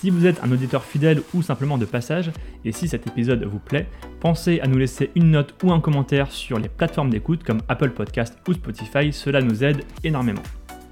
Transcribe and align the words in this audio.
Si 0.00 0.10
vous 0.10 0.26
êtes 0.26 0.44
un 0.44 0.52
auditeur 0.52 0.84
fidèle 0.84 1.22
ou 1.34 1.42
simplement 1.42 1.76
de 1.76 1.84
passage, 1.84 2.30
et 2.64 2.70
si 2.70 2.86
cet 2.86 3.08
épisode 3.08 3.42
vous 3.42 3.58
plaît, 3.58 3.88
pensez 4.20 4.60
à 4.60 4.68
nous 4.68 4.78
laisser 4.78 5.10
une 5.16 5.32
note 5.32 5.56
ou 5.64 5.72
un 5.72 5.80
commentaire 5.80 6.30
sur 6.30 6.60
les 6.60 6.68
plateformes 6.68 7.10
d'écoute 7.10 7.42
comme 7.42 7.62
Apple 7.66 7.90
Podcast 7.90 8.38
ou 8.46 8.52
Spotify, 8.52 9.12
cela 9.12 9.42
nous 9.42 9.64
aide 9.64 9.82
énormément. 10.04 10.44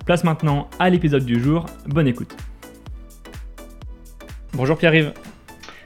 Place 0.06 0.24
maintenant 0.24 0.68
à 0.80 0.90
l'épisode 0.90 1.24
du 1.24 1.40
jour, 1.40 1.66
bonne 1.86 2.08
écoute. 2.08 2.36
Bonjour 4.54 4.76
Pierre-Yves. 4.76 5.12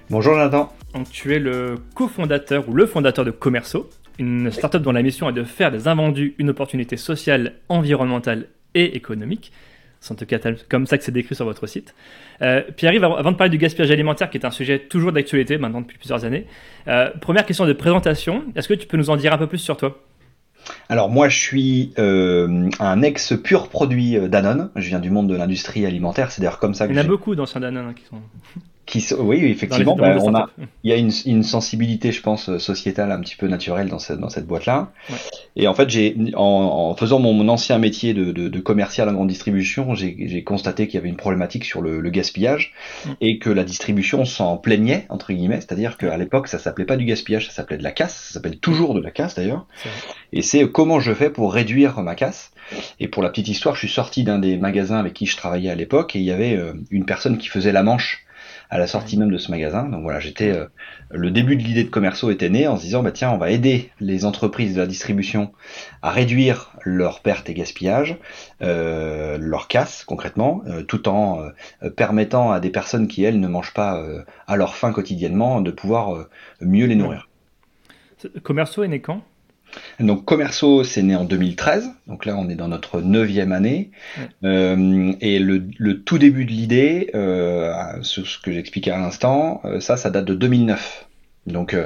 Bonjour 0.08 0.32
Jonathan. 0.32 0.72
Donc, 0.94 1.10
tu 1.10 1.34
es 1.34 1.38
le 1.38 1.74
cofondateur 1.94 2.66
ou 2.70 2.72
le 2.72 2.86
fondateur 2.86 3.26
de 3.26 3.32
Commerceau, 3.32 3.90
une 4.18 4.50
startup 4.50 4.80
dont 4.80 4.92
la 4.92 5.02
mission 5.02 5.28
est 5.28 5.34
de 5.34 5.44
faire 5.44 5.70
des 5.70 5.88
invendus 5.88 6.34
une 6.38 6.48
opportunité 6.48 6.96
sociale, 6.96 7.56
environnementale 7.68 8.46
et 8.74 8.96
économique. 8.96 9.52
C'est 10.00 10.12
en 10.12 10.16
tout 10.16 10.24
cas 10.24 10.38
comme 10.68 10.86
ça 10.86 10.96
que 10.96 11.04
c'est 11.04 11.12
décrit 11.12 11.34
sur 11.34 11.44
votre 11.44 11.66
site. 11.66 11.94
Euh, 12.40 12.62
Pierre-Yves, 12.76 13.04
avant 13.04 13.32
de 13.32 13.36
parler 13.36 13.50
du 13.50 13.58
gaspillage 13.58 13.90
alimentaire, 13.90 14.30
qui 14.30 14.38
est 14.38 14.46
un 14.46 14.50
sujet 14.50 14.78
toujours 14.78 15.12
d'actualité 15.12 15.58
maintenant 15.58 15.82
depuis 15.82 15.98
plusieurs 15.98 16.24
années, 16.24 16.46
euh, 16.88 17.10
première 17.20 17.44
question 17.44 17.66
de 17.66 17.72
présentation, 17.74 18.44
est-ce 18.56 18.66
que 18.66 18.74
tu 18.74 18.86
peux 18.86 18.96
nous 18.96 19.10
en 19.10 19.16
dire 19.16 19.32
un 19.34 19.38
peu 19.38 19.46
plus 19.46 19.58
sur 19.58 19.76
toi? 19.76 19.98
Alors 20.88 21.08
moi 21.10 21.28
je 21.28 21.38
suis 21.38 21.92
euh, 21.98 22.68
un 22.80 23.02
ex 23.02 23.34
pur 23.42 23.68
produit 23.68 24.18
Danone, 24.28 24.70
je 24.76 24.88
viens 24.88 25.00
du 25.00 25.10
monde 25.10 25.28
de 25.28 25.34
l'industrie 25.34 25.86
alimentaire, 25.86 26.30
c'est 26.30 26.40
d'ailleurs 26.40 26.58
comme 26.58 26.74
ça 26.74 26.86
que 26.86 26.92
Il 26.92 26.96
y 26.96 27.00
en 27.00 27.04
a 27.04 27.06
beaucoup 27.06 27.34
d'anciens 27.34 27.60
Danone 27.60 27.88
hein, 27.88 27.94
qui 27.94 28.04
sont 28.04 28.20
oui, 29.18 29.44
effectivement, 29.46 29.96
bah, 29.96 30.16
on 30.20 30.34
a, 30.34 30.48
il 30.84 30.90
y 30.90 30.92
a 30.92 30.96
une, 30.96 31.10
une, 31.26 31.42
sensibilité, 31.42 32.12
je 32.12 32.22
pense, 32.22 32.56
sociétale 32.58 33.12
un 33.12 33.20
petit 33.20 33.36
peu 33.36 33.46
naturelle 33.46 33.88
dans 33.88 33.98
cette, 33.98 34.18
dans 34.18 34.28
cette 34.28 34.46
boîte-là. 34.46 34.92
Et 35.56 35.68
en 35.68 35.74
fait, 35.74 35.88
j'ai, 35.90 36.16
en, 36.34 36.42
en, 36.42 36.94
faisant 36.94 37.18
mon, 37.18 37.48
ancien 37.48 37.78
métier 37.78 38.14
de, 38.14 38.32
de, 38.32 38.48
de, 38.48 38.60
commercial 38.60 39.08
en 39.08 39.12
grande 39.12 39.28
distribution, 39.28 39.94
j'ai 39.94 40.44
constaté 40.44 40.86
qu'il 40.86 40.96
y 40.96 40.98
avait 40.98 41.08
une 41.08 41.16
problématique 41.16 41.64
sur 41.64 41.82
le, 41.82 42.00
le 42.00 42.10
gaspillage 42.10 42.72
mm. 43.06 43.10
et 43.20 43.38
que 43.38 43.50
la 43.50 43.64
distribution 43.64 44.24
s'en 44.24 44.56
plaignait 44.56 45.06
entre 45.08 45.32
guillemets, 45.32 45.60
c'est-à-dire 45.60 45.96
qu'à 45.96 46.16
l'époque, 46.16 46.48
ça 46.48 46.58
s'appelait 46.58 46.84
pas 46.84 46.96
du 46.96 47.04
gaspillage, 47.04 47.48
ça 47.48 47.52
s'appelait 47.52 47.78
de 47.78 47.82
la 47.82 47.92
casse, 47.92 48.14
ça 48.14 48.34
s'appelle 48.34 48.58
toujours 48.58 48.94
de 48.94 49.00
la 49.00 49.10
casse 49.10 49.34
d'ailleurs. 49.34 49.66
Et 50.32 50.42
c'est 50.42 50.68
comment 50.68 51.00
je 51.00 51.12
fais 51.12 51.30
pour 51.30 51.52
réduire 51.52 52.00
ma 52.02 52.14
casse. 52.14 52.52
Et 53.00 53.08
pour 53.08 53.22
la 53.22 53.30
petite 53.30 53.48
histoire, 53.48 53.74
je 53.74 53.80
suis 53.80 53.94
sorti 53.94 54.22
d'un 54.22 54.38
des 54.38 54.56
magasins 54.56 54.98
avec 54.98 55.12
qui 55.12 55.26
je 55.26 55.36
travaillais 55.36 55.70
à 55.70 55.74
l'époque 55.74 56.14
et 56.14 56.20
il 56.20 56.24
y 56.24 56.30
avait 56.30 56.56
euh, 56.56 56.74
une 56.90 57.04
personne 57.04 57.38
qui 57.38 57.48
faisait 57.48 57.72
la 57.72 57.82
manche 57.82 58.24
à 58.70 58.78
la 58.78 58.86
sortie 58.86 59.18
même 59.18 59.30
de 59.30 59.38
ce 59.38 59.50
magasin. 59.50 59.84
Donc 59.84 60.02
voilà, 60.02 60.20
j'étais 60.20 60.50
euh, 60.50 60.66
le 61.10 61.30
début 61.30 61.56
de 61.56 61.62
l'idée 61.62 61.84
de 61.84 61.90
Commerceau 61.90 62.30
était 62.30 62.48
né 62.48 62.68
en 62.68 62.76
se 62.76 62.82
disant 62.82 63.02
bah 63.02 63.10
tiens, 63.10 63.30
on 63.30 63.36
va 63.36 63.50
aider 63.50 63.90
les 63.98 64.24
entreprises 64.24 64.74
de 64.74 64.80
la 64.80 64.86
distribution 64.86 65.52
à 66.02 66.10
réduire 66.10 66.72
leurs 66.84 67.20
pertes 67.20 67.50
et 67.50 67.54
gaspillages, 67.54 68.16
euh, 68.62 69.36
leurs 69.38 69.68
casse 69.68 70.04
concrètement, 70.04 70.62
euh, 70.68 70.82
tout 70.82 71.08
en 71.08 71.40
permettant 71.96 72.52
à 72.52 72.60
des 72.60 72.70
personnes 72.70 73.08
qui 73.08 73.24
elles 73.24 73.40
ne 73.40 73.48
mangent 73.48 73.74
pas 73.74 74.02
à 74.46 74.56
leur 74.56 74.76
faim 74.76 74.92
quotidiennement 74.92 75.60
de 75.60 75.70
pouvoir 75.70 76.26
mieux 76.60 76.86
les 76.86 76.94
nourrir. 76.94 77.28
Commerceau 78.42 78.82
est 78.82 78.88
né 78.88 79.00
quand? 79.00 79.22
Donc 79.98 80.24
Commerceau, 80.24 80.84
c'est 80.84 81.02
né 81.02 81.14
en 81.14 81.24
2013, 81.24 81.90
donc 82.06 82.24
là 82.24 82.36
on 82.36 82.48
est 82.48 82.54
dans 82.54 82.68
notre 82.68 83.00
neuvième 83.00 83.52
année, 83.52 83.90
euh, 84.44 85.12
et 85.20 85.38
le, 85.38 86.02
tout 86.02 86.18
début 86.18 86.44
de 86.44 86.50
l'idée, 86.50 87.10
euh, 87.14 87.72
ce 88.02 88.20
que 88.42 88.52
j'expliquais 88.52 88.90
à 88.90 88.98
l'instant, 88.98 89.60
euh, 89.64 89.80
ça, 89.80 89.96
ça 89.96 90.10
date 90.10 90.24
de 90.24 90.34
2009. 90.34 91.06
Donc 91.46 91.76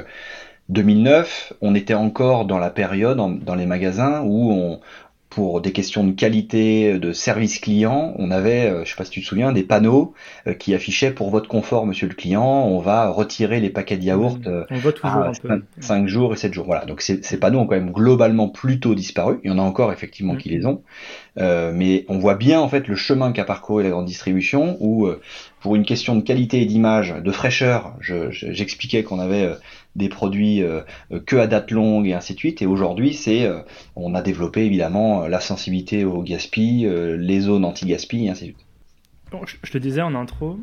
2009, 0.69 1.53
on 1.61 1.75
était 1.75 1.93
encore 1.93 2.45
dans 2.45 2.57
la 2.57 2.69
période 2.69 3.17
dans 3.17 3.55
les 3.55 3.65
magasins 3.65 4.21
où 4.21 4.51
on, 4.51 4.79
pour 5.35 5.59
des 5.59 5.73
questions 5.73 6.05
de 6.05 6.13
qualité, 6.13 6.97
de 6.97 7.11
service 7.11 7.59
client, 7.59 8.13
on 8.17 8.31
avait, 8.31 8.69
euh, 8.69 8.85
je 8.85 8.91
sais 8.91 8.95
pas 8.95 9.03
si 9.03 9.11
tu 9.11 9.21
te 9.21 9.25
souviens, 9.25 9.51
des 9.51 9.63
panneaux 9.63 10.13
euh, 10.47 10.53
qui 10.53 10.73
affichaient 10.73 11.11
pour 11.11 11.29
votre 11.29 11.49
confort, 11.49 11.85
monsieur 11.85 12.07
le 12.07 12.13
client, 12.13 12.45
on 12.45 12.79
va 12.79 13.09
retirer 13.09 13.59
les 13.59 13.69
paquets 13.69 13.97
de 13.97 14.03
yaourt 14.03 14.39
euh, 14.47 14.63
à 15.03 15.33
5, 15.81 16.07
jours 16.07 16.33
et 16.33 16.37
7 16.37 16.53
jours. 16.53 16.65
Voilà, 16.65 16.85
donc 16.85 17.01
ces, 17.01 17.19
panneaux 17.37 17.59
ont 17.59 17.67
quand 17.67 17.75
même 17.75 17.91
globalement 17.91 18.47
plutôt 18.47 18.95
disparu. 18.95 19.41
Il 19.43 19.51
y 19.51 19.53
en 19.53 19.59
a 19.59 19.61
encore 19.61 19.91
effectivement 19.91 20.37
qui 20.37 20.47
les 20.47 20.65
ont, 20.65 20.83
mais 21.35 22.05
on 22.07 22.17
voit 22.17 22.35
bien 22.35 22.61
en 22.61 22.69
fait 22.69 22.87
le 22.87 22.95
chemin 22.95 23.33
qu'a 23.33 23.43
parcouru 23.43 23.83
la 23.83 23.89
grande 23.89 24.05
distribution 24.05 24.77
où 24.79 25.09
pour 25.59 25.75
une 25.75 25.83
question 25.83 26.15
de 26.15 26.21
qualité 26.21 26.61
et 26.61 26.65
d'image, 26.65 27.13
de 27.13 27.31
fraîcheur, 27.31 27.97
j'expliquais 27.99 29.03
qu'on 29.03 29.19
avait 29.19 29.51
des 29.95 30.09
produits 30.09 30.61
euh, 30.61 30.81
que 31.25 31.35
à 31.35 31.47
date 31.47 31.71
longue 31.71 32.07
et 32.07 32.13
ainsi 32.13 32.33
de 32.33 32.39
suite. 32.39 32.61
Et 32.61 32.65
aujourd'hui, 32.65 33.13
c'est 33.13 33.45
euh, 33.45 33.59
on 33.95 34.13
a 34.13 34.21
développé 34.21 34.65
évidemment 34.65 35.23
euh, 35.23 35.27
la 35.27 35.39
sensibilité 35.39 36.03
au 36.03 36.21
gaspille, 36.21 36.89
les 37.17 37.39
zones 37.39 37.65
anti-gaspi 37.65 38.25
et 38.25 38.29
ainsi 38.29 38.41
de 38.41 38.49
suite. 38.49 38.65
Bon, 39.31 39.41
je 39.45 39.71
te 39.71 39.77
disais 39.77 40.01
en 40.01 40.15
intro, 40.15 40.59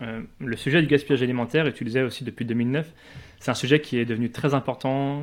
le 0.00 0.56
sujet 0.56 0.80
du 0.80 0.88
gaspillage 0.88 1.22
alimentaire, 1.22 1.66
et 1.66 1.72
tu 1.72 1.84
le 1.84 1.88
disais 1.88 2.02
aussi 2.02 2.24
depuis 2.24 2.46
2009, 2.46 2.90
c'est 3.38 3.50
un 3.50 3.54
sujet 3.54 3.80
qui 3.80 3.98
est 3.98 4.06
devenu 4.06 4.30
très 4.30 4.54
important 4.54 5.22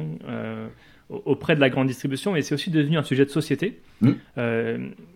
auprès 1.10 1.56
de 1.56 1.60
la 1.60 1.70
grande 1.70 1.88
distribution, 1.88 2.34
mais 2.34 2.44
c'est 2.44 2.54
aussi 2.54 2.70
devenu 2.70 2.98
un 2.98 3.04
sujet 3.04 3.26
de 3.26 3.32
société. 3.32 3.80
Mmh. 4.02 4.12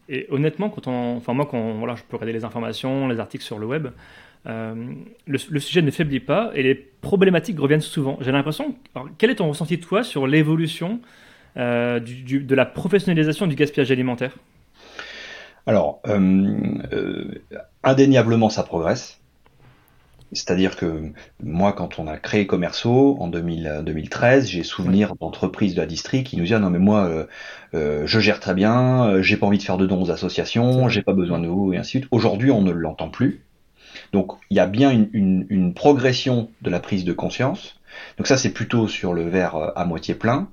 et 0.10 0.26
honnêtement, 0.32 0.70
quand 0.70 0.88
on, 0.88 1.18
enfin 1.18 1.34
moi, 1.34 1.46
quand 1.46 1.74
voilà, 1.74 1.96
je 1.96 2.02
peux 2.04 2.18
regarder 2.18 2.34
les 2.34 2.44
informations, 2.44 3.08
les 3.08 3.20
articles 3.20 3.44
sur 3.44 3.60
le 3.60 3.68
web, 3.68 3.90
euh, 4.48 4.94
le, 5.28 5.60
sujet 5.60 5.82
ne 5.82 5.92
faiblit 5.92 6.20
pas 6.20 6.52
et 6.56 6.64
les 6.64 6.76
problématiques 6.76 7.60
reviennent 7.60 7.82
souvent. 7.82 8.18
J'ai 8.22 8.32
l'impression. 8.32 8.76
Quel 9.18 9.30
est 9.30 9.36
ton 9.36 9.48
ressenti 9.48 9.80
toi 9.80 10.04
sur 10.04 10.28
l'évolution 10.28 11.00
euh, 11.58 12.00
de 12.00 12.56
la 12.56 12.66
professionnalisation 12.66 13.48
du 13.48 13.56
gaspillage 13.56 13.92
alimentaire? 13.92 14.36
Alors, 15.68 16.02
euh, 16.08 17.26
indéniablement, 17.84 18.50
ça 18.50 18.64
progresse. 18.64 19.20
C'est-à-dire 20.34 20.78
que 20.78 21.12
moi, 21.44 21.74
quand 21.74 22.00
on 22.00 22.08
a 22.08 22.18
créé 22.18 22.48
Commerceau 22.48 23.18
en 23.20 23.28
2013, 23.28 24.48
j'ai 24.48 24.64
souvenir 24.64 25.14
d'entreprises 25.18 25.76
de 25.76 25.82
la 25.82 25.86
district 25.86 26.26
qui 26.26 26.38
nous 26.38 26.44
disaient 26.44 26.58
non 26.58 26.70
mais 26.70 26.80
moi, 26.80 27.28
je 27.74 28.20
gère 28.20 28.40
très 28.40 28.54
bien, 28.54 29.22
j'ai 29.22 29.36
pas 29.36 29.46
envie 29.46 29.58
de 29.58 29.64
faire 29.64 29.78
de 29.78 29.86
dons 29.86 30.02
aux 30.02 30.10
associations, 30.10 30.88
j'ai 30.88 31.02
pas 31.02 31.12
besoin 31.12 31.40
de 31.40 31.48
vous 31.48 31.74
et 31.74 31.78
ainsi 31.78 31.98
de 31.98 32.04
suite. 32.04 32.08
Aujourd'hui, 32.12 32.50
on 32.50 32.62
ne 32.62 32.72
l'entend 32.72 33.10
plus. 33.10 33.42
Donc 34.14 34.34
il 34.50 34.58
y 34.58 34.60
a 34.60 34.68
bien 34.68 34.92
une, 34.92 35.74
progression 35.74 36.50
de 36.62 36.70
la 36.70 36.80
prise 36.80 37.06
de 37.06 37.14
conscience. 37.14 37.80
Donc 38.18 38.28
ça 38.28 38.38
c'est 38.38 38.52
plutôt 38.52 38.88
sur 38.88 39.14
le 39.14 39.28
verre 39.28 39.56
euh, 39.56 39.72
à 39.76 39.86
moitié 39.86 40.16
plein. 40.16 40.50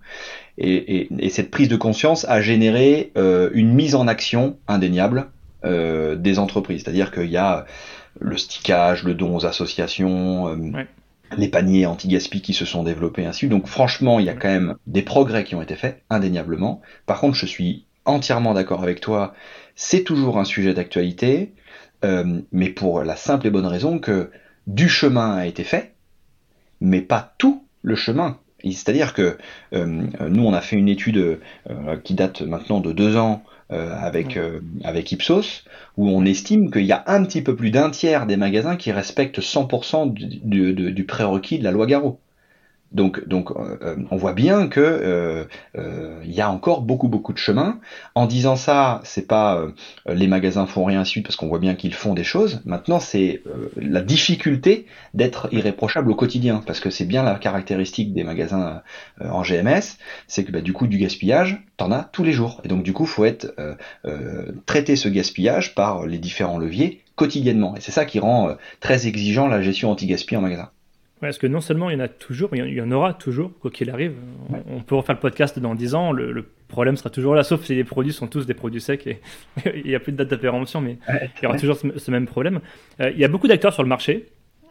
Et, 0.59 1.09
cette 1.31 1.51
prise 1.51 1.69
de 1.69 1.77
conscience 1.77 2.25
a 2.29 2.41
généré 2.41 3.13
euh, 3.17 3.51
une 3.53 3.73
mise 3.73 3.95
en 3.95 4.09
action 4.09 4.59
indéniable 4.67 5.29
euh, 5.65 6.17
des 6.17 6.39
entreprises. 6.39 6.83
C'est-à-dire 6.83 7.13
qu'il 7.13 7.31
y 7.31 7.37
a 7.37 7.67
le 8.21 8.37
stickage, 8.37 9.05
le 9.05 9.15
don 9.15 9.37
aux 9.37 9.47
associations, 9.47 10.57
les 11.37 11.49
paniers 11.49 11.87
anti-gaspi 11.87 12.41
qui 12.41 12.55
se 12.55 12.65
sont 12.65 12.83
développés 12.83 13.25
ainsi. 13.25 13.49
Donc 13.49 13.67
franchement, 13.67 14.19
il 14.19 14.27
y 14.27 14.31
a 14.31 14.35
quand 14.35 14.49
même 14.49 14.77
des 14.87 15.03
progrès 15.03 15.45
qui 15.45 15.55
ont 15.55 15.63
été 15.63 15.77
faits, 15.77 16.03
indéniablement. 16.11 16.81
Par 17.07 17.21
contre, 17.21 17.37
je 17.37 17.47
suis 17.47 17.85
entièrement 18.05 18.55
d'accord 18.55 18.83
avec 18.83 19.01
toi, 19.01 19.35
c'est 19.77 20.03
toujours 20.03 20.39
un 20.39 20.45
sujet 20.45 20.75
d'actualité. 20.75 21.53
Euh, 22.05 22.41
mais 22.53 22.71
pour 22.71 23.03
la 23.03 23.17
simple 23.17 23.47
et 23.47 23.51
bonne 23.51 23.67
raison 23.67 23.99
que 23.99 24.31
du 24.67 24.89
chemin 24.89 25.37
a 25.37 25.47
été 25.47 25.65
fait, 25.65 25.95
mais 26.81 27.01
pas 27.01 27.35
tout 27.39 27.65
le 27.83 27.97
chemin. 27.97 28.39
C'est-à-dire 28.63 29.15
que 29.15 29.39
euh, 29.73 29.87
nous, 30.29 30.45
on 30.45 30.53
a 30.53 30.61
fait 30.61 30.77
une 30.77 30.89
étude 30.89 31.41
euh, 31.71 31.97
qui 32.03 32.15
date 32.15 32.43
maintenant 32.43 32.81
de 32.81 32.93
deux 32.93 33.17
ans 33.17 33.43
avec, 33.71 34.39
avec 34.83 35.13
Ipsos, 35.13 35.65
où 35.99 36.09
on 36.09 36.25
estime 36.25 36.71
qu'il 36.71 36.87
y 36.87 36.93
a 36.93 37.05
un 37.07 37.23
petit 37.23 37.43
peu 37.43 37.55
plus 37.55 37.71
d'un 37.71 37.91
tiers 37.91 38.25
des 38.25 38.39
magasins 38.39 38.77
qui 38.77 38.93
respectent 38.93 39.41
100% 39.41 40.11
du, 40.11 40.73
du, 40.73 40.93
du 40.93 41.05
prérequis 41.05 41.59
de 41.59 41.65
la 41.65 41.71
loi 41.71 41.85
Garot. 41.85 42.19
Donc, 42.93 43.19
euh, 43.19 43.79
euh, 43.83 43.97
on 44.11 44.17
voit 44.17 44.33
bien 44.33 44.67
que 44.69 44.81
euh, 44.81 45.45
il 46.25 46.33
y 46.33 46.41
a 46.41 46.51
encore 46.51 46.81
beaucoup 46.81 47.09
beaucoup 47.09 47.35
de 47.35 47.39
chemin. 47.39 47.81
En 48.15 48.27
disant 48.27 48.57
ça, 48.57 49.01
c'est 49.05 49.27
pas 49.27 49.63
les 50.07 50.27
magasins 50.27 50.67
font 50.67 50.85
rien 50.85 51.05
suite 51.05 51.25
parce 51.25 51.37
qu'on 51.37 51.49
voit 51.49 51.59
bien 51.59 51.75
qu'ils 51.75 51.95
font 51.95 52.15
des 52.15 52.25
choses. 52.25 52.63
Maintenant, 52.65 52.99
c'est 52.99 53.43
la 53.77 54.01
difficulté 54.01 54.87
d'être 55.15 55.49
irréprochable 55.53 56.11
au 56.11 56.15
quotidien, 56.15 56.63
parce 56.67 56.81
que 56.81 56.91
c'est 56.91 57.05
bien 57.05 57.23
la 57.23 57.35
caractéristique 57.35 58.15
des 58.15 58.25
magasins 58.25 58.83
en 59.21 59.43
GMS, 59.43 59.99
c'est 60.27 60.45
que 60.45 60.53
bah, 60.53 60.61
du 60.61 60.73
coup 60.73 60.87
du 60.87 60.99
gaspillage, 60.99 61.63
t'en 61.77 61.93
as 61.93 62.05
tous 62.05 62.25
les 62.25 62.33
jours. 62.33 62.61
Et 62.65 62.69
donc 62.69 62.83
du 62.83 62.93
coup, 62.93 63.05
faut 63.05 63.25
être 63.25 63.55
traiter 64.67 64.97
ce 64.97 65.09
gaspillage 65.09 65.75
par 65.75 66.07
les 66.07 66.19
différents 66.19 66.59
leviers 66.59 67.03
quotidiennement. 67.17 67.77
Et 67.77 67.81
c'est 67.81 67.93
ça 67.93 68.05
qui 68.05 68.19
rend 68.19 68.57
très 68.81 69.07
exigeant 69.07 69.49
la 69.49 69.61
gestion 69.61 69.91
anti-gaspi 69.91 70.37
en 70.37 70.41
magasin. 70.41 70.71
Parce 71.21 71.39
que 71.39 71.47
non 71.47 71.61
seulement 71.61 71.91
il 71.91 71.99
y 71.99 72.01
en 72.01 72.05
a 72.05 72.09
toujours, 72.09 72.49
mais 72.53 72.59
il 72.59 72.75
y 72.75 72.81
en 72.81 72.91
aura 72.91 73.13
toujours, 73.15 73.51
quoi 73.61 73.71
qu'il 73.71 73.91
arrive. 73.91 74.15
On, 74.69 74.81
peut 74.81 74.95
refaire 74.95 75.17
le 75.17 75.21
podcast 75.21 75.59
dans 75.59 75.75
10 75.75 75.95
ans, 75.95 76.13
le, 76.13 76.45
problème 76.69 76.97
sera 76.97 77.11
toujours 77.11 77.35
là, 77.35 77.43
sauf 77.43 77.65
si 77.65 77.75
les 77.75 77.85
produits 77.85 78.13
sont 78.13 78.27
tous 78.27 78.47
des 78.47 78.55
produits 78.55 78.81
secs 78.81 79.07
et 79.07 79.21
il 79.75 79.87
n'y 79.87 79.95
a 79.95 80.01
plus 80.01 80.13
de 80.13 80.19
date 80.19 80.29
de 80.29 80.37
péremption, 80.37 80.81
mais 80.81 80.99
il 81.09 81.45
y 81.45 81.47
aura 81.47 81.59
toujours 81.59 81.77
ce, 81.77 82.11
même 82.11 82.27
problème. 82.27 82.61
Euh, 83.01 83.11
il 83.11 83.19
y 83.19 83.25
a 83.25 83.29
beaucoup 83.29 83.49
d'acteurs 83.49 83.73
sur 83.73 83.83
le 83.83 83.89
marché. 83.89 84.27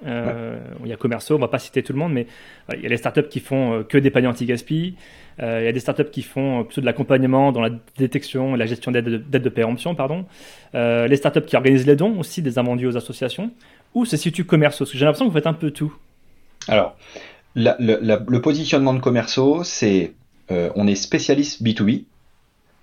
Euh, 0.06 0.60
il 0.84 0.90
y 0.90 0.94
a 0.94 0.96
Commerceau, 0.96 1.36
on 1.36 1.40
va 1.40 1.48
pas 1.48 1.58
citer 1.58 1.82
tout 1.82 1.92
le 1.92 1.98
monde, 1.98 2.14
mais 2.14 2.28
il 2.72 2.82
y 2.82 2.86
a 2.86 2.90
les 2.90 2.98
startups 2.98 3.28
qui 3.28 3.40
font 3.40 3.84
que 3.84 3.98
des 3.98 4.12
paniers 4.12 4.28
anti-gaspi. 4.28 4.96
il 5.40 5.44
y 5.44 5.68
a 5.68 5.72
des 5.72 5.80
startups 5.80 6.12
qui 6.12 6.22
font 6.22 6.64
plutôt 6.64 6.82
de 6.82 6.86
l'accompagnement 6.86 7.52
dans 7.52 7.62
la 7.62 7.72
détection 7.98 8.54
et 8.54 8.60
la 8.60 8.68
gestion 8.68 8.92
d'aide 8.92 9.28
de, 9.28 9.38
de, 9.40 9.50
péremption. 9.50 9.96
Pardon. 9.96 10.26
les 10.74 11.16
startups 11.16 11.42
qui 11.42 11.56
organisent 11.56 11.88
les 11.88 11.96
dons 11.96 12.20
aussi, 12.20 12.44
des 12.44 12.60
invendus 12.60 12.86
aux 12.86 12.96
associations. 12.96 13.52
Où 13.96 14.06
se 14.06 14.18
situe 14.18 14.46
Commerceau 14.46 14.86
Parce 14.86 14.92
que 14.92 14.98
j'ai 15.00 15.06
l'impression 15.06 15.26
que 15.26 15.32
vous 15.32 15.38
faites 15.38 15.48
un 15.48 15.54
peu 15.54 15.72
tout. 15.72 15.96
Alors, 16.68 16.96
le 17.56 18.38
positionnement 18.40 18.94
de 18.94 19.00
Commerceau, 19.00 19.64
c'est 19.64 20.14
euh, 20.52 20.70
on 20.76 20.88
est 20.88 20.96
spécialiste 20.96 21.62
B2B, 21.62 22.06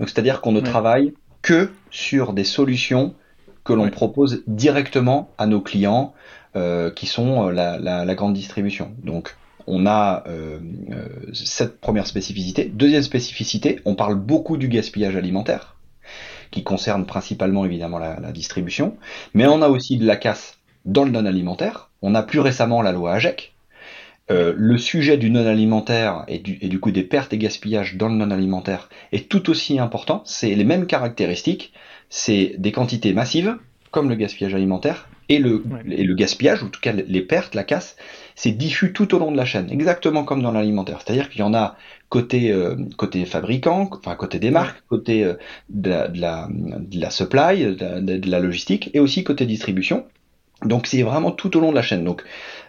c'est-à-dire 0.00 0.40
qu'on 0.40 0.52
ne 0.52 0.60
travaille 0.60 1.14
que 1.42 1.70
sur 1.90 2.32
des 2.32 2.44
solutions 2.44 3.14
que 3.64 3.72
l'on 3.72 3.88
propose 3.88 4.42
directement 4.46 5.30
à 5.38 5.46
nos 5.46 5.60
clients, 5.60 6.12
euh, 6.56 6.90
qui 6.90 7.06
sont 7.06 7.48
euh, 7.48 7.52
la, 7.52 8.14
grande 8.14 8.34
distribution. 8.34 8.92
Donc, 9.02 9.36
on 9.66 9.86
a 9.86 10.24
cette 11.32 11.80
première 11.80 12.06
spécificité. 12.06 12.66
Deuxième 12.66 13.02
spécificité, 13.02 13.80
on 13.86 13.94
parle 13.94 14.16
beaucoup 14.16 14.58
du 14.58 14.68
gaspillage 14.68 15.16
alimentaire, 15.16 15.76
qui 16.50 16.62
concerne 16.62 17.06
principalement 17.06 17.64
évidemment 17.64 17.98
la, 17.98 18.20
la 18.20 18.30
distribution, 18.30 18.98
mais 19.32 19.46
on 19.46 19.62
a 19.62 19.68
aussi 19.68 19.96
de 19.96 20.04
la 20.04 20.16
casse 20.16 20.58
dans 20.84 21.04
le 21.04 21.10
non 21.10 21.24
alimentaire. 21.24 21.88
On 22.02 22.14
a 22.14 22.22
plus 22.22 22.40
récemment 22.40 22.82
la 22.82 22.92
loi 22.92 23.14
AGEC, 23.14 23.53
euh, 24.30 24.54
le 24.56 24.78
sujet 24.78 25.18
du 25.18 25.30
non 25.30 25.46
alimentaire 25.46 26.24
et 26.28 26.38
du, 26.38 26.56
et 26.62 26.68
du 26.68 26.80
coup 26.80 26.90
des 26.90 27.02
pertes 27.02 27.32
et 27.34 27.38
gaspillages 27.38 27.96
dans 27.96 28.08
le 28.08 28.14
non 28.14 28.30
alimentaire 28.30 28.88
est 29.12 29.28
tout 29.28 29.50
aussi 29.50 29.78
important. 29.78 30.22
C'est 30.24 30.54
les 30.54 30.64
mêmes 30.64 30.86
caractéristiques. 30.86 31.72
C'est 32.08 32.54
des 32.58 32.72
quantités 32.72 33.12
massives, 33.12 33.56
comme 33.90 34.08
le 34.08 34.14
gaspillage 34.14 34.54
alimentaire, 34.54 35.08
et 35.28 35.38
le, 35.38 35.62
et 35.90 36.04
le 36.04 36.14
gaspillage, 36.14 36.62
ou 36.62 36.66
en 36.66 36.68
tout 36.68 36.80
cas 36.80 36.92
les 36.92 37.22
pertes, 37.22 37.54
la 37.54 37.64
casse, 37.64 37.96
c'est 38.34 38.52
diffus 38.52 38.92
tout 38.92 39.14
au 39.14 39.18
long 39.18 39.32
de 39.32 39.36
la 39.36 39.44
chaîne, 39.44 39.70
exactement 39.70 40.24
comme 40.24 40.42
dans 40.42 40.52
l'alimentaire. 40.52 41.00
C'est-à-dire 41.04 41.30
qu'il 41.30 41.40
y 41.40 41.44
en 41.44 41.54
a 41.54 41.76
côté, 42.10 42.52
euh, 42.52 42.76
côté 42.96 43.24
fabricant, 43.24 43.88
enfin 43.92 44.14
côté 44.16 44.38
des 44.38 44.50
marques, 44.50 44.82
côté 44.88 45.24
euh, 45.24 45.34
de, 45.70 45.90
la, 45.90 46.08
de, 46.08 46.20
la, 46.20 46.48
de, 46.50 47.00
la, 47.00 47.10
supply, 47.10 47.64
de, 47.64 48.00
de 48.00 48.30
la 48.30 48.40
logistique, 48.40 48.90
et 48.94 49.00
aussi 49.00 49.24
côté 49.24 49.46
distribution. 49.46 50.04
Donc 50.64 50.86
c'est 50.86 51.02
vraiment 51.02 51.30
tout 51.30 51.56
au 51.56 51.60
long 51.60 51.70
de 51.70 51.76
la 51.76 51.82
chaîne. 51.82 52.04
Donc 52.04 52.22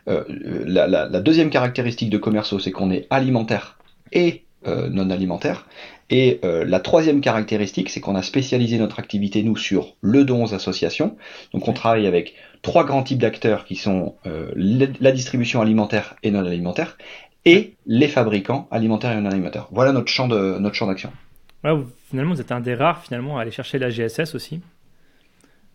euh, 0.07 0.23
la, 0.65 1.07
deuxième 1.21 1.49
caractéristique 1.49 2.09
de 2.09 2.17
Commerceau, 2.17 2.59
c'est 2.59 2.71
qu'on 2.71 2.91
est 2.91 3.07
alimentaire 3.09 3.77
et 4.11 4.43
euh, 4.67 4.89
non 4.89 5.09
alimentaire. 5.09 5.67
Et 6.09 6.39
euh, 6.43 6.63
la 6.65 6.79
troisième 6.79 7.21
caractéristique, 7.21 7.89
c'est 7.89 7.99
qu'on 7.99 8.15
a 8.15 8.21
spécialisé 8.21 8.77
notre 8.77 8.99
activité, 8.99 9.41
nous, 9.41 9.57
sur 9.57 9.95
le 10.01 10.23
don 10.23 10.43
aux 10.43 10.53
associations. 10.53 11.17
Donc 11.53 11.67
on 11.67 11.73
travaille 11.73 12.05
avec 12.05 12.35
trois 12.61 12.85
grands 12.85 13.03
types 13.03 13.19
d'acteurs 13.19 13.65
qui 13.65 13.75
sont 13.75 14.15
la 14.25 15.11
distribution 15.11 15.61
alimentaire 15.61 16.15
et 16.23 16.31
non 16.31 16.45
alimentaire, 16.45 16.97
et 17.45 17.75
les 17.85 18.07
fabricants 18.07 18.67
alimentaires 18.71 19.11
et 19.11 19.21
non 19.21 19.29
alimentaires. 19.29 19.67
Voilà 19.71 19.91
notre 19.91 20.09
champ 20.09 20.27
de 20.27 20.57
notre 20.59 20.75
champ 20.75 20.87
d'action. 20.87 21.11
finalement, 22.09 22.33
vous 22.33 22.41
êtes 22.41 22.51
un 22.51 22.59
des 22.59 22.75
rares 22.75 23.03
finalement 23.03 23.37
à 23.37 23.41
aller 23.41 23.51
chercher 23.51 23.79
la 23.79 23.89
GSS 23.89 24.35
aussi. 24.35 24.61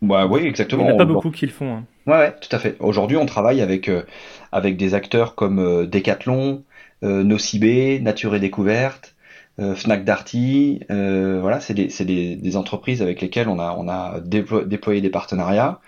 Bah, 0.01 0.25
oui, 0.25 0.45
exactement. 0.45 0.83
Il 0.83 0.87
n'y 0.87 0.91
en 0.93 0.95
a 0.95 0.97
pas 0.97 1.05
beaucoup 1.05 1.31
qui 1.31 1.45
le 1.45 1.51
font. 1.51 1.75
Hein. 1.75 1.85
Ouais, 2.07 2.33
tout 2.41 2.53
à 2.55 2.59
fait. 2.59 2.75
Aujourd'hui, 2.79 3.17
on 3.17 3.25
travaille 3.25 3.61
avec, 3.61 3.87
euh, 3.87 4.03
avec 4.51 4.77
des 4.77 4.95
acteurs 4.95 5.35
comme 5.35 5.59
euh, 5.59 5.85
Decathlon, 5.85 6.63
euh, 7.03 7.23
Nocibé, 7.23 7.99
Nature 7.99 8.33
et 8.33 8.39
Découverte, 8.39 9.15
euh, 9.59 9.75
Fnac 9.75 10.03
Darty. 10.03 10.81
voilà, 10.89 11.59
c'est 11.59 11.75
des, 11.75 11.89
des, 12.03 12.35
des, 12.35 12.57
entreprises 12.57 13.01
avec 13.03 13.21
lesquelles 13.21 13.47
on 13.47 13.59
a, 13.59 13.75
on 13.77 13.87
a 13.87 14.19
déployé 14.21 15.01
des 15.01 15.09
partenariats. 15.09 15.79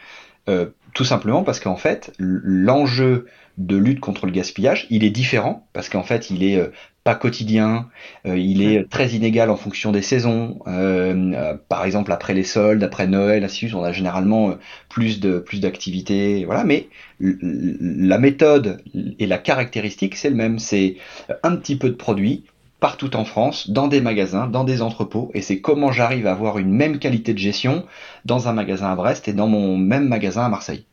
tout 0.93 1.05
simplement 1.05 1.43
parce 1.43 1.59
qu'en 1.59 1.77
fait, 1.77 2.13
l'enjeu 2.19 3.25
de 3.57 3.75
lutte 3.77 3.99
contre 3.99 4.25
le 4.25 4.31
gaspillage, 4.31 4.87
il 4.89 5.03
est 5.03 5.09
différent 5.09 5.67
parce 5.73 5.89
qu'en 5.89 6.03
fait, 6.03 6.29
il 6.29 6.43
est 6.43 6.59
pas 7.03 7.15
quotidien, 7.15 7.89
euh, 8.25 8.37
il 8.37 8.61
est 8.61 8.89
très 8.89 9.09
inégal 9.09 9.49
en 9.49 9.57
fonction 9.57 9.91
des 9.91 10.01
saisons. 10.01 10.59
Euh, 10.67 11.33
euh, 11.33 11.57
par 11.67 11.83
exemple, 11.85 12.11
après 12.11 12.33
les 12.33 12.43
soldes, 12.43 12.83
après 12.83 13.07
Noël, 13.07 13.43
ainsi 13.43 13.65
de 13.65 13.69
suite, 13.69 13.75
on 13.75 13.83
a 13.83 13.91
généralement 13.91 14.55
plus 14.89 15.19
de 15.19 15.39
plus 15.39 15.59
d'activités, 15.59 16.45
voilà. 16.45 16.63
Mais 16.63 16.87
la 17.19 18.17
méthode 18.17 18.81
et 19.19 19.27
la 19.27 19.37
caractéristique, 19.37 20.15
c'est 20.15 20.29
le 20.29 20.35
même. 20.35 20.59
C'est 20.59 20.95
un 21.43 21.55
petit 21.55 21.75
peu 21.75 21.89
de 21.89 21.95
produits 21.95 22.45
partout 22.79 23.15
en 23.15 23.23
France, 23.23 23.69
dans 23.69 23.87
des 23.87 24.01
magasins, 24.01 24.47
dans 24.47 24.65
des 24.65 24.81
entrepôts, 24.81 25.31
et 25.33 25.41
c'est 25.41 25.61
comment 25.61 25.93
j'arrive 25.93 26.27
à 26.27 26.31
avoir 26.31 26.57
une 26.57 26.71
même 26.71 26.99
qualité 26.99 27.33
de 27.33 27.39
gestion 27.39 27.85
dans 28.25 28.49
un 28.49 28.53
magasin 28.53 28.91
à 28.91 28.95
Brest 28.95 29.29
et 29.29 29.33
dans 29.33 29.47
mon 29.47 29.77
même 29.77 30.09
magasin 30.09 30.43
à 30.43 30.49
Marseille. 30.49 30.85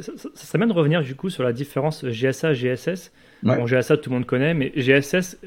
Ça, 0.00 0.12
ça, 0.16 0.28
ça 0.34 0.58
de 0.58 0.72
revenir 0.72 1.02
du 1.02 1.14
coup 1.14 1.30
sur 1.30 1.42
la 1.42 1.52
différence 1.52 2.04
GSA 2.04 2.52
GSS. 2.54 3.12
Bon, 3.42 3.66
GSA, 3.66 3.96
tout 3.96 4.10
le 4.10 4.16
monde 4.16 4.26
connaît, 4.26 4.54
mais 4.54 4.72
GSS, 4.76 5.38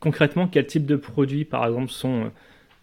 concrètement, 0.00 0.48
quel 0.48 0.66
type 0.66 0.86
de 0.86 0.96
produits, 0.96 1.44
par 1.44 1.64
exemple, 1.66 1.90
sont 1.90 2.30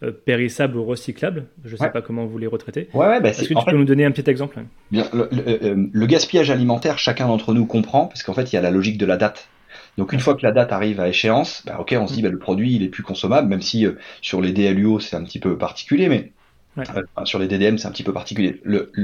euh, 0.02 0.10
périssables 0.10 0.76
ou 0.76 0.84
recyclables? 0.84 1.46
Je 1.64 1.72
ne 1.72 1.76
sais 1.76 1.90
pas 1.90 2.02
comment 2.02 2.26
vous 2.26 2.38
les 2.38 2.46
retraitez. 2.46 2.88
Ouais, 2.94 3.20
bah, 3.20 3.28
Est-ce 3.28 3.48
que 3.48 3.54
tu 3.54 3.64
peux 3.64 3.76
nous 3.76 3.84
donner 3.84 4.04
un 4.04 4.10
petit 4.10 4.28
exemple? 4.28 4.60
Bien, 4.90 5.06
le, 5.12 5.28
euh, 5.32 5.86
le, 5.92 6.06
gaspillage 6.06 6.50
alimentaire, 6.50 6.98
chacun 6.98 7.26
d'entre 7.28 7.54
nous 7.54 7.66
comprend, 7.66 8.06
parce 8.06 8.22
qu'en 8.22 8.34
fait, 8.34 8.52
il 8.52 8.56
y 8.56 8.58
a 8.58 8.62
la 8.62 8.70
logique 8.70 8.98
de 8.98 9.06
la 9.06 9.16
date. 9.16 9.48
Donc 9.98 10.12
une 10.12 10.20
fois 10.20 10.34
que 10.34 10.46
la 10.46 10.52
date 10.52 10.72
arrive 10.72 11.00
à 11.00 11.08
échéance, 11.08 11.64
bah, 11.66 11.78
ok, 11.80 11.94
on 11.98 12.06
se 12.06 12.14
dit 12.14 12.20
mm. 12.20 12.24
bah, 12.24 12.30
le 12.30 12.38
produit 12.38 12.76
il 12.76 12.84
est 12.84 12.88
plus 12.88 13.02
consommable, 13.02 13.48
même 13.48 13.60
si 13.60 13.84
euh, 13.84 13.92
sur 14.22 14.40
les 14.40 14.52
DLUO 14.52 15.00
c'est 15.00 15.16
un 15.16 15.24
petit 15.24 15.40
peu 15.40 15.58
particulier, 15.58 16.08
mais 16.08 16.32
sur 17.24 17.38
les 17.38 17.48
DDM, 17.48 17.76
c'est 17.76 17.88
un 17.88 17.90
petit 17.90 18.02
peu 18.02 18.12
particulier. 18.12 18.60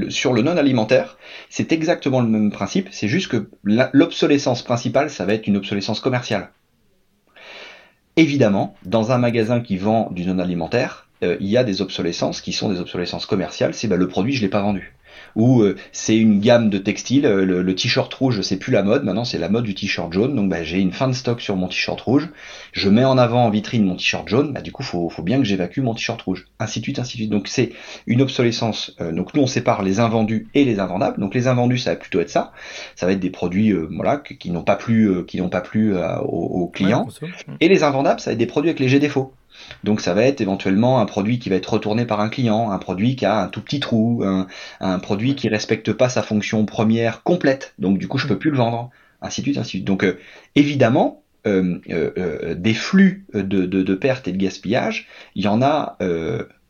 Sur 0.09 0.33
le 0.33 0.41
non 0.41 0.57
alimentaire, 0.57 1.17
c'est 1.49 1.71
exactement 1.71 2.21
le 2.21 2.27
même 2.27 2.51
principe, 2.51 2.89
c'est 2.91 3.07
juste 3.07 3.29
que 3.29 3.49
l'obsolescence 3.63 4.63
principale, 4.63 5.09
ça 5.09 5.25
va 5.25 5.33
être 5.33 5.47
une 5.47 5.57
obsolescence 5.57 5.99
commerciale. 5.99 6.51
Évidemment, 8.17 8.75
dans 8.85 9.11
un 9.11 9.17
magasin 9.17 9.59
qui 9.59 9.77
vend 9.77 10.09
du 10.11 10.25
non 10.25 10.39
alimentaire, 10.39 11.09
euh, 11.23 11.37
il 11.39 11.47
y 11.47 11.57
a 11.57 11.63
des 11.63 11.81
obsolescences 11.81 12.41
qui 12.41 12.53
sont 12.53 12.69
des 12.69 12.79
obsolescences 12.79 13.25
commerciales, 13.25 13.73
c'est 13.73 13.87
bah, 13.87 13.97
le 13.97 14.07
produit 14.07 14.33
je 14.33 14.41
l'ai 14.41 14.47
pas 14.47 14.61
vendu 14.61 14.94
ou 15.35 15.61
euh, 15.61 15.75
c'est 15.91 16.17
une 16.17 16.39
gamme 16.39 16.69
de 16.69 16.77
textiles, 16.77 17.25
euh, 17.25 17.45
le, 17.45 17.75
t-shirt 17.75 18.13
rouge 18.13 18.41
c'est 18.41 18.57
plus 18.57 18.71
la 18.71 18.83
mode, 18.83 19.03
maintenant 19.03 19.25
c'est 19.25 19.37
la 19.37 19.49
mode 19.49 19.65
du 19.65 19.75
t-shirt 19.75 20.11
jaune, 20.11 20.35
donc 20.35 20.49
bah, 20.49 20.63
j'ai 20.63 20.79
une 20.79 20.91
fin 20.91 21.07
de 21.07 21.13
stock 21.13 21.41
sur 21.41 21.55
mon 21.55 21.67
t-shirt 21.67 21.99
rouge, 21.99 22.29
je 22.71 22.89
mets 22.89 23.03
en 23.03 23.17
avant 23.17 23.45
en 23.45 23.49
vitrine 23.49 23.85
mon 23.85 23.95
t-shirt 23.95 24.27
jaune, 24.27 24.53
bah, 24.53 24.61
du 24.61 24.71
coup 24.71 24.83
faut, 24.83 25.09
faut 25.09 25.23
bien 25.23 25.37
que 25.37 25.43
j'évacue 25.43 25.81
mon 25.81 25.93
t-shirt 25.93 26.21
rouge, 26.21 26.47
ainsi 26.59 26.79
de 26.79 26.85
suite, 26.85 26.99
ainsi 26.99 27.17
de 27.17 27.21
suite. 27.23 27.29
Donc 27.29 27.47
c'est 27.47 27.71
une 28.07 28.21
obsolescence, 28.21 28.95
euh, 29.01 29.11
donc 29.11 29.33
nous 29.33 29.41
on 29.41 29.47
sépare 29.47 29.83
les 29.83 29.99
invendus 29.99 30.47
et 30.53 30.63
les 30.63 30.79
invendables, 30.79 31.19
donc 31.19 31.35
les 31.35 31.47
invendus 31.47 31.79
ça 31.79 31.91
va 31.91 31.95
plutôt 31.97 32.21
être 32.21 32.29
ça, 32.29 32.53
ça 32.95 33.05
va 33.05 33.11
être 33.11 33.19
des 33.19 33.29
produits 33.29 33.73
voilà, 33.73 34.17
qui, 34.17 34.51
n'ont 34.51 34.63
pas 34.63 34.75
plu, 34.75 35.25
qui 35.25 35.37
n'ont 35.37 35.49
pas 35.49 35.61
plu 35.61 35.95
aux, 36.23 36.67
clients, 36.67 37.07
et 37.59 37.67
les 37.67 37.83
invendables 37.83 38.19
ça 38.19 38.29
va 38.29 38.33
être 38.33 38.39
des 38.39 38.45
produits 38.45 38.69
avec 38.69 38.79
légers 38.79 38.99
défauts. 38.99 39.33
Donc 39.83 40.01
ça 40.01 40.13
va 40.13 40.23
être 40.23 40.41
éventuellement 40.41 40.99
un 40.99 41.05
produit 41.05 41.39
qui 41.39 41.49
va 41.49 41.55
être 41.55 41.73
retourné 41.73 42.05
par 42.05 42.19
un 42.19 42.29
client, 42.29 42.71
un 42.71 42.77
produit 42.77 43.15
qui 43.15 43.25
a 43.25 43.41
un 43.41 43.47
tout 43.47 43.61
petit 43.61 43.79
trou, 43.79 44.23
un, 44.79 44.99
produit 44.99 45.35
qui 45.35 45.49
respecte 45.49 45.93
pas 45.93 46.09
sa 46.09 46.21
fonction 46.21 46.65
première 46.65 47.23
complète. 47.23 47.73
Donc 47.79 47.97
du 47.97 48.07
coup 48.07 48.17
je 48.17 48.27
peux 48.27 48.37
plus 48.37 48.51
le 48.51 48.57
vendre, 48.57 48.89
ainsi 49.21 49.41
de 49.41 49.45
suite, 49.45 49.57
ainsi 49.57 49.63
de 49.63 49.69
suite. 49.69 49.85
Donc 49.85 50.03
euh, 50.03 50.17
évidemment 50.55 51.23
euh, 51.47 51.79
euh, 51.89 52.55
des 52.55 52.73
flux 52.73 53.25
de, 53.33 53.65
de, 53.65 53.95
pertes 53.95 54.27
et 54.27 54.31
de 54.31 54.37
gaspillage, 54.37 55.07
il 55.35 55.43
y 55.43 55.47
en 55.47 55.61
a 55.61 55.97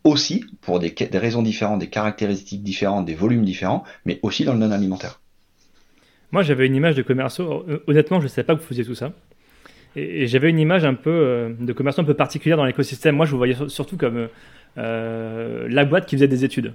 aussi 0.04 0.46
pour 0.62 0.80
des, 0.80 0.92
des, 0.92 1.18
raisons 1.18 1.42
différentes, 1.42 1.80
des 1.80 1.90
caractéristiques 1.90 2.64
différentes, 2.64 3.06
des 3.06 3.16
volumes 3.16 3.46
différents, 3.46 3.84
mais 4.06 4.20
aussi 4.22 4.46
dans 4.46 4.54
le 4.54 4.60
non 4.60 4.72
alimentaire. 4.72 5.22
Moi 6.32 6.44
j'avais 6.44 6.68
une 6.68 6.76
image 6.76 6.96
de 6.96 7.02
commerçant. 7.02 7.64
Honnêtement 7.88 8.20
je 8.20 8.26
ne 8.26 8.30
savais 8.30 8.46
pas 8.46 8.56
que 8.56 8.62
vous 8.62 8.68
faisiez 8.68 8.86
tout 8.86 8.96
ça. 8.96 9.14
Et, 9.96 10.28
j'avais 10.28 10.50
une 10.50 10.60
image 10.60 10.86
un 10.86 10.94
peu 10.94 11.10
euh, 11.10 11.50
de 11.60 11.74
commerçant 11.74 12.02
un 12.02 12.06
peu 12.06 12.14
particulière 12.14 12.58
dans 12.58 12.66
l'écosystème. 12.66 13.16
Moi, 13.16 13.26
je 13.26 13.32
vous 13.32 13.38
voyais 13.38 13.56
surtout 13.68 13.98
comme 13.98 14.28
euh, 14.78 15.68
la 15.70 15.86
boîte 15.86 16.06
qui 16.06 16.16
faisait 16.16 16.28
des 16.28 16.44
études. 16.44 16.74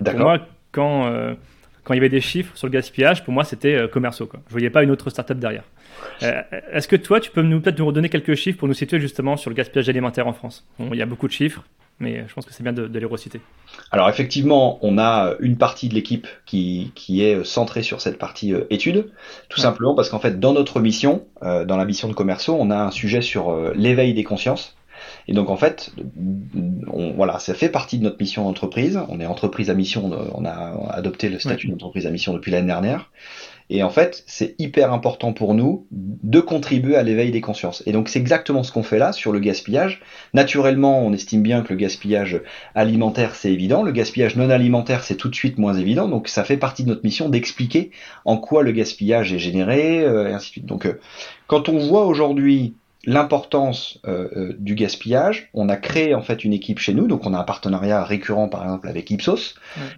D'accord. 0.00 0.22
Moi, 0.22 0.38
quand, 0.72 1.06
euh, 1.06 1.34
quand 1.88 1.94
il 1.94 1.96
y 1.96 2.00
avait 2.00 2.10
des 2.10 2.20
chiffres 2.20 2.54
sur 2.54 2.66
le 2.66 2.72
gaspillage, 2.72 3.24
pour 3.24 3.32
moi, 3.32 3.44
c'était 3.44 3.88
commerciaux. 3.90 4.26
Quoi. 4.26 4.40
Je 4.46 4.52
voyais 4.52 4.68
pas 4.68 4.82
une 4.82 4.90
autre 4.90 5.08
startup 5.08 5.38
derrière. 5.38 5.64
Est-ce 6.20 6.86
que 6.86 6.96
toi, 6.96 7.18
tu 7.18 7.30
peux 7.30 7.40
nous 7.40 7.62
peut-être 7.62 7.78
nous 7.78 7.86
redonner 7.86 8.10
quelques 8.10 8.34
chiffres 8.34 8.58
pour 8.58 8.68
nous 8.68 8.74
situer 8.74 9.00
justement 9.00 9.38
sur 9.38 9.48
le 9.48 9.56
gaspillage 9.56 9.88
alimentaire 9.88 10.26
en 10.26 10.34
France? 10.34 10.68
Il 10.78 10.96
y 10.96 11.02
a 11.02 11.06
beaucoup 11.06 11.26
de 11.26 11.32
chiffres 11.32 11.64
mais 12.00 12.24
je 12.28 12.34
pense 12.34 12.46
que 12.46 12.52
c'est 12.52 12.62
bien 12.62 12.72
de, 12.72 12.98
les 12.98 13.04
reciter. 13.04 13.40
Alors 13.90 14.08
effectivement, 14.08 14.78
on 14.82 14.98
a 14.98 15.34
une 15.40 15.56
partie 15.56 15.88
de 15.88 15.94
l'équipe 15.94 16.26
qui, 16.46 16.92
qui, 16.94 17.22
est 17.22 17.44
centrée 17.44 17.82
sur 17.82 18.00
cette 18.00 18.18
partie 18.18 18.54
euh, 18.54 18.64
étude, 18.70 19.10
tout 19.48 19.60
simplement 19.60 19.94
parce 19.94 20.08
qu'en 20.08 20.20
fait, 20.20 20.38
dans 20.38 20.52
notre 20.52 20.80
mission, 20.80 21.26
euh, 21.42 21.64
dans 21.64 21.76
la 21.76 21.84
mission 21.84 22.08
de 22.08 22.14
Commerceau, 22.14 22.56
on 22.58 22.70
a 22.70 22.76
un 22.76 22.90
sujet 22.90 23.20
sur 23.20 23.50
euh, 23.50 23.72
l'éveil 23.74 24.14
des 24.14 24.24
consciences. 24.24 24.76
Et 25.26 25.32
donc 25.32 25.50
en 25.50 25.56
fait, 25.56 25.90
on, 26.92 27.12
voilà, 27.12 27.38
ça 27.38 27.54
fait 27.54 27.68
partie 27.68 27.98
de 27.98 28.04
notre 28.04 28.18
mission 28.20 28.44
d'entreprise. 28.44 29.00
On 29.08 29.20
est 29.20 29.26
entreprise 29.26 29.70
à 29.70 29.74
mission, 29.74 30.10
on 30.34 30.44
a 30.44 30.90
adopté 30.90 31.28
le 31.28 31.38
statut 31.38 31.68
d'entreprise 31.68 32.06
à 32.06 32.10
mission 32.10 32.32
depuis 32.32 32.50
l'année 32.50 32.66
dernière. 32.66 33.10
Et 33.70 33.82
en 33.82 33.90
fait, 33.90 34.24
c'est 34.26 34.54
hyper 34.58 34.92
important 34.92 35.32
pour 35.34 35.54
nous 35.54 35.86
de 35.90 36.40
contribuer 36.40 36.96
à 36.96 37.02
l'éveil 37.02 37.30
des 37.30 37.42
consciences. 37.42 37.82
Et 37.86 37.92
donc 37.92 38.08
c'est 38.08 38.18
exactement 38.18 38.62
ce 38.62 38.72
qu'on 38.72 38.82
fait 38.82 38.98
là 38.98 39.12
sur 39.12 39.30
le 39.30 39.40
gaspillage. 39.40 40.00
Naturellement, 40.32 41.04
on 41.04 41.12
estime 41.12 41.42
bien 41.42 41.62
que 41.62 41.74
le 41.74 41.78
gaspillage 41.78 42.40
alimentaire, 42.74 43.34
c'est 43.34 43.52
évident. 43.52 43.82
Le 43.82 43.92
gaspillage 43.92 44.36
non 44.36 44.48
alimentaire, 44.48 45.04
c'est 45.04 45.16
tout 45.16 45.28
de 45.28 45.34
suite 45.34 45.58
moins 45.58 45.74
évident. 45.74 46.08
Donc 46.08 46.28
ça 46.28 46.44
fait 46.44 46.56
partie 46.56 46.82
de 46.84 46.88
notre 46.88 47.04
mission 47.04 47.28
d'expliquer 47.28 47.90
en 48.24 48.38
quoi 48.38 48.62
le 48.62 48.72
gaspillage 48.72 49.34
est 49.34 49.38
généré, 49.38 50.00
euh, 50.00 50.30
et 50.30 50.32
ainsi 50.32 50.48
de 50.48 50.52
suite. 50.52 50.66
Donc 50.66 50.86
euh, 50.86 50.98
quand 51.46 51.68
on 51.68 51.78
voit 51.78 52.06
aujourd'hui 52.06 52.74
l'importance 53.04 54.00
euh, 54.06 54.28
euh, 54.36 54.56
du 54.58 54.74
gaspillage. 54.74 55.50
On 55.54 55.68
a 55.68 55.76
créé 55.76 56.14
en 56.14 56.22
fait 56.22 56.44
une 56.44 56.52
équipe 56.52 56.78
chez 56.78 56.94
nous, 56.94 57.06
donc 57.06 57.26
on 57.26 57.34
a 57.34 57.38
un 57.38 57.44
partenariat 57.44 58.04
récurrent 58.04 58.48
par 58.48 58.62
exemple 58.64 58.88
avec 58.88 59.10
Ipsos, 59.10 59.54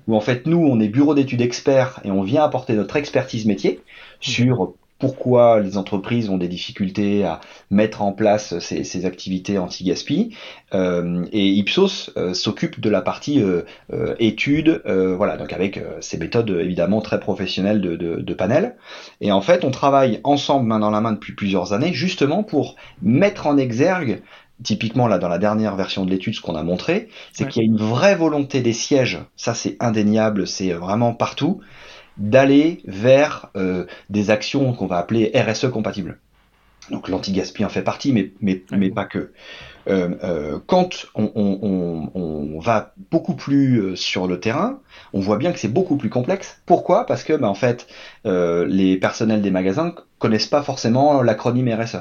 où 0.07 0.15
en 0.15 0.21
fait 0.21 0.47
nous 0.47 0.59
on 0.59 0.81
est 0.81 0.89
bureau 0.89 1.15
d'études 1.15 1.41
experts 1.41 2.01
et 2.05 2.11
on 2.11 2.23
vient 2.23 2.45
apporter 2.45 2.75
notre 2.75 2.97
expertise 2.97 3.47
métier 3.47 3.81
sur 4.21 4.75
pourquoi 5.01 5.61
les 5.61 5.77
entreprises 5.77 6.29
ont 6.29 6.37
des 6.37 6.47
difficultés 6.47 7.25
à 7.25 7.41
mettre 7.71 8.03
en 8.03 8.13
place 8.13 8.59
ces, 8.61 8.85
ces 8.85 9.07
activités 9.07 9.59
anti-gaspi. 9.59 10.37
Euh, 10.75 11.25
et 11.33 11.49
Ipsos 11.49 12.11
euh, 12.17 12.35
s'occupe 12.35 12.79
de 12.81 12.91
la 12.91 13.01
partie 13.03 13.43
euh, 13.43 13.63
euh 13.93 14.15
études, 14.19 14.83
euh, 14.87 15.17
voilà, 15.17 15.37
donc 15.37 15.53
avec 15.53 15.83
ces 16.01 16.19
méthodes 16.19 16.51
évidemment 16.51 17.01
très 17.01 17.19
professionnelles 17.19 17.81
de, 17.81 17.97
de, 17.97 18.17
de, 18.21 18.35
panel. 18.35 18.77
Et 19.21 19.33
en 19.33 19.41
fait, 19.41 19.65
on 19.65 19.71
travaille 19.71 20.21
ensemble 20.23 20.67
main 20.67 20.79
dans 20.79 20.91
la 20.91 21.01
main 21.01 21.13
depuis 21.13 21.33
plusieurs 21.33 21.73
années, 21.73 21.93
justement 21.93 22.43
pour 22.43 22.77
mettre 23.03 23.47
en 23.47 23.57
exergue 23.57 24.23
typiquement 24.63 25.09
là 25.09 25.19
dans 25.19 25.29
la 25.29 25.39
dernière 25.39 25.75
version 25.75 26.05
de 26.05 26.11
l'étude, 26.11 26.35
ce 26.35 26.43
qu'on 26.43 26.55
a 26.55 26.63
montré, 26.63 27.09
c'est 27.33 27.45
ouais. 27.45 27.51
qu'il 27.51 27.63
y 27.63 27.65
a 27.65 27.69
une 27.69 27.79
vraie 27.79 28.15
volonté 28.15 28.61
des 28.61 28.75
sièges, 28.75 29.21
ça 29.35 29.55
c'est 29.55 29.77
indéniable, 29.81 30.47
c'est 30.47 30.73
vraiment 30.73 31.15
partout, 31.15 31.63
d'aller 32.21 32.83
vers 32.85 33.51
euh, 33.57 33.87
des 34.11 34.31
actions 34.31 34.73
qu'on 34.75 34.87
va 34.87 34.99
appeler 34.99 35.33
RSE 35.35 35.71
compatibles. 35.71 36.19
Donc 36.91 37.09
l'anti-gaspi 37.09 37.65
en 37.65 37.69
fait 37.69 37.83
partie, 37.83 38.13
mais, 38.13 38.33
mais, 38.41 38.63
mais 38.71 38.91
pas 38.91 39.05
que. 39.05 39.33
Euh, 39.89 40.11
euh, 40.23 40.59
quand 40.67 41.07
on, 41.15 41.31
on, 41.35 42.11
on, 42.15 42.61
va 42.61 42.93
beaucoup 43.11 43.35
plus 43.35 43.97
sur 43.97 44.27
le 44.27 44.39
terrain, 44.39 44.81
on 45.15 45.21
voit 45.21 45.39
bien 45.39 45.53
que 45.53 45.59
c'est 45.59 45.73
beaucoup 45.73 45.97
plus 45.97 46.11
complexe. 46.11 46.61
Pourquoi? 46.67 47.07
Parce 47.07 47.25
que 47.25 47.33
bah, 47.33 47.49
en 47.49 47.55
fait, 47.55 47.87
les 48.25 48.97
personnels 48.99 49.41
des 49.41 49.51
magasins 49.51 49.95
connaissent 50.19 50.47
pas 50.47 50.63
forcément 50.63 51.23
l'acronyme 51.23 51.73
RSE 51.73 51.99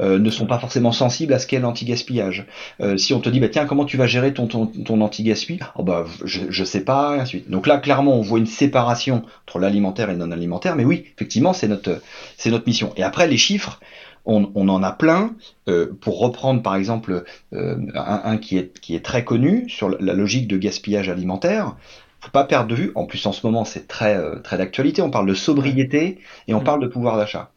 euh, 0.00 0.18
ne 0.18 0.30
sont 0.30 0.46
pas 0.46 0.58
forcément 0.58 0.92
sensibles 0.92 1.32
à 1.32 1.38
ce 1.38 1.46
qu'est 1.46 1.60
l'anti-gaspillage. 1.60 2.46
Euh, 2.80 2.96
si 2.96 3.14
on 3.14 3.20
te 3.20 3.28
dit, 3.28 3.40
bah, 3.40 3.48
tiens, 3.48 3.66
comment 3.66 3.84
tu 3.84 3.96
vas 3.96 4.06
gérer 4.06 4.32
ton, 4.32 4.46
ton, 4.46 4.66
ton 4.66 5.00
anti-gaspi? 5.00 5.60
Oh, 5.76 5.82
bah, 5.82 6.04
je, 6.24 6.40
je 6.48 6.64
sais 6.64 6.84
pas, 6.84 7.16
et 7.16 7.20
ainsi 7.20 7.36
de 7.36 7.42
suite. 7.42 7.50
Donc 7.50 7.66
là, 7.66 7.78
clairement, 7.78 8.16
on 8.16 8.22
voit 8.22 8.38
une 8.38 8.46
séparation 8.46 9.22
entre 9.46 9.58
l'alimentaire 9.58 10.10
et 10.10 10.12
le 10.12 10.18
non-alimentaire, 10.18 10.76
mais 10.76 10.84
oui, 10.84 11.04
effectivement, 11.16 11.52
c'est 11.52 11.68
notre, 11.68 12.00
c'est 12.36 12.50
notre 12.50 12.66
mission. 12.66 12.92
Et 12.96 13.02
après, 13.02 13.28
les 13.28 13.36
chiffres, 13.36 13.80
on, 14.26 14.50
on, 14.54 14.68
en 14.68 14.82
a 14.82 14.92
plein. 14.92 15.34
Euh, 15.68 15.92
pour 16.00 16.18
reprendre 16.20 16.62
par 16.62 16.76
exemple 16.76 17.24
euh, 17.52 17.76
un, 17.94 18.20
un, 18.24 18.36
qui, 18.38 18.58
est, 18.58 18.78
qui 18.80 18.94
est 18.94 19.04
très 19.04 19.24
connu 19.24 19.68
sur 19.68 19.88
la 19.88 20.14
logique 20.14 20.48
de 20.48 20.56
gaspillage 20.58 21.08
alimentaire, 21.08 21.76
faut 22.20 22.30
pas 22.30 22.44
perdre 22.44 22.68
de 22.68 22.74
vue. 22.74 22.92
En 22.94 23.06
plus, 23.06 23.24
en 23.26 23.32
ce 23.32 23.46
moment, 23.46 23.64
c'est 23.64 23.88
très 23.88 24.14
euh, 24.14 24.36
très 24.36 24.58
d'actualité. 24.58 25.00
On 25.00 25.10
parle 25.10 25.26
de 25.26 25.34
sobriété 25.34 26.18
et 26.48 26.54
on 26.54 26.60
parle 26.60 26.82
de 26.82 26.86
pouvoir 26.86 27.16
d'achat 27.16 27.50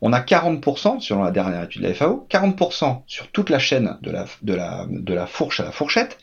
on 0.00 0.12
a 0.12 0.20
40%, 0.20 1.00
selon 1.00 1.22
la 1.22 1.30
dernière 1.30 1.62
étude 1.62 1.82
de 1.82 1.88
la 1.88 1.94
FAO, 1.94 2.26
40% 2.30 3.02
sur 3.06 3.28
toute 3.28 3.50
la 3.50 3.58
chaîne 3.58 3.98
de 4.02 4.10
la, 4.54 5.26
fourche 5.26 5.60
à 5.60 5.64
la 5.64 5.72
fourchette, 5.72 6.18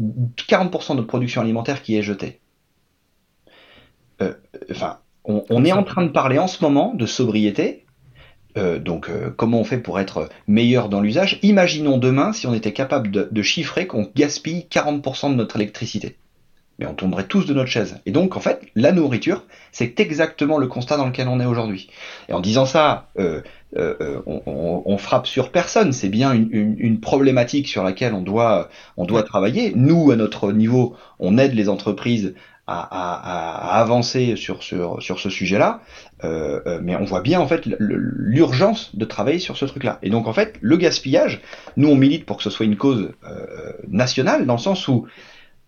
40% 0.00 0.96
de 0.96 1.02
production 1.02 1.42
alimentaire 1.42 1.82
qui 1.82 1.96
est 1.96 2.02
jetée. 2.02 2.40
Euh, 4.22 4.32
enfin, 4.70 4.98
on, 5.24 5.64
est 5.64 5.72
en 5.72 5.82
train 5.82 6.02
de 6.02 6.10
parler 6.10 6.38
en 6.38 6.46
ce 6.46 6.62
moment 6.62 6.94
de 6.94 7.06
sobriété. 7.06 7.84
Euh, 8.56 8.78
donc, 8.78 9.08
euh, 9.08 9.30
comment 9.36 9.58
on 9.58 9.64
fait 9.64 9.78
pour 9.78 9.98
être 9.98 10.28
meilleur 10.46 10.88
dans 10.88 11.00
l'usage? 11.00 11.38
Imaginons 11.42 11.98
demain 11.98 12.32
si 12.32 12.46
on 12.46 12.54
était 12.54 12.72
capable 12.72 13.10
de, 13.10 13.28
de 13.30 13.42
chiffrer 13.42 13.86
qu'on 13.86 14.10
gaspille 14.14 14.66
40% 14.70 15.30
de 15.30 15.34
notre 15.34 15.56
électricité 15.56 16.16
mais 16.78 16.86
on 16.86 16.94
tomberait 16.94 17.24
tous 17.24 17.46
de 17.46 17.54
notre 17.54 17.70
chaise. 17.70 18.00
Et 18.06 18.10
donc, 18.10 18.36
en 18.36 18.40
fait, 18.40 18.62
la 18.74 18.92
nourriture, 18.92 19.44
c'est 19.72 20.00
exactement 20.00 20.58
le 20.58 20.66
constat 20.66 20.96
dans 20.96 21.06
lequel 21.06 21.28
on 21.28 21.40
est 21.40 21.46
aujourd'hui. 21.46 21.88
Et 22.28 22.32
en 22.32 22.40
disant 22.40 22.66
ça, 22.66 23.08
euh, 23.18 23.42
euh, 23.76 24.20
on, 24.26 24.42
on, 24.46 24.82
on, 24.84 24.98
frappe 24.98 25.26
sur 25.26 25.50
personne. 25.50 25.92
C'est 25.92 26.08
bien 26.08 26.32
une, 26.32 26.48
une, 26.50 26.76
une, 26.78 27.00
problématique 27.00 27.68
sur 27.68 27.82
laquelle 27.82 28.14
on 28.14 28.22
doit, 28.22 28.68
on 28.96 29.04
doit 29.04 29.22
travailler. 29.22 29.72
Nous, 29.74 30.10
à 30.10 30.16
notre 30.16 30.52
niveau, 30.52 30.96
on 31.18 31.38
aide 31.38 31.54
les 31.54 31.68
entreprises 31.68 32.34
à, 32.66 32.80
à, 32.80 33.76
à 33.76 33.80
avancer 33.80 34.36
sur, 34.36 34.62
sur, 34.62 35.02
sur 35.02 35.20
ce 35.20 35.28
sujet-là, 35.28 35.80
euh, 36.24 36.60
euh 36.66 36.80
mais 36.82 36.96
on 36.96 37.04
voit 37.04 37.20
bien 37.20 37.40
en 37.40 37.46
fait 37.46 37.66
l'urgence 37.78 38.96
de 38.96 39.04
travailler 39.04 39.38
sur 39.38 39.56
ce 39.56 39.66
truc-là. 39.66 39.98
Et 40.02 40.10
donc 40.10 40.26
en 40.26 40.32
fait, 40.32 40.56
le 40.60 40.76
gaspillage, 40.76 41.42
nous 41.76 41.88
on 41.88 41.96
milite 41.96 42.24
pour 42.24 42.38
que 42.38 42.42
ce 42.42 42.50
soit 42.50 42.64
une 42.64 42.76
cause 42.76 43.12
euh, 43.28 43.72
nationale, 43.88 44.46
dans 44.46 44.54
le 44.54 44.60
sens 44.60 44.88
où 44.88 45.06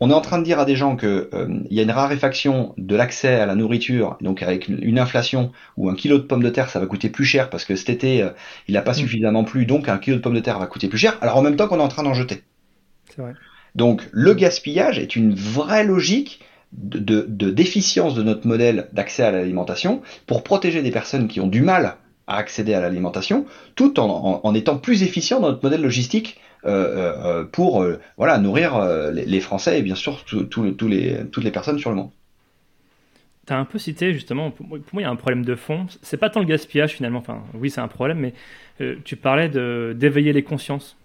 on 0.01 0.11
est 0.11 0.15
en 0.15 0.21
train 0.21 0.39
de 0.39 0.45
dire 0.45 0.59
à 0.59 0.65
des 0.65 0.77
gens 0.77 0.97
que 0.97 1.31
euh, 1.33 1.49
il 1.71 1.77
y 1.77 1.81
a 1.81 1.83
une 1.83 1.91
raréfaction 1.91 2.75
de 2.77 2.97
l'accès 2.97 3.35
à 3.35 3.47
la 3.47 3.55
nourriture, 3.55 4.17
donc 4.21 4.43
avec 4.43 4.69
une 4.69 4.99
inflation 4.99 5.53
où 5.77 5.89
un 5.89 5.95
kilo 5.95 6.19
de 6.19 6.25
pommes 6.25 6.43
de 6.43 6.51
terre 6.51 6.69
ça 6.69 6.81
va 6.81 6.87
coûter 6.87 7.09
plus 7.09 7.25
cher 7.25 7.49
parce 7.51 7.65
que 7.65 7.77
cet 7.77 7.89
été 7.89 8.23
euh, 8.23 8.31
il 8.69 8.75
n'a 8.75 8.83
pas 8.83 8.93
mmh. 8.93 8.95
suffisamment 8.95 9.45
plu, 9.45 9.67
donc 9.67 9.89
un 9.89 9.99
kilo 9.99 10.17
de 10.17 10.23
pommes 10.23 10.35
de 10.35 10.41
terre 10.41 10.59
va 10.59 10.67
coûter 10.67 10.89
plus 10.89 10.99
cher. 10.99 11.17
Alors 11.21 11.37
en 11.37 11.43
même 11.43 11.57
temps 11.57 11.69
qu'on 11.69 11.79
est 11.79 11.83
en 11.83 11.89
train 11.89 12.03
d'en 12.03 12.15
jeter. 12.15 12.43
Vrai. 13.17 13.33
Donc 13.75 14.09
le 14.13 14.35
gaspillage 14.35 14.99
est 14.99 15.17
une 15.17 15.35
vraie 15.35 15.85
logique 15.85 16.41
de, 16.73 16.99
de, 16.99 17.27
de 17.29 17.51
déficience 17.51 18.15
de 18.15 18.23
notre 18.23 18.47
modèle 18.47 18.89
d'accès 18.93 19.23
à 19.23 19.31
l'alimentation 19.31 20.03
pour 20.27 20.43
protéger 20.43 20.83
des 20.83 20.91
personnes 20.91 21.29
qui 21.29 21.41
ont 21.41 21.47
du 21.47 21.63
mal 21.63 21.97
à 22.27 22.37
accéder 22.37 22.75
à 22.75 22.81
l'alimentation, 22.81 23.47
tout 23.77 24.01
en, 24.01 24.09
en, 24.09 24.41
en, 24.43 24.55
étant 24.55 24.77
plus 24.77 25.03
efficient 25.03 25.41
dans 25.41 25.49
notre 25.49 25.63
modèle 25.63 25.83
logistique 25.83 26.41
pour 27.53 27.83
euh, 27.83 28.01
voilà 28.17 28.39
nourrir 28.39 28.81
les, 29.13 29.41
Français 29.41 29.79
et 29.79 29.83
bien 29.83 29.95
sûr 29.95 30.25
tous 30.25 30.89
les, 30.89 31.27
toutes 31.31 31.45
les 31.45 31.51
personnes 31.51 31.79
sur 31.79 31.91
le 31.91 31.97
monde. 31.97 32.11
Tu 33.47 33.53
as 33.53 33.59
un 33.59 33.65
peu 33.65 33.79
cité 33.79 34.13
justement, 34.13 34.51
pour 34.51 34.67
moi 34.67 34.81
il 34.95 35.01
y 35.03 35.05
a 35.05 35.11
un 35.11 35.17
problème 35.17 35.45
de 35.45 35.55
fond, 35.55 35.87
c'est 36.03 36.17
pas 36.17 36.31
tant 36.31 36.41
le 36.41 36.47
gaspillage 36.47 36.93
finalement, 36.93 37.21
enfin 37.21 37.45
oui 37.55 37.71
c'est 37.71 37.81
un 37.81 37.89
problème, 37.89 38.19
mais 38.19 38.35
euh, 38.81 38.97
tu 39.05 39.17
parlais 39.17 39.49
d'éveiller 39.49 40.33
les 40.33 40.43
consciences. 40.43 40.97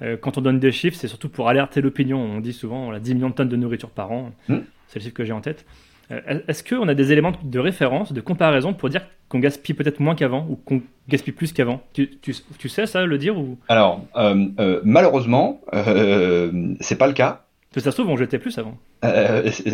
Euh, 0.00 0.16
quand 0.16 0.38
on 0.38 0.40
donne 0.40 0.58
des 0.58 0.72
chiffres, 0.72 0.96
c'est 0.98 1.08
surtout 1.08 1.28
pour 1.28 1.48
alerter 1.48 1.80
l'opinion. 1.80 2.18
On 2.18 2.40
dit 2.40 2.52
souvent 2.52 2.88
on 2.88 2.92
a 2.92 3.00
10 3.00 3.14
millions 3.14 3.30
de 3.30 3.34
tonnes 3.34 3.48
de 3.48 3.56
nourriture 3.56 3.90
par 3.90 4.12
an, 4.12 4.32
mmh. 4.48 4.58
c'est 4.88 4.98
le 5.00 5.04
chiffre 5.04 5.14
que 5.14 5.24
j'ai 5.24 5.32
en 5.32 5.40
tête. 5.40 5.64
Euh, 6.12 6.40
est-ce 6.48 6.62
qu'on 6.62 6.88
a 6.88 6.94
des 6.94 7.12
éléments 7.12 7.32
de 7.42 7.58
référence, 7.58 8.12
de 8.12 8.20
comparaison 8.20 8.74
pour 8.74 8.88
dire 8.88 9.02
qu'on 9.28 9.38
gaspille 9.38 9.74
peut-être 9.74 10.00
moins 10.00 10.14
qu'avant 10.14 10.46
ou 10.48 10.56
qu'on 10.56 10.82
gaspille 11.08 11.32
plus 11.32 11.52
qu'avant? 11.52 11.80
Tu, 11.92 12.18
tu, 12.20 12.34
tu, 12.58 12.68
sais 12.68 12.86
ça, 12.86 13.04
le 13.04 13.18
dire 13.18 13.38
ou... 13.38 13.58
Alors, 13.68 14.02
euh, 14.16 14.46
euh, 14.60 14.80
malheureusement, 14.84 15.60
euh, 15.74 16.74
c'est 16.80 16.96
pas 16.96 17.06
le 17.06 17.14
cas. 17.14 17.44
Que 17.72 17.80
ça 17.80 17.90
se 17.90 17.96
trouve, 17.96 18.10
on 18.10 18.18
jetait 18.18 18.38
plus 18.38 18.58
avant. 18.58 18.76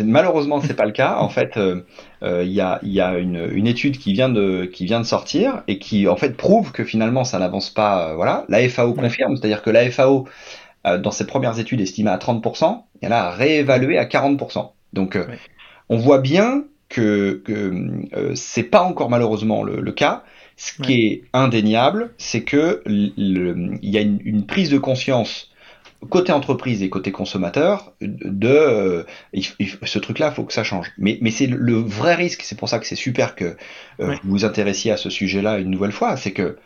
Malheureusement, 0.05 0.61
c'est 0.61 0.73
pas 0.73 0.85
le 0.85 0.93
cas. 0.93 1.17
En 1.17 1.27
fait, 1.27 1.59
il 2.21 2.47
y 2.47 2.61
a, 2.61 2.79
y 2.81 3.01
a 3.01 3.17
une, 3.17 3.49
une, 3.51 3.67
étude 3.67 3.97
qui 3.97 4.13
vient 4.13 4.29
de 4.29 4.63
qui 4.63 4.85
vient 4.85 5.01
de 5.01 5.05
sortir 5.05 5.63
et 5.67 5.79
qui 5.79 6.07
en 6.07 6.15
fait 6.15 6.37
prouve 6.37 6.71
que 6.71 6.85
finalement 6.85 7.25
ça 7.25 7.39
n'avance 7.39 7.69
pas. 7.69 8.15
voilà, 8.15 8.45
la 8.47 8.67
FAO 8.69 8.93
confirme, 8.93 9.35
c'est-à-dire 9.35 9.61
que 9.61 9.69
la 9.69 9.91
FAO 9.91 10.29
dans 10.85 11.11
ses 11.11 11.27
premières 11.27 11.59
études 11.59 11.81
estimait 11.81 12.09
à 12.09 12.15
30%, 12.15 12.83
elle 13.01 13.11
a 13.11 13.31
réévalué 13.31 13.97
à 13.97 14.05
40%. 14.05 14.71
Donc 14.93 15.15
ouais 15.15 15.37
on 15.89 15.97
voit 15.97 16.19
bien 16.19 16.65
que, 16.87 17.41
que 17.45 17.73
euh, 18.13 18.35
c'est 18.35 18.63
pas 18.63 18.81
encore 18.81 19.09
malheureusement 19.09 19.63
le, 19.63 19.81
le 19.81 19.91
cas. 19.91 20.23
Ce 20.57 20.73
qui 20.73 21.05
est 21.05 21.23
indéniable, 21.31 22.11
c'est 22.17 22.43
que 22.43 22.83
il 22.85 23.79
y 23.81 23.97
a 23.97 24.01
une, 24.01 24.19
une, 24.25 24.45
prise 24.45 24.69
de 24.69 24.77
conscience 24.77 25.49
côté 26.09 26.31
entreprise 26.31 26.81
et 26.81 26.89
côté 26.89 27.11
consommateur 27.11 27.93
de 28.01 28.47
euh, 28.47 29.03
il, 29.33 29.45
il, 29.59 29.69
ce 29.83 29.99
truc-là, 29.99 30.31
faut 30.31 30.43
que 30.43 30.53
ça 30.53 30.63
change. 30.63 30.91
Mais, 30.97 31.17
mais 31.21 31.31
c'est 31.31 31.47
le 31.47 31.75
vrai 31.75 32.15
risque. 32.15 32.41
C'est 32.43 32.57
pour 32.57 32.69
ça 32.69 32.79
que 32.79 32.85
c'est 32.85 32.95
super 32.95 33.35
que 33.35 33.55
euh, 33.99 34.09
ouais. 34.09 34.19
vous 34.23 34.31
vous 34.31 34.45
intéressiez 34.45 34.91
à 34.91 34.97
ce 34.97 35.09
sujet-là 35.09 35.59
une 35.59 35.69
nouvelle 35.69 35.91
fois. 35.91 36.17
C'est 36.17 36.31
que 36.31 36.57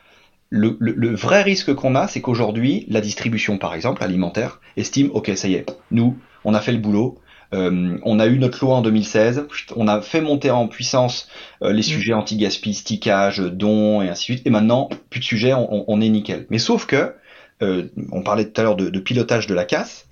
le, 0.50 0.78
le, 0.80 0.94
le, 0.94 1.16
vrai 1.16 1.42
risque 1.42 1.74
qu'on 1.74 1.96
a, 1.96 2.08
c'est 2.08 2.22
qu'aujourd'hui, 2.22 2.86
la 2.88 3.02
distribution, 3.02 3.58
par 3.58 3.74
exemple, 3.74 4.04
alimentaire, 4.04 4.60
estime, 4.78 5.10
ok, 5.12 5.32
ça 5.36 5.48
y 5.48 5.56
est, 5.56 5.66
nous, 5.90 6.18
on 6.46 6.54
a 6.54 6.62
fait 6.62 6.72
le 6.72 6.78
boulot, 6.78 7.18
euh, 7.54 7.98
on 8.04 8.20
a 8.20 8.28
eu 8.28 8.40
notre 8.40 8.64
loi 8.64 8.76
en 8.76 8.82
2016, 8.82 9.48
on 9.76 9.88
a 9.88 10.02
fait 10.02 10.22
monter 10.22 10.50
en 10.50 10.68
puissance 10.68 11.30
euh, 11.62 11.72
les 11.72 11.80
mmh. 11.80 11.84
sujets 11.84 12.14
anti-gaspi, 12.14 12.74
stickage, 12.74 13.40
dons 13.40 14.02
et 14.02 14.10
ainsi 14.10 14.32
de 14.32 14.38
suite, 14.38 14.48
et 14.48 14.50
maintenant, 14.50 14.90
plus 15.10 15.20
de 15.20 15.26
sujets, 15.26 15.54
on, 15.54 15.86
on 15.88 16.02
est 16.02 16.10
nickel. 16.10 16.48
Mais 16.50 16.58
sauf 16.58 16.86
que, 16.86 17.14
euh, 17.62 17.84
on 18.12 18.24
parlait 18.24 18.46
tout 18.46 18.60
à 18.60 18.64
l'heure 18.64 18.76
de, 18.76 18.90
de, 18.90 19.00
pilotage 19.00 19.48
de 19.48 19.54
la 19.54 19.66
casse, 19.66 20.08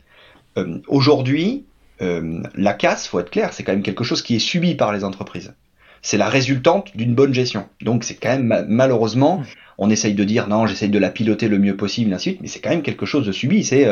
aujourd'hui, 0.88 1.65
la 2.00 2.74
casse, 2.74 3.07
faut 3.07 3.19
être 3.19 3.29
clair, 3.29 3.53
c'est 3.53 3.63
quand 3.63 3.71
même 3.71 3.83
quelque 3.83 4.03
chose 4.03 4.21
qui 4.21 4.36
est 4.36 4.39
subi 4.39 4.75
par 4.75 4.91
les 4.91 5.05
entreprises. 5.05 5.53
C'est 6.01 6.17
la 6.17 6.27
résultante 6.27 6.98
d'une 6.98 7.13
bonne 7.13 7.33
gestion. 7.33 7.69
Donc 7.81 8.03
c'est 8.03 8.15
quand 8.15 8.38
même 8.38 8.65
malheureusement, 8.67 9.38
mmh. 9.38 9.45
on 9.77 9.89
essaye 9.89 10.13
de 10.13 10.24
dire 10.25 10.48
non, 10.48 10.65
j'essaye 10.65 10.89
de 10.89 11.00
la 11.00 11.10
piloter 11.10 11.48
le 11.48 11.57
mieux 11.57 11.77
possible, 11.77 12.12
ainsi 12.13 12.29
de 12.29 12.33
suite, 12.33 12.41
mais 12.41 12.48
c'est 12.50 12.60
quand 12.60 12.71
même 12.71 12.81
quelque 12.81 13.05
chose 13.05 13.25
de 13.25 13.31
subi. 13.31 13.63
C'est 13.63 13.88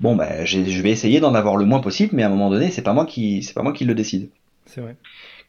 bon, 0.00 0.16
ben, 0.16 0.44
je 0.44 0.82
vais 0.82 0.90
essayer 0.90 1.20
d'en 1.20 1.34
avoir 1.34 1.56
le 1.56 1.64
moins 1.64 1.80
possible, 1.80 2.14
mais 2.14 2.22
à 2.22 2.26
un 2.26 2.30
moment 2.30 2.50
donné, 2.50 2.70
c'est 2.70 2.82
pas 2.82 2.92
moi 2.92 3.06
qui, 3.06 3.42
c'est 3.42 3.54
pas 3.54 3.62
moi 3.62 3.72
qui 3.72 3.84
le 3.84 3.94
décide. 3.94 4.28
C'est 4.66 4.80
vrai. 4.80 4.96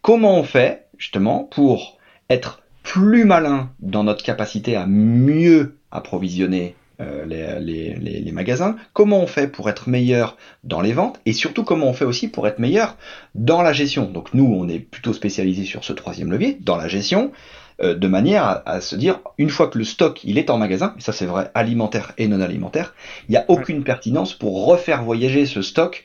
Comment 0.02 0.38
on 0.38 0.44
fait 0.44 0.86
justement 0.98 1.44
pour 1.44 1.98
être 2.30 2.62
plus 2.84 3.26
malin 3.26 3.72
dans 3.80 4.04
notre 4.04 4.24
capacité 4.24 4.76
à 4.76 4.86
mieux 4.88 5.76
approvisionner 5.92 6.76
euh, 7.02 7.26
les, 7.26 7.94
les, 7.96 8.20
les, 8.20 8.32
magasins, 8.34 8.76
comment 8.92 9.22
on 9.22 9.28
fait 9.28 9.48
pour 9.48 9.70
être 9.70 9.88
meilleur 9.88 10.36
dans 10.66 10.82
les 10.82 10.92
ventes? 10.92 11.22
Et 11.26 11.32
surtout 11.32 11.64
comment 11.64 11.88
on 11.88 11.94
fait 11.94 12.06
aussi 12.06 12.28
pour 12.28 12.46
être 12.46 12.60
meilleur 12.60 12.98
dans 13.36 13.62
la 13.62 13.72
gestion? 13.72 14.10
Donc 14.10 14.34
nous, 14.34 14.46
on 14.46 14.68
est 14.68 14.80
plutôt 14.80 15.14
spécialisé 15.14 15.64
sur 15.64 15.86
ce 15.86 15.94
troisième 15.94 16.30
levier, 16.30 16.58
dans 16.60 16.76
la 16.76 16.90
gestion, 16.90 17.32
euh, 17.82 17.96
de 17.96 18.08
manière 18.08 18.62
à, 18.66 18.82
se 18.82 18.96
dire, 18.96 19.20
une 19.38 19.50
fois 19.50 19.68
que 19.68 19.78
le 19.78 19.84
stock 19.84 20.22
il 20.24 20.38
est 20.38 20.50
en 20.50 20.58
magasin, 20.58 20.96
et 20.98 21.02
ça 21.02 21.12
c'est 21.12 21.26
vrai 21.26 21.52
alimentaire 21.54 22.14
et 22.18 22.28
non 22.28 22.42
alimentaire, 22.42 22.94
il 23.28 23.32
n'y 23.32 23.38
a 23.38 23.46
aucune 23.48 23.84
pertinence 23.84 24.34
pour 24.34 24.66
refaire 24.66 25.04
voyager 25.04 25.46
ce 25.46 25.62
stock 25.62 26.04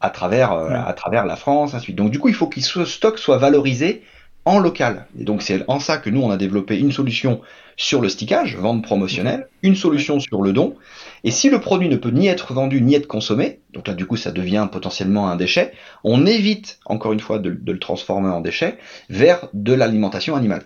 à 0.00 0.10
travers, 0.10 0.52
euh, 0.52 0.70
à 0.70 0.92
travers 0.92 1.24
la 1.26 1.36
France, 1.36 1.74
ainsi 1.74 1.78
de 1.78 1.82
suite. 1.84 1.96
Donc 1.96 2.10
du 2.10 2.18
coup, 2.18 2.28
il 2.28 2.34
faut 2.34 2.46
que 2.46 2.60
ce 2.60 2.84
stock 2.84 3.18
soit 3.18 3.38
valorisé 3.38 4.02
en 4.46 4.60
local. 4.60 5.06
Et 5.18 5.24
donc 5.24 5.42
c'est 5.42 5.64
en 5.68 5.80
ça 5.80 5.98
que 5.98 6.08
nous, 6.08 6.22
on 6.22 6.30
a 6.30 6.36
développé 6.36 6.78
une 6.78 6.92
solution 6.92 7.40
sur 7.76 8.00
le 8.00 8.08
stickage, 8.08 8.56
vente 8.56 8.82
promotionnelle, 8.82 9.48
une 9.62 9.74
solution 9.74 10.18
sur 10.20 10.40
le 10.40 10.52
don. 10.52 10.76
Et 11.24 11.30
si 11.30 11.50
le 11.50 11.60
produit 11.60 11.88
ne 11.88 11.96
peut 11.96 12.10
ni 12.10 12.28
être 12.28 12.54
vendu 12.54 12.80
ni 12.80 12.94
être 12.94 13.08
consommé, 13.08 13.60
donc 13.74 13.88
là 13.88 13.94
du 13.94 14.06
coup 14.06 14.16
ça 14.16 14.30
devient 14.30 14.68
potentiellement 14.70 15.28
un 15.28 15.36
déchet, 15.36 15.72
on 16.04 16.24
évite 16.24 16.78
encore 16.86 17.12
une 17.12 17.20
fois 17.20 17.38
de, 17.38 17.58
le 17.66 17.78
transformer 17.78 18.30
en 18.30 18.40
déchet 18.40 18.78
vers 19.10 19.48
de 19.52 19.74
l'alimentation 19.74 20.36
animale. 20.36 20.62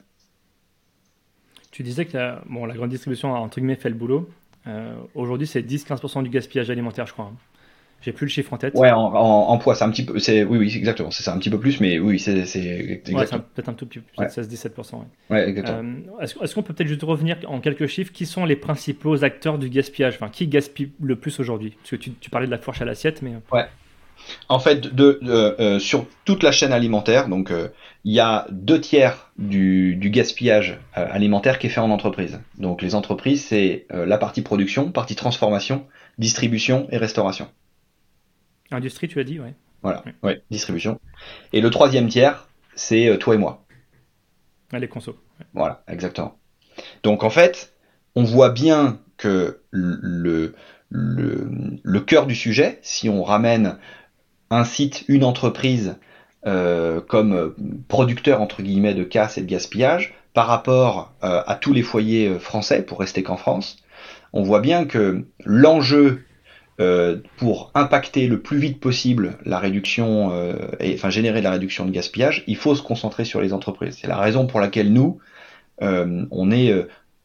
Tu 1.81 1.85
disais 1.85 2.05
que 2.05 2.15
la, 2.15 2.43
bon, 2.47 2.67
la 2.67 2.75
grande 2.75 2.91
distribution 2.91 3.35
a 3.35 3.39
entre 3.39 3.59
guillemets 3.59 3.75
fait 3.75 3.89
le 3.89 3.95
boulot. 3.95 4.29
Euh, 4.67 4.95
aujourd'hui 5.15 5.47
c'est 5.47 5.63
10-15% 5.63 6.23
du 6.23 6.29
gaspillage 6.29 6.69
alimentaire 6.69 7.07
je 7.07 7.15
crois. 7.15 7.33
Hein. 7.33 7.37
J'ai 8.03 8.13
plus 8.13 8.27
le 8.27 8.31
chiffre 8.31 8.53
en 8.53 8.59
tête. 8.59 8.75
Ouais, 8.75 8.91
en, 8.91 9.57
poids, 9.57 9.75
c'est 9.75 9.85
un 9.85 9.91
petit 9.91 10.05
peu, 10.05 10.19
c'est, 10.19 10.45
oui, 10.45 10.59
oui, 10.59 10.77
exactement, 10.77 11.11
c'est 11.11 11.27
un 11.31 11.39
petit 11.39 11.49
peu 11.49 11.59
plus, 11.59 11.81
mais 11.81 11.99
oui, 11.99 12.19
c'est, 12.19 12.35
ouais, 12.35 13.01
peut-être 13.27 13.69
un 13.71 13.73
tout 13.73 13.87
petit 13.87 14.01
peu, 14.01 14.25
16-17%. 14.25 14.97
Ouais. 14.97 15.01
ouais, 15.31 15.49
exactement. 15.49 15.79
Euh, 15.79 16.23
est-ce, 16.23 16.55
qu'on 16.55 16.63
peut 16.63 16.75
peut-être 16.75 16.89
juste 16.89 17.03
revenir 17.03 17.39
en 17.47 17.61
quelques 17.61 17.87
chiffres? 17.87 18.13
Qui 18.13 18.27
sont 18.27 18.45
les 18.45 18.57
principaux 18.57 19.25
acteurs 19.25 19.59
du 19.59 19.71
gaspillage? 19.71 20.17
Enfin, 20.17 20.29
qui 20.29 20.49
gaspille 20.49 20.93
le 21.01 21.17
plus 21.17 21.41
aujourd'hui? 21.41 21.77
Parce 21.79 21.91
que 21.91 21.97
tu, 21.97 22.13
tu, 22.13 22.29
parlais 22.29 22.47
de 22.47 22.51
la 22.51 22.59
fourche 22.59 22.83
à 22.83 22.85
l'assiette, 22.87 23.23
mais. 23.23 23.33
Ouais. 23.53 23.67
En 24.49 24.59
fait, 24.59 24.95
de, 24.95 25.21
euh, 25.25 25.79
sur 25.79 26.07
toute 26.25 26.43
la 26.43 26.53
chaîne 26.53 26.73
alimentaire, 26.73 27.29
donc 27.29 27.51
euh, 27.51 27.69
il 28.05 28.13
y 28.13 28.21
a 28.21 28.47
deux 28.51 28.81
tiers 28.81 29.31
du, 29.39 29.97
du 29.97 30.11
gaspillage 30.11 30.79
alimentaire 30.95 31.59
qui 31.59 31.67
est 31.67 31.71
fait 31.71 31.81
en 31.81 31.91
entreprise. 31.91 32.41
Donc 32.59 32.83
les 32.83 32.95
entreprises, 32.95 33.45
c'est 33.45 33.87
la 33.91 34.19
partie 34.19 34.43
production, 34.43 34.91
partie 34.91 35.15
transformation, 35.17 35.87
distribution 36.19 36.87
et 36.91 36.97
restauration. 36.97 37.49
Industrie, 38.71 39.09
tu 39.09 39.21
as 39.21 39.25
dit, 39.25 39.41
ouais. 39.41 39.55
Voilà, 39.83 40.05
ouais. 40.23 40.43
distribution. 40.51 41.01
Et 41.53 41.61
le 41.61 41.71
troisième 41.71 42.09
tiers, 42.09 42.49
c'est 42.75 43.09
euh, 43.09 43.17
toi 43.17 43.35
et 43.35 43.39
moi. 43.39 43.65
les 44.73 44.89
consos. 44.89 45.17
Voilà, 45.55 45.83
exactement. 45.89 46.39
Donc 47.03 47.25
en 47.25 47.31
fait, 47.31 47.75
on 48.15 48.25
voit 48.25 48.51
bien 48.51 49.01
que 49.17 49.63
le, 49.71 50.55
le, 50.91 51.51
le 51.83 52.01
cœur 52.01 52.27
du 52.27 52.35
sujet, 52.35 52.79
si 52.83 53.09
on 53.09 53.23
ramène 53.23 53.79
un 54.51 54.65
site, 54.65 55.05
une 55.09 55.25
entreprise 55.25 55.97
euh, 56.47 57.01
comme 57.01 57.55
producteur 57.89 58.41
entre 58.41 58.63
guillemets 58.63 58.95
de 58.95 59.05
casse 59.05 59.39
et 59.39 59.43
de 59.43 59.47
gaspillage 59.47 60.15
par 60.33 60.47
rapport 60.47 61.13
euh, 61.23 61.43
à 61.47 61.55
tous 61.57 61.73
les 61.73 61.83
foyers 61.83 62.39
français, 62.39 62.83
pour 62.83 63.01
rester 63.01 63.23
qu'en 63.23 63.37
France, 63.37 63.79
on 64.33 64.43
voit 64.43 64.61
bien 64.61 64.85
que 64.85 65.25
l'enjeu 65.45 66.23
euh, 66.81 67.19
pour 67.37 67.71
impacter 67.75 68.27
le 68.27 68.41
plus 68.41 68.57
vite 68.57 68.81
possible 68.81 69.37
la 69.45 69.59
réduction, 69.59 70.31
euh, 70.33 70.55
et 70.79 70.95
enfin 70.95 71.11
générer 71.11 71.43
la 71.43 71.51
réduction 71.51 71.85
de 71.85 71.91
gaspillage, 71.91 72.43
il 72.47 72.57
faut 72.57 72.75
se 72.75 72.81
concentrer 72.81 73.27
sur 73.27 73.43
les 73.43 73.53
entreprises. 73.53 73.99
C'est 74.01 74.07
la 74.07 74.17
raison 74.17 74.47
pour 74.47 74.61
laquelle 74.61 74.91
nous, 74.91 75.19
euh, 75.83 76.25
on 76.31 76.51
est 76.51 76.75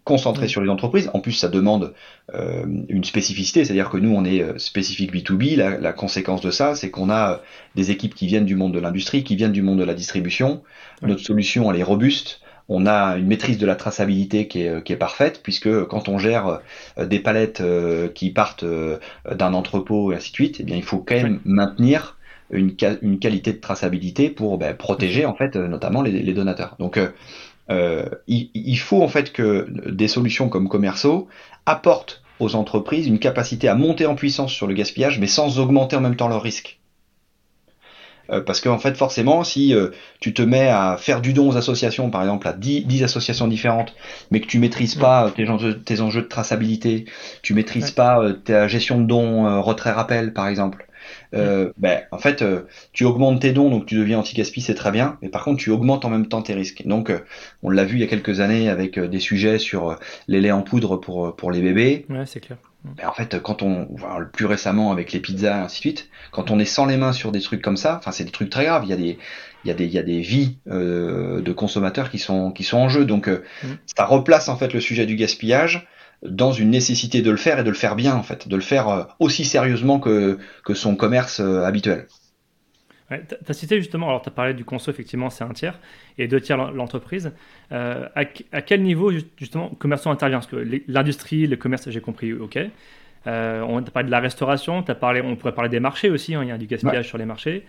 concentré 0.06 0.48
sur 0.48 0.62
les 0.62 0.70
entreprises. 0.70 1.12
En 1.14 1.20
plus, 1.20 1.34
ça 1.34 1.50
demande 1.50 1.94
une 2.88 3.04
spécificité, 3.04 3.66
c'est-à-dire 3.66 3.90
que 3.90 3.98
nous, 3.98 4.16
on 4.16 4.24
est 4.24 4.58
spécifique 4.58 5.14
B2B. 5.14 5.58
La, 5.58 5.78
la 5.78 5.94
conséquence 5.94 6.42
de 6.42 6.52
ça, 6.52 6.76
c'est 6.76 6.90
qu'on 6.90 7.10
a 7.10 7.42
des 7.76 7.92
équipes 7.92 8.16
qui 8.16 8.28
viennent 8.28 8.46
du 8.46 8.56
monde 8.56 8.74
de 8.74 8.80
l'industrie, 8.80 9.24
qui 9.24 9.36
viennent 9.36 9.52
du 9.52 9.62
monde 9.62 9.80
de 9.80 9.84
la 9.84 9.94
distribution. 9.94 10.62
Notre 11.02 11.22
solution, 11.22 11.72
elle 11.72 11.80
est 11.80 11.84
robuste 11.84 12.40
on 12.68 12.86
a 12.86 13.18
une 13.18 13.28
maîtrise 13.28 13.58
de 13.58 13.66
la 13.66 13.76
traçabilité 13.76 14.48
qui 14.48 14.62
est, 14.64 14.84
qui 14.84 14.94
est 14.94 14.98
parfaite, 14.98 15.42
puisque 15.44 15.86
quand 15.86 16.10
on 16.10 16.18
gère 16.18 16.62
euh, 16.98 17.06
des 17.06 17.20
palettes 17.20 17.62
euh, 17.62 18.08
qui 18.10 18.32
partent 18.32 18.64
euh, 18.64 18.98
d'un 19.30 19.54
entrepôt 19.54 20.12
et 20.12 20.16
ainsi 20.16 20.32
de 20.32 20.36
suite, 20.36 20.58
eh 20.60 20.64
bien, 20.64 20.76
il 20.76 20.84
faut 20.84 21.00
quand 21.00 21.16
même 21.16 21.40
maintenir 21.46 22.18
une, 22.52 22.76
une, 23.02 23.20
qualité 23.20 23.54
de 23.54 23.60
traçabilité 23.60 24.30
pour 24.30 24.58
ben, 24.58 24.76
protéger 24.76 25.26
en 25.26 25.34
fait 25.34 25.56
notamment 25.56 26.04
les, 26.04 26.12
les 26.12 26.34
donateurs. 26.34 26.76
Donc 26.78 27.00
euh, 27.70 28.06
il, 28.28 28.50
il, 28.54 28.78
faut 28.78 29.02
en 29.02 29.08
fait 29.08 29.34
que 29.34 29.68
des 29.90 30.08
solutions 30.08 30.50
comme 30.50 30.70
Commerceau 30.70 31.28
apportent 31.66 32.22
aux 32.40 32.56
entreprises 32.56 33.08
une 33.08 33.20
capacité 33.20 33.68
à 33.68 33.76
monter 33.76 34.06
en 34.06 34.16
puissance 34.16 34.52
sur 34.52 34.68
le 34.68 34.74
gaspillage, 34.74 35.20
mais 35.20 35.28
sans 35.28 35.60
augmenter 35.60 35.96
en 35.96 36.02
même 36.02 36.16
temps 36.16 36.28
leur 36.28 36.42
risque. 36.42 36.80
Euh, 38.32 38.42
parce 38.42 38.60
qu'en 38.60 38.74
en 38.74 38.80
fait, 38.80 38.98
forcément, 38.98 39.44
si 39.44 39.74
euh, 39.74 39.90
tu 40.20 40.34
te 40.34 40.42
mets 40.42 40.68
à 40.68 40.98
faire 41.00 41.22
du 41.22 41.34
don 41.34 41.50
aux 41.50 41.58
associations, 41.58 42.10
par 42.10 42.22
exemple, 42.22 42.48
à 42.48 42.54
10, 42.54 43.04
associations 43.04 43.48
différentes, 43.48 43.96
mais 44.32 44.42
que 44.42 44.48
tu 44.48 44.58
maîtrises 44.60 44.96
pas 44.96 45.32
tes 45.32 45.48
enjeux, 45.48 45.80
tes 45.80 46.02
enjeux 46.02 46.24
de 46.24 46.28
traçabilité, 46.28 47.06
tu 47.44 47.54
maîtrises 47.54 47.92
pas 47.92 48.34
ta 48.44 48.68
gestion 48.68 49.00
de 49.00 49.06
dons, 49.06 49.62
retrait-rappel, 49.62 50.34
par 50.34 50.48
exemple, 50.48 50.88
ben, 51.34 52.02
en 52.12 52.18
fait, 52.18 52.44
tu 52.94 53.04
augmentes 53.04 53.42
tes 53.42 53.52
dons, 53.52 53.70
donc 53.70 53.86
tu 53.86 53.96
deviens 53.96 54.20
anti-gaspi, 54.20 54.62
c'est 54.62 54.76
très 54.76 54.92
bien, 54.92 55.18
mais 55.22 55.30
par 55.30 55.44
contre, 55.44 55.62
tu 55.62 55.70
augmentes 55.70 56.06
en 56.06 56.10
même 56.10 56.28
temps 56.28 56.42
tes 56.42 56.54
risques. 56.54 56.84
Donc, 56.86 57.12
on 57.64 57.70
l'a 57.70 57.84
vu 57.84 57.98
il 57.98 58.02
y 58.02 58.04
a 58.04 58.08
quelques 58.08 58.40
années 58.40 58.70
avec 58.70 59.00
des 59.00 59.20
sujets 59.20 59.60
sur 59.60 59.98
les 60.28 60.42
laits 60.42 60.54
en 60.54 60.62
poudre 60.62 60.98
pour, 60.98 61.36
pour 61.36 61.52
les 61.52 61.62
bébés. 61.62 62.06
Ouais, 62.10 62.26
c'est 62.26 62.40
clair. 62.40 62.58
Ben, 62.98 63.08
en 63.08 63.14
fait, 63.14 63.42
quand 63.42 63.64
on, 63.64 63.88
le 64.20 64.30
plus 64.30 64.46
récemment 64.46 64.92
avec 64.92 65.12
les 65.12 65.20
pizzas 65.20 65.58
et 65.58 65.64
ainsi 65.64 65.78
de 65.78 65.82
suite, 65.82 66.10
quand 66.32 66.52
on 66.52 66.60
est 66.60 66.66
sans 66.66 66.86
les 66.86 66.98
mains 66.98 67.14
sur 67.14 67.32
des 67.32 67.42
trucs 67.42 67.62
comme 67.62 67.78
ça, 67.78 67.98
enfin, 67.98 68.12
c'est 68.12 68.24
des 68.24 68.32
trucs 68.32 68.50
très 68.50 68.66
graves. 68.66 68.84
Il 68.86 68.90
y 68.90 68.94
a 68.94 68.98
des, 68.98 69.18
il 69.64 69.68
y 69.68 69.72
a 69.72 69.74
des, 69.74 69.86
il 69.86 69.94
y 69.94 69.98
a 69.98 70.04
des 70.04 70.22
vies 70.22 70.58
euh, 70.70 71.42
de 71.42 71.52
consommateurs 71.52 72.12
qui 72.12 72.20
sont, 72.20 72.52
qui 72.52 72.64
sont 72.64 72.78
en 72.78 72.90
jeu. 72.90 73.06
Donc, 73.06 73.28
euh, 73.28 73.44
mmh. 73.64 73.68
ça 73.98 74.06
replace 74.06 74.50
en 74.50 74.58
fait 74.58 74.74
le 74.74 74.80
sujet 74.80 75.06
du 75.06 75.16
gaspillage 75.16 75.88
dans 76.24 76.52
une 76.52 76.70
nécessité 76.70 77.22
de 77.22 77.32
le 77.32 77.38
faire 77.38 77.60
et 77.60 77.64
de 77.64 77.70
le 77.70 77.76
faire 77.76 77.96
bien 77.96 78.16
en 78.16 78.24
fait, 78.24 78.48
de 78.48 78.56
le 78.56 78.62
faire 78.62 78.90
euh, 78.90 79.04
aussi 79.20 79.46
sérieusement 79.46 80.00
que, 80.00 80.38
que 80.64 80.74
son 80.74 80.96
commerce 80.96 81.40
habituel. 81.40 82.08
Ouais, 83.12 83.24
tu 83.28 83.36
as 83.48 83.54
cité 83.54 83.78
justement, 83.78 84.08
alors 84.08 84.24
tu 84.24 84.30
as 84.30 84.32
parlé 84.32 84.56
du 84.56 84.66
conso, 84.66 84.90
effectivement, 84.90 85.30
c'est 85.30 85.44
un 85.44 85.54
tiers, 85.54 85.80
et 86.18 86.28
deux 86.28 86.42
tiers 86.42 86.72
l'entreprise. 86.72 87.34
Euh, 87.72 88.08
à, 88.16 88.62
quel 88.62 88.82
niveau, 88.82 89.12
justement, 89.38 89.70
commerçant 89.78 90.10
intervient? 90.10 90.40
Parce 90.40 90.50
que 90.50 90.82
l'industrie, 90.88 91.46
le 91.46 91.56
commerce, 91.56 91.88
j'ai 91.90 92.02
compris, 92.02 92.34
ok. 92.34 92.58
Euh, 93.28 93.62
on 93.68 93.78
a 93.78 93.82
parlé 93.84 94.08
de 94.08 94.12
la 94.12 94.20
restauration, 94.20 94.84
as 94.88 94.96
parlé, 94.96 95.22
on 95.22 95.36
pourrait 95.36 95.54
parler 95.54 95.70
des 95.70 95.80
marchés 95.80 96.10
aussi, 96.10 96.34
hein, 96.34 96.42
il 96.44 96.50
y 96.50 96.52
a 96.52 96.58
du 96.58 96.66
gaspillage 96.66 97.08
sur 97.08 97.20
les 97.20 97.26
marchés. 97.26 97.64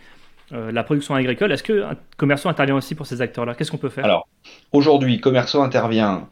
Euh, 0.52 0.72
la 0.72 0.84
production 0.84 1.14
agricole, 1.14 1.52
est-ce 1.52 1.62
que 1.62 1.82
un 1.82 1.96
commerçant 2.16 2.48
intervient 2.48 2.76
aussi 2.76 2.94
pour 2.94 3.06
ces 3.06 3.20
acteurs-là? 3.20 3.54
Qu'est-ce 3.54 3.70
qu'on 3.70 3.78
peut 3.78 3.88
faire? 3.88 4.04
Alors, 4.04 4.28
aujourd'hui, 4.72 5.20
commerçant 5.20 5.62
intervient 5.62 6.28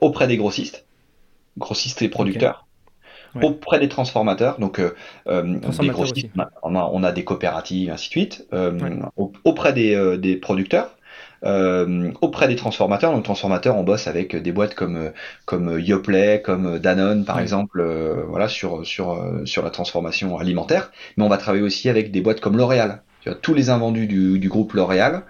auprès 0.00 0.26
des 0.26 0.38
grossistes, 0.38 0.86
grossistes 1.58 2.02
et 2.02 2.08
producteurs 2.08 2.66
auprès 3.40 3.78
des 3.78 3.88
transformateurs, 3.88 4.58
donc 4.58 4.78
euh, 4.78 4.94
euh 5.26 5.42
des 5.80 5.88
grossistes, 5.88 6.28
on, 6.62 6.76
a, 6.76 6.90
on, 6.92 7.02
a, 7.02 7.12
des 7.12 7.24
coopératives, 7.24 7.90
ainsi 7.90 8.08
de 8.08 8.10
suite, 8.10 8.46
euh, 8.52 8.78
auprès 9.44 9.72
des, 9.72 10.18
des 10.18 10.36
producteurs. 10.36 10.96
auprès 12.20 12.48
des 12.48 12.56
transformateurs, 12.56 13.12
donc 13.12 13.24
transformateurs, 13.24 13.76
on 13.76 13.84
bosse 13.84 14.06
avec 14.06 14.36
des 14.36 14.52
boîtes 14.52 14.74
comme 14.74 15.12
comme 15.44 15.78
Yoplait, 15.78 16.42
comme 16.42 16.78
Danone 16.78 17.24
par 17.24 17.40
exemple, 17.40 17.82
voilà 18.28 18.48
sur 18.48 18.86
sur 18.86 19.18
sur 19.44 19.62
la 19.62 19.70
transformation 19.70 20.38
alimentaire. 20.38 20.92
Mais 21.16 21.24
on 21.24 21.28
va 21.28 21.38
travailler 21.38 21.64
aussi 21.64 21.88
avec 21.88 22.10
des 22.10 22.20
boîtes 22.20 22.40
comme 22.40 22.56
L'Oréal. 22.56 23.02
Tu 23.22 23.30
vois, 23.30 23.38
tous 23.38 23.54
les 23.54 23.70
invendus 23.70 24.06
du, 24.06 24.38
du 24.38 24.48
groupe 24.48 24.72
L'Oréal, 24.72 25.22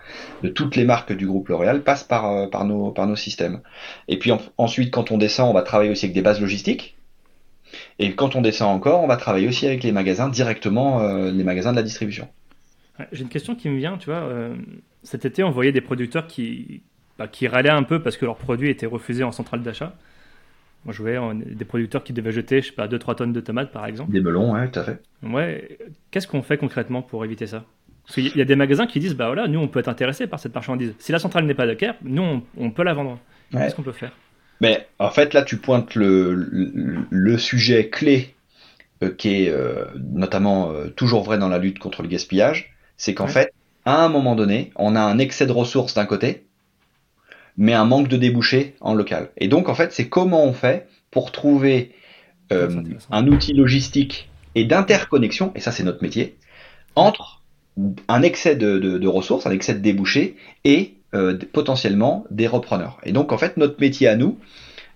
de 0.42 0.48
toutes 0.48 0.76
les 0.76 0.84
marques 0.84 1.12
du 1.12 1.26
groupe 1.26 1.48
L'Oréal 1.48 1.82
passent 1.82 2.04
par 2.04 2.50
par 2.50 2.64
nos 2.64 2.90
par 2.90 3.06
nos 3.06 3.16
systèmes. 3.16 3.60
Et 4.08 4.18
puis 4.18 4.32
ensuite, 4.56 4.90
quand 4.90 5.10
on 5.10 5.18
descend, 5.18 5.50
on 5.50 5.54
va 5.54 5.62
travailler 5.62 5.90
aussi 5.90 6.06
avec 6.06 6.14
des 6.14 6.22
bases 6.22 6.40
logistiques. 6.40 6.96
Et 7.98 8.14
quand 8.14 8.36
on 8.36 8.42
descend 8.42 8.74
encore, 8.74 9.02
on 9.02 9.06
va 9.06 9.16
travailler 9.16 9.48
aussi 9.48 9.66
avec 9.66 9.82
les 9.82 9.92
magasins 9.92 10.28
directement, 10.28 11.00
euh, 11.00 11.30
les 11.30 11.44
magasins 11.44 11.72
de 11.72 11.76
la 11.76 11.82
distribution. 11.82 12.28
J'ai 13.12 13.22
une 13.22 13.28
question 13.28 13.54
qui 13.54 13.68
me 13.68 13.76
vient, 13.78 13.96
tu 13.96 14.06
vois. 14.06 14.20
Euh, 14.20 14.54
cet 15.02 15.24
été, 15.24 15.42
on 15.42 15.50
voyait 15.50 15.72
des 15.72 15.80
producteurs 15.80 16.26
qui, 16.26 16.82
bah, 17.18 17.26
qui 17.26 17.48
râlaient 17.48 17.70
un 17.70 17.82
peu 17.82 18.02
parce 18.02 18.16
que 18.16 18.24
leurs 18.24 18.36
produits 18.36 18.70
étaient 18.70 18.86
refusés 18.86 19.24
en 19.24 19.32
centrale 19.32 19.62
d'achat. 19.62 19.94
Moi, 20.84 20.92
je 20.92 21.00
voyais 21.00 21.18
des 21.34 21.64
producteurs 21.64 22.02
qui 22.02 22.12
devaient 22.12 22.32
jeter, 22.32 22.60
je 22.60 22.68
sais 22.68 22.72
pas, 22.72 22.88
2-3 22.88 23.14
tonnes 23.14 23.32
de 23.32 23.40
tomates, 23.40 23.70
par 23.70 23.86
exemple. 23.86 24.10
Des 24.10 24.20
melons, 24.20 24.52
ouais, 24.52 24.68
tout 24.68 24.80
à 24.80 24.82
fait. 24.82 25.00
Ouais. 25.22 25.78
Qu'est-ce 26.10 26.26
qu'on 26.26 26.42
fait 26.42 26.56
concrètement 26.56 27.02
pour 27.02 27.24
éviter 27.24 27.46
ça? 27.46 27.64
Parce 28.06 28.14
qu'il 28.14 28.36
y 28.36 28.40
a 28.40 28.44
des 28.44 28.56
magasins 28.56 28.86
qui 28.86 29.00
disent, 29.00 29.14
bah 29.14 29.26
voilà, 29.26 29.46
nous, 29.48 29.60
on 29.60 29.68
peut 29.68 29.80
être 29.80 29.88
intéressé 29.88 30.26
par 30.26 30.40
cette 30.40 30.54
marchandise. 30.54 30.94
Si 30.98 31.12
la 31.12 31.18
centrale 31.18 31.44
n'est 31.44 31.54
pas 31.54 31.66
d'accord, 31.66 31.94
nous, 32.02 32.22
on, 32.22 32.42
on, 32.56 32.70
peut 32.70 32.82
la 32.82 32.94
vendre. 32.94 33.18
Qu'est-ce 33.52 33.74
qu'on 33.74 33.82
peut 33.82 33.92
faire? 33.92 34.12
Mais 34.60 34.86
en 34.98 35.10
fait, 35.10 35.34
là, 35.34 35.42
tu 35.42 35.56
pointes 35.56 35.94
le, 35.96 36.34
le, 37.10 37.38
sujet 37.38 37.88
clé 37.88 38.34
euh, 39.02 39.10
qui 39.10 39.44
est 39.44 39.50
euh, 39.50 39.86
notamment 39.96 40.70
euh, 40.70 40.88
toujours 40.88 41.24
vrai 41.24 41.36
dans 41.36 41.48
la 41.48 41.58
lutte 41.58 41.80
contre 41.80 42.02
le 42.02 42.08
gaspillage, 42.08 42.72
c'est 42.96 43.12
qu'en 43.12 43.26
fait, 43.26 43.52
à 43.84 44.04
un 44.04 44.08
moment 44.08 44.36
donné, 44.36 44.70
on 44.76 44.94
a 44.94 45.00
un 45.00 45.18
excès 45.18 45.46
de 45.46 45.52
ressources 45.52 45.94
d'un 45.94 46.06
côté, 46.06 46.46
mais 47.56 47.72
un 47.74 47.84
manque 47.84 48.08
de 48.08 48.16
débouchés 48.16 48.76
en 48.80 48.94
local. 48.94 49.30
Et 49.36 49.48
donc, 49.48 49.68
en 49.68 49.74
fait, 49.74 49.92
c'est 49.92 50.08
comment 50.08 50.44
on 50.44 50.52
fait 50.52 50.86
pour 51.10 51.32
trouver 51.32 51.92
un 52.50 53.26
outil 53.26 53.54
logistique 53.54 54.30
et 54.54 54.64
d'interconnexion, 54.64 55.52
et 55.54 55.60
ça 55.60 55.72
c'est 55.72 55.82
notre 55.82 56.02
métier, 56.02 56.36
entre 56.94 57.41
un 58.08 58.22
excès 58.22 58.56
de, 58.56 59.06
ressources, 59.06 59.46
un 59.46 59.50
excès 59.50 59.74
de 59.74 59.80
débouchés 59.80 60.36
et 60.64 60.94
euh, 61.14 61.38
potentiellement 61.52 62.24
des 62.30 62.46
repreneurs. 62.46 62.98
Et 63.04 63.12
donc, 63.12 63.32
en 63.32 63.38
fait, 63.38 63.56
notre 63.56 63.80
métier 63.80 64.08
à 64.08 64.16
nous, 64.16 64.38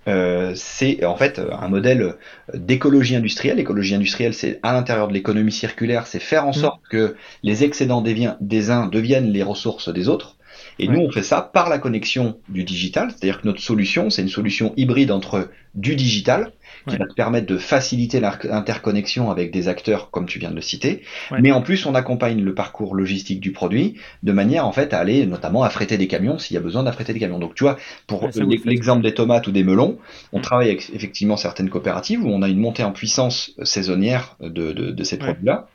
euh, 0.08 0.52
c'est 0.54 1.04
en 1.04 1.16
fait 1.16 1.40
un 1.40 1.68
modèle 1.68 2.14
d'écologie 2.54 3.16
industrielle. 3.16 3.56
L'écologie 3.56 3.94
industrielle, 3.94 4.34
c'est 4.34 4.60
à 4.62 4.72
l'intérieur 4.72 5.08
de 5.08 5.12
l'économie 5.12 5.52
circulaire, 5.52 6.06
c'est 6.06 6.20
faire 6.20 6.46
en 6.46 6.50
mmh. 6.50 6.54
sorte 6.54 6.80
que 6.88 7.16
les 7.42 7.64
excédents 7.64 8.02
des, 8.02 8.70
uns 8.70 8.86
deviennent 8.86 9.30
les 9.32 9.42
ressources 9.42 9.92
des 9.92 10.08
autres. 10.08 10.36
Et 10.78 10.88
nous, 10.88 11.00
on 11.00 11.10
fait 11.10 11.22
ça 11.22 11.40
par 11.40 11.68
la 11.68 11.78
connexion 11.78 12.38
du 12.48 12.62
digital, 12.64 13.10
c'est-à-dire 13.10 13.40
que 13.40 13.46
notre 13.46 13.60
solution, 13.60 14.10
c'est 14.10 14.22
une 14.22 14.28
solution 14.28 14.74
hybride 14.76 15.10
entre 15.10 15.50
du 15.74 15.96
digital, 15.96 16.52
qui 16.88 16.96
va 16.96 17.06
te 17.06 17.14
permettre 17.14 17.46
de 17.46 17.58
faciliter 17.58 18.20
l'interconnexion 18.20 19.30
avec 19.30 19.50
des 19.50 19.68
acteurs 19.68 20.10
comme 20.10 20.26
tu 20.26 20.38
viens 20.38 20.50
de 20.50 20.54
le 20.54 20.60
citer. 20.60 21.02
Mais 21.40 21.52
en 21.52 21.62
plus, 21.62 21.86
on 21.86 21.94
accompagne 21.94 22.42
le 22.42 22.54
parcours 22.54 22.94
logistique 22.94 23.40
du 23.40 23.52
produit 23.52 23.94
de 24.22 24.32
manière 24.32 24.66
en 24.66 24.72
fait 24.72 24.92
à 24.92 24.98
aller 24.98 25.26
notamment 25.26 25.62
affréter 25.62 25.96
des 25.96 26.06
camions 26.06 26.38
s'il 26.38 26.54
y 26.54 26.58
a 26.58 26.62
besoin 26.62 26.82
d'affréter 26.82 27.12
des 27.12 27.20
camions. 27.20 27.38
Donc 27.38 27.54
tu 27.54 27.64
vois, 27.64 27.76
pour 28.06 28.28
l'exemple 28.64 29.02
des 29.02 29.14
tomates 29.14 29.46
ou 29.46 29.52
des 29.52 29.64
melons, 29.64 29.98
on 30.32 30.38
mm. 30.38 30.42
travaille 30.42 30.68
avec 30.68 30.90
effectivement 30.94 31.36
certaines 31.36 31.70
coopératives 31.70 32.24
où 32.24 32.28
on 32.28 32.42
a 32.42 32.48
une 32.48 32.58
montée 32.58 32.84
en 32.84 32.92
puissance 32.92 33.52
saisonnière 33.62 34.36
de, 34.40 34.72
de, 34.72 34.90
de 34.90 35.04
ces 35.04 35.18
produits-là. 35.18 35.68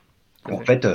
En 0.50 0.58
fait, 0.58 0.86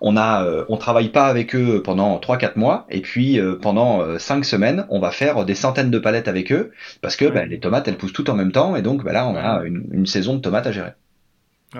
on 0.00 0.16
a, 0.16 0.44
euh, 0.44 0.64
on 0.68 0.76
travaille 0.76 1.08
pas 1.08 1.26
avec 1.26 1.54
eux 1.54 1.82
pendant 1.82 2.18
3-4 2.18 2.58
mois, 2.58 2.86
et 2.90 3.00
puis 3.00 3.40
euh, 3.40 3.56
pendant 3.60 4.18
5 4.18 4.38
euh, 4.38 4.42
semaines, 4.42 4.86
on 4.90 5.00
va 5.00 5.10
faire 5.10 5.44
des 5.44 5.54
centaines 5.54 5.90
de 5.90 5.98
palettes 5.98 6.28
avec 6.28 6.52
eux, 6.52 6.72
parce 7.00 7.16
que 7.16 7.24
ben, 7.24 7.48
les 7.48 7.58
tomates, 7.58 7.88
elles 7.88 7.96
poussent 7.96 8.12
toutes 8.12 8.28
en 8.28 8.34
même 8.34 8.52
temps, 8.52 8.76
et 8.76 8.82
donc 8.82 9.02
ben, 9.02 9.12
là, 9.12 9.26
on 9.26 9.34
a 9.34 9.64
une, 9.64 10.06
saison 10.06 10.34
de 10.34 10.40
tomates 10.40 10.66
à 10.66 10.72
gérer. 10.72 10.90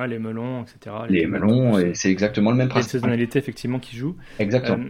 les 0.09 0.19
melons, 0.19 0.63
etc. 0.63 0.97
Les, 1.11 1.27
melons, 1.27 1.79
et 1.79 1.95
c'est 1.95 2.11
exactement 2.11 2.51
le 2.51 2.57
même 2.57 2.69
principe. 2.69 2.95
Les 2.95 2.99
saisonnalités, 2.99 3.39
effectivement, 3.39 3.79
qui 3.79 3.97
jouent. 3.97 4.17
Exactement. 4.39 4.83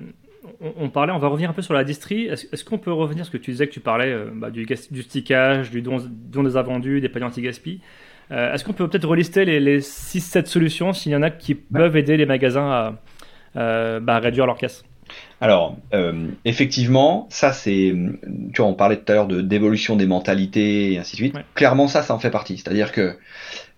on, 0.61 0.89
parlait, 0.91 1.13
on 1.13 1.19
va 1.19 1.29
revenir 1.29 1.51
un 1.51 1.55
peu 1.55 1.63
sur 1.63 1.75
la 1.75 1.83
distrie. 1.83 2.27
Est-ce 2.27 2.65
qu'on 2.65 2.79
peut 2.79 2.93
revenir, 2.93 3.27
ce 3.27 3.31
que 3.33 3.37
tu 3.37 3.51
disais 3.51 3.67
que 3.67 3.73
tu 3.73 3.81
parlais 3.81 4.17
bah, 4.33 4.51
du, 4.51 4.65
du 4.65 5.03
stickage, 5.03 5.71
du 5.71 5.83
don, 5.83 5.99
des 6.45 6.57
invendus, 6.57 7.01
des 7.01 7.09
paniers 7.09 7.27
anti-gaspi 7.27 7.81
Est-ce 8.31 8.65
qu'on 8.65 8.73
peut 8.73 8.89
peut-être 8.89 9.07
relister 9.07 9.45
les, 9.45 9.61
les 9.61 9.81
6-7 9.81 10.47
solutions 10.47 10.93
s'il 10.93 11.13
y 11.13 11.17
en 11.17 11.23
a 11.23 11.31
qui 11.31 11.55
peuvent 11.55 11.97
aider 11.97 12.17
les 12.17 12.27
magasins 12.27 12.71
à, 12.71 12.95
euh, 13.57 14.01
bah, 14.01 14.19
réduire 14.19 14.47
leur 14.47 14.57
caisse 14.57 14.85
alors, 15.41 15.77
euh, 15.93 16.29
effectivement, 16.47 17.29
ça 17.31 17.53
c'est, 17.53 17.95
tu 18.55 18.63
vois, 18.63 18.67
on 18.67 18.75
parlait 18.75 18.97
tout 18.97 19.13
à 19.13 19.15
l'heure 19.15 19.27
de 19.27 19.43
d'évolution 19.43 19.97
des 19.97 20.07
mentalités 20.07 20.93
et 20.93 20.99
ainsi 20.99 21.13
de 21.13 21.17
suite. 21.19 21.37
Clairement, 21.55 21.89
ça, 21.89 22.03
ça 22.03 22.15
en 22.15 22.19
fait 22.19 22.31
partie. 22.31 22.57
C'est-à-dire 22.57 22.91
que 22.91 23.17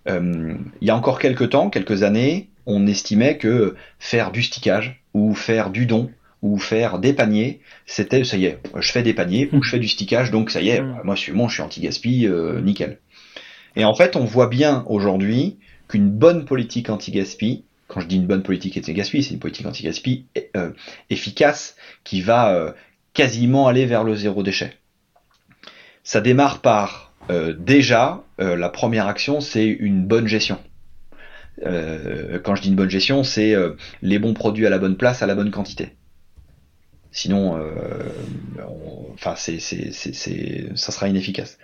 euh, 0.07 0.53
il 0.79 0.87
y 0.87 0.89
a 0.89 0.95
encore 0.95 1.19
quelques 1.19 1.49
temps, 1.49 1.69
quelques 1.69 2.03
années, 2.03 2.47
on 2.65 2.87
estimait 2.87 3.37
que 3.37 3.75
faire 3.99 4.31
du 4.31 4.41
stickage 4.41 5.03
ou 5.13 5.35
faire 5.35 5.69
du 5.69 5.85
don 5.85 6.09
ou 6.41 6.57
faire 6.57 6.97
des 6.97 7.11
paniers, 7.11 7.59
c'était 7.85 8.23
ça 8.23 8.37
y 8.37 8.45
est, 8.45 8.59
je 8.79 8.91
fais 8.91 9.03
des 9.03 9.13
paniers 9.13 9.49
ou 9.51 9.61
je 9.61 9.71
fais 9.71 9.79
du 9.79 9.89
stickage, 9.89 10.31
donc 10.31 10.49
ça 10.49 10.61
y 10.61 10.69
est, 10.69 10.81
moi 11.03 11.15
je 11.15 11.19
suis 11.19 11.33
bon, 11.33 11.49
je 11.49 11.55
suis 11.55 11.63
anti-gaspi, 11.63 12.29
nickel. 12.63 12.99
Et 13.77 13.85
en 13.85 13.93
fait, 13.93 14.15
on 14.15 14.25
voit 14.25 14.47
bien 14.47 14.83
aujourd'hui 14.87 15.59
qu'une 15.87 16.09
bonne 16.09 16.45
politique 16.45 16.89
anti-gaspi, 16.89 17.63
quand 17.87 17.99
je 17.99 18.07
dis 18.07 18.15
une 18.15 18.25
bonne 18.25 18.41
politique 18.41 18.75
anti-gaspi, 18.75 19.21
c'est 19.21 19.35
une 19.35 19.39
politique 19.39 19.67
anti-gaspi 19.67 20.25
euh, 20.55 20.71
efficace 21.11 21.75
qui 22.03 22.21
va 22.21 22.55
euh, 22.55 22.71
quasiment 23.13 23.67
aller 23.67 23.85
vers 23.85 24.03
le 24.03 24.15
zéro 24.15 24.41
déchet. 24.41 24.73
Ça 26.03 26.21
démarre 26.21 26.61
par 26.61 27.13
euh, 27.29 27.53
déjà 27.53 28.23
la 28.39 28.69
première 28.69 29.07
action, 29.07 29.41
c'est 29.41 29.65
une 29.65 30.05
bonne 30.05 30.27
gestion. 30.27 30.59
quand 31.63 32.55
je 32.55 32.61
dis 32.61 32.69
une 32.69 32.75
bonne 32.75 32.89
gestion, 32.89 33.23
c'est 33.23 33.55
les 34.03 34.19
bons 34.19 34.35
produits 34.35 34.67
à 34.67 34.69
la 34.69 34.77
bonne 34.77 34.95
place, 34.95 35.23
à 35.23 35.25
la 35.25 35.33
bonne 35.33 35.49
quantité. 35.49 35.95
Sinon, 37.11 37.59
enfin, 39.15 39.35
ça 39.35 40.91
sera 40.91 41.07
inefficace. 41.07 41.57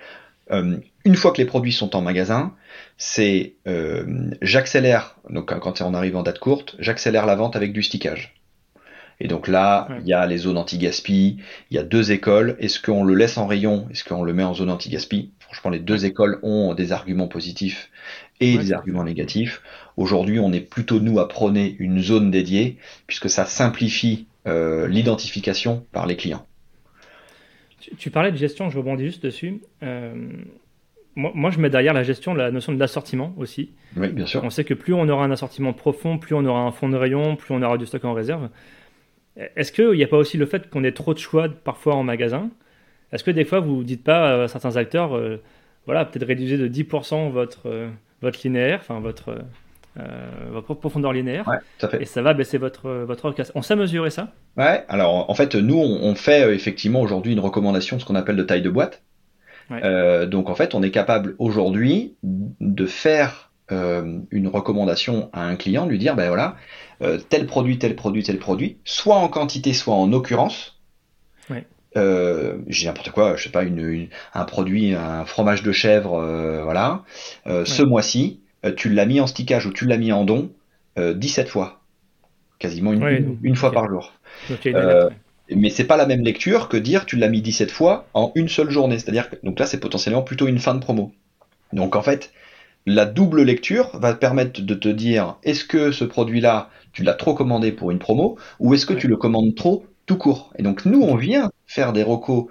Une 0.49 1.15
fois 1.15 1.32
que 1.32 1.38
les 1.38 1.45
produits 1.45 1.71
sont 1.71 1.95
en 1.95 2.01
magasin, 2.01 2.53
c'est 2.97 3.56
euh, 3.67 4.32
j'accélère, 4.41 5.17
donc 5.29 5.58
quand 5.60 5.82
on 5.82 5.93
arrive 5.93 6.15
en 6.15 6.23
date 6.23 6.39
courte, 6.39 6.75
j'accélère 6.79 7.25
la 7.25 7.36
vente 7.36 7.56
avec 7.56 7.73
du 7.73 7.84
stickage. 7.84 8.36
Et 9.19 9.27
donc 9.27 9.47
là, 9.47 9.88
il 10.01 10.08
y 10.08 10.13
a 10.13 10.25
les 10.25 10.38
zones 10.38 10.58
anti-gaspi, 10.58 11.38
il 11.69 11.75
y 11.75 11.79
a 11.79 11.84
deux 11.84 12.12
écoles. 12.12 12.58
Est-ce 12.60 12.82
qu'on 12.82 13.03
le 13.03 13.13
laisse 13.13 13.38
en 13.38 13.47
rayon? 13.47 13.88
Est-ce 13.91 14.03
qu'on 14.03 14.23
le 14.23 14.34
met 14.34 14.43
en 14.43 14.53
zone 14.53 14.69
anti-gaspi? 14.69 15.32
Franchement, 15.39 15.71
les 15.71 15.79
deux 15.79 16.06
écoles 16.06 16.39
ont 16.41 16.73
des 16.73 16.91
arguments 16.91 17.27
positifs 17.27 17.89
et 18.39 18.58
des 18.58 18.73
arguments 18.73 19.03
négatifs. 19.03 19.62
Aujourd'hui, 19.95 20.39
on 20.39 20.51
est 20.51 20.62
plutôt 20.62 20.99
nous 20.99 21.19
à 21.19 21.27
prôner 21.27 21.75
une 21.79 22.01
zone 22.01 22.32
dédiée, 22.32 22.77
puisque 23.08 23.29
ça 23.29 23.45
simplifie 23.45 24.27
euh, 24.47 24.88
l'identification 24.88 25.86
par 25.91 26.06
les 26.08 26.17
clients. 26.17 26.45
Tu, 27.97 28.10
parlais 28.10 28.32
de 28.32 28.38
gestion, 28.38 28.69
je 28.69 28.77
rebondis 28.77 29.06
juste 29.06 29.23
dessus. 29.23 29.62
Euh, 29.82 30.13
moi, 31.15 31.51
je 31.51 31.60
mets 31.60 31.69
derrière 31.69 31.93
la 31.93 32.03
gestion 32.03 32.34
la 32.34 32.49
notion 32.49 32.73
de 32.73 32.79
l'assortiment 32.79 33.34
aussi. 33.38 33.71
Oui, 33.95 34.08
bien 34.10 34.25
sûr. 34.25 34.43
On 34.43 34.49
sait 34.49 34.63
que 34.63 34.73
plus 34.73 34.93
on 34.93 35.08
aura 35.10 35.25
un 35.25 35.32
assortiment 35.32 35.73
profond, 35.73 36.17
plus 36.17 36.34
on 36.34 36.43
aura 36.45 36.62
un 36.62 36.71
fond 36.71 36.89
de 36.89 36.97
rayon, 36.97 37.36
plus 37.36 37.53
on 37.53 37.62
aura 37.62 37.77
du 37.77 37.86
stock 37.86 38.03
en 38.06 38.13
réserve. 38.13 38.49
Est-ce 39.56 39.71
qu'il 39.71 39.91
n'y 39.91 40.03
a 40.03 40.08
pas 40.08 40.17
aussi 40.17 40.38
le 40.38 40.45
fait 40.45 40.69
qu'on 40.69 40.84
ait 40.84 40.91
trop 40.91 41.13
de 41.13 41.19
choix 41.19 41.49
parfois 41.49 41.95
en 41.95 42.03
magasin? 42.03 42.49
Est-ce 43.12 43.23
que 43.23 43.32
des 43.32 43.45
fois 43.45 43.60
vous 43.60 43.77
ne 43.77 43.84
dites 43.84 44.03
pas 44.03 44.43
à 44.43 44.47
certains 44.47 44.75
acteurs, 44.75 45.15
euh, 45.15 45.38
voilà, 45.86 46.06
peut-être 46.06 46.25
réduisez 46.25 46.58
de 46.58 46.67
10% 46.67 47.29
votre, 47.29 47.67
euh, 47.67 47.89
votre 48.21 48.39
linéaire, 48.43 48.79
enfin 48.82 48.99
votre, 48.99 49.38
euh, 49.99 50.29
votre 50.51 50.73
profondeur 50.73 51.13
linéaire, 51.13 51.47
ouais, 51.47 51.58
tout 51.77 51.86
à 51.86 51.89
fait. 51.89 52.01
et 52.01 52.06
ça 52.06 52.21
va 52.21 52.34
baisser 52.34 52.58
votre, 52.58 52.89
votre 52.89 53.32
casse. 53.32 53.51
On 53.53 53.62
sait 53.62 53.75
mesurer 53.75 54.10
ça? 54.10 54.29
Ouais, 54.58 54.84
alors 54.89 55.29
en 55.29 55.34
fait, 55.36 55.53
nous, 55.56 55.77
on, 55.77 56.15
fait 56.15 56.53
effectivement 56.56 57.01
aujourd'hui 57.01 57.34
une 57.34 57.39
recommandation, 57.39 57.99
ce 57.99 58.06
qu'on 58.06 58.15
appelle 58.15 58.36
de 58.36 58.43
taille 58.43 58.62
de 58.62 58.69
boîte. 58.69 59.03
Euh, 59.71 60.25
donc 60.25 60.49
en 60.49 60.56
fait, 60.56 60.75
on 60.75 60.84
est 60.84 60.91
capable 60.91 61.36
aujourd'hui 61.39 62.15
de 62.23 62.86
faire 62.86 63.51
euh, 63.71 64.19
une 64.32 64.47
recommandation 64.47 65.29
à 65.34 65.45
un 65.45 65.56
client, 65.56 65.86
lui 65.86 65.97
dire 65.97 66.15
ben 66.15 66.27
voilà, 66.27 66.56
euh, 67.01 67.17
tel 67.29 67.45
produit, 67.45 67.77
tel 67.77 67.95
produit, 67.95 68.23
tel 68.23 68.39
produit, 68.39 68.77
soit 68.84 69.15
en 69.15 69.27
quantité, 69.27 69.73
soit 69.73 69.95
en 69.95 70.12
occurrence. 70.13 70.79
J'ai 72.67 72.88
n'importe 72.88 73.12
quoi, 73.12 73.36
je 73.36 73.43
sais 73.43 73.51
pas, 73.51 73.62
une, 73.62 74.08
un 74.34 74.45
produit, 74.45 74.95
un 74.95 75.25
fromage 75.25 75.62
de 75.62 75.71
chèvre, 75.71 76.19
voilà. 76.63 77.03
Ce 77.45 77.84
mois-ci, 77.84 78.41
tu 78.78 78.89
l'as 78.89 79.06
mis 79.06 79.19
en 79.19 79.28
stickage 79.28 79.65
ou 79.65 79.73
tu 79.73 79.86
l'as 79.86 79.97
mis 79.97 80.12
en 80.12 80.26
don 80.26 80.52
17 80.97 81.49
fois, 81.49 81.82
quasiment 82.60 82.93
une, 82.93 83.38
une, 83.41 83.56
fois 83.56 83.71
par 83.71 83.88
jour. 83.88 84.13
Mais 85.49 85.69
c'est 85.69 85.84
pas 85.84 85.97
la 85.97 86.06
même 86.06 86.23
lecture 86.23 86.69
que 86.69 86.78
dire 86.78 87.06
tu 87.06 87.17
l'as 87.17 87.30
mis 87.30 87.41
17 87.41 87.71
fois 87.71 88.08
en 88.13 88.32
une 88.36 88.47
seule 88.47 88.69
journée. 88.69 88.97
C'est-à-dire 88.99 89.30
que 89.30 89.36
donc 89.43 89.60
là 89.60 89.65
c'est 89.65 89.80
potentiellement 89.80 90.21
plutôt 90.21 90.47
une 90.47 90.60
fin 90.60 90.73
de 90.73 90.80
promo. 90.80 91.12
Donc 91.73 91.95
en 91.95 92.02
fait, 92.02 92.32
la 92.86 93.06
double 93.06 93.43
lecture 93.43 93.89
va 93.97 94.13
te 94.13 94.19
permettre 94.19 94.62
de 94.62 94.73
te 94.73 94.89
dire 94.89 95.38
est-ce 95.43 95.65
que 95.65 95.91
ce 95.91 96.06
produit-là 96.06 96.69
tu 96.91 97.04
l'as 97.04 97.13
trop 97.13 97.34
commandé 97.34 97.71
pour 97.71 97.91
une 97.91 97.99
promo 97.99 98.38
ou 98.60 98.73
est-ce 98.73 98.86
que 98.86 98.93
tu 98.93 99.08
le 99.08 99.17
commandes 99.17 99.56
trop 99.56 99.86
tout 100.06 100.17
court? 100.17 100.54
Et 100.58 100.63
donc 100.63 100.86
nous 100.86 101.02
on 101.02 101.15
vient 101.15 101.52
faire 101.65 101.93
des 101.93 102.04
recos 102.04 102.45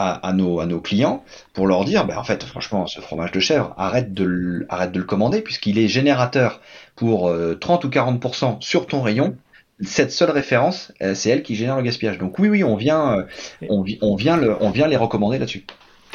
à, 0.00 0.32
nos, 0.32 0.60
à 0.60 0.66
nos 0.66 0.80
clients 0.80 1.24
pour 1.52 1.66
leur 1.66 1.84
dire 1.84 2.06
bah, 2.06 2.18
en 2.18 2.24
fait 2.24 2.42
franchement 2.44 2.86
ce 2.86 3.00
fromage 3.00 3.32
de 3.32 3.40
chèvre 3.40 3.74
arrête 3.76 4.14
de 4.14 4.24
le, 4.24 4.66
arrête 4.68 4.92
de 4.92 4.98
le 4.98 5.04
commander 5.04 5.40
puisqu'il 5.40 5.78
est 5.78 5.88
générateur 5.88 6.60
pour 6.96 7.32
30 7.60 7.84
euh, 7.84 7.88
ou 7.88 7.90
40% 7.90 8.60
sur 8.60 8.86
ton 8.86 9.02
rayon 9.02 9.36
cette 9.82 10.12
seule 10.12 10.30
référence, 10.30 10.92
euh, 11.02 11.14
c'est 11.14 11.30
elle 11.30 11.42
qui 11.42 11.54
génère 11.54 11.76
le 11.76 11.82
gaspillage. 11.82 12.18
Donc 12.18 12.38
oui, 12.38 12.48
oui, 12.48 12.64
on 12.64 12.76
vient, 12.76 13.18
euh, 13.18 13.22
on, 13.68 13.84
on, 14.02 14.14
vient, 14.14 14.36
le, 14.36 14.56
on 14.62 14.70
vient 14.70 14.86
les 14.86 14.96
recommander 14.96 15.38
là-dessus. 15.38 15.64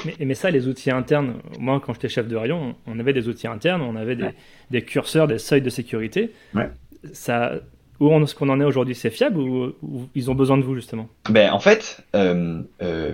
Mais, 0.06 0.14
mais, 0.20 0.36
ça, 0.36 0.52
les 0.52 0.68
outils 0.68 0.92
internes, 0.92 1.36
moi 1.60 1.82
quand 1.84 1.94
j'étais 1.94 2.10
chef 2.10 2.28
de 2.28 2.36
rayon, 2.36 2.76
on 2.86 3.00
avait 3.00 3.14
des 3.14 3.28
outils 3.28 3.48
internes, 3.48 3.82
on 3.82 3.96
avait 3.96 4.16
des, 4.16 4.30
des 4.70 4.84
curseurs, 4.84 5.28
des 5.28 5.40
seuils 5.40 5.62
de 5.62 5.70
sécurité. 5.70 6.34
Ouais. 6.54 6.70
Ça, 7.14 7.54
où 8.00 8.12
on, 8.12 8.26
ce 8.26 8.36
qu'on 8.36 8.50
en 8.50 8.60
est 8.60 8.66
aujourd'hui, 8.66 8.96
c'est 8.96 9.10
fiable 9.10 9.40
ou, 9.40 9.74
ils 10.16 10.30
ont 10.30 10.36
besoin 10.36 10.58
de 10.58 10.64
vous 10.64 10.76
justement? 10.76 11.08
Ben 11.30 11.52
en 11.52 11.60
fait, 11.60 12.02
euh, 12.16 12.62
euh, 12.82 13.14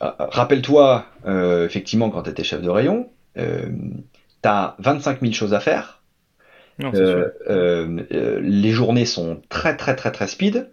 rappelle-toi 0.00 1.06
effectivement 1.64 2.10
quand 2.10 2.22
tu 2.22 2.30
étais 2.30 2.44
chef 2.44 2.62
de 2.62 2.70
rayon, 2.70 3.08
tu 3.36 3.42
as 4.44 4.76
25 4.78 5.20
000 5.20 5.32
choses 5.32 5.54
à 5.54 5.60
faire. 5.60 6.02
Euh, 6.82 7.28
euh, 7.48 8.02
euh, 8.12 8.40
les 8.42 8.70
journées 8.70 9.06
sont 9.06 9.40
très 9.48 9.76
très 9.76 9.94
très 9.94 10.10
très 10.10 10.26
speed, 10.26 10.68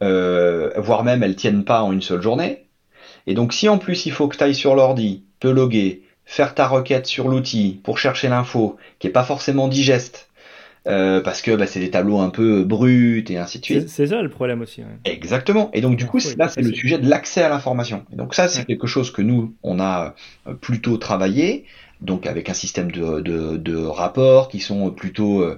voire 0.00 1.04
même 1.04 1.22
elles 1.22 1.36
tiennent 1.36 1.64
pas 1.64 1.82
en 1.82 1.92
une 1.92 2.02
seule 2.02 2.22
journée. 2.22 2.66
Et 3.26 3.34
donc 3.34 3.52
si 3.52 3.68
en 3.68 3.78
plus 3.78 4.06
il 4.06 4.12
faut 4.12 4.28
que 4.28 4.36
tu 4.36 4.44
ailles 4.44 4.54
sur 4.54 4.74
l'ordi, 4.74 5.24
te 5.40 5.48
loguer, 5.48 6.02
faire 6.24 6.54
ta 6.54 6.66
requête 6.66 7.06
sur 7.06 7.28
l'outil 7.28 7.80
pour 7.82 7.98
chercher 7.98 8.28
l'info, 8.28 8.76
qui 8.98 9.06
est 9.06 9.10
pas 9.10 9.24
forcément 9.24 9.68
digeste, 9.68 10.29
parce 10.84 11.42
que 11.42 11.54
bah, 11.56 11.66
c'est 11.66 11.80
des 11.80 11.90
tableaux 11.90 12.20
un 12.20 12.30
peu 12.30 12.64
bruts 12.64 13.24
et 13.28 13.38
ainsi 13.38 13.60
de 13.60 13.64
suite. 13.64 13.88
C'est 13.88 14.08
ça 14.08 14.22
le 14.22 14.28
problème 14.28 14.62
aussi. 14.62 14.82
Exactement. 15.04 15.70
Et 15.72 15.80
donc 15.80 15.96
du 15.96 16.06
coup, 16.06 16.18
là, 16.36 16.48
c'est 16.48 16.62
le 16.62 16.72
sujet 16.72 16.98
de 16.98 17.08
l'accès 17.08 17.42
à 17.42 17.48
l'information. 17.48 18.04
Et 18.12 18.16
donc 18.16 18.34
ça, 18.34 18.48
c'est 18.48 18.64
quelque 18.64 18.86
chose 18.86 19.10
que 19.10 19.22
nous, 19.22 19.54
on 19.62 19.80
a 19.80 20.14
plutôt 20.60 20.96
travaillé 20.96 21.64
donc 22.00 22.26
avec 22.26 22.48
un 22.48 22.54
système 22.54 22.90
de, 22.90 23.20
de, 23.20 23.56
de 23.56 23.76
rapports 23.76 24.48
qui 24.48 24.60
sont 24.60 24.90
plutôt, 24.90 25.42
euh, 25.42 25.56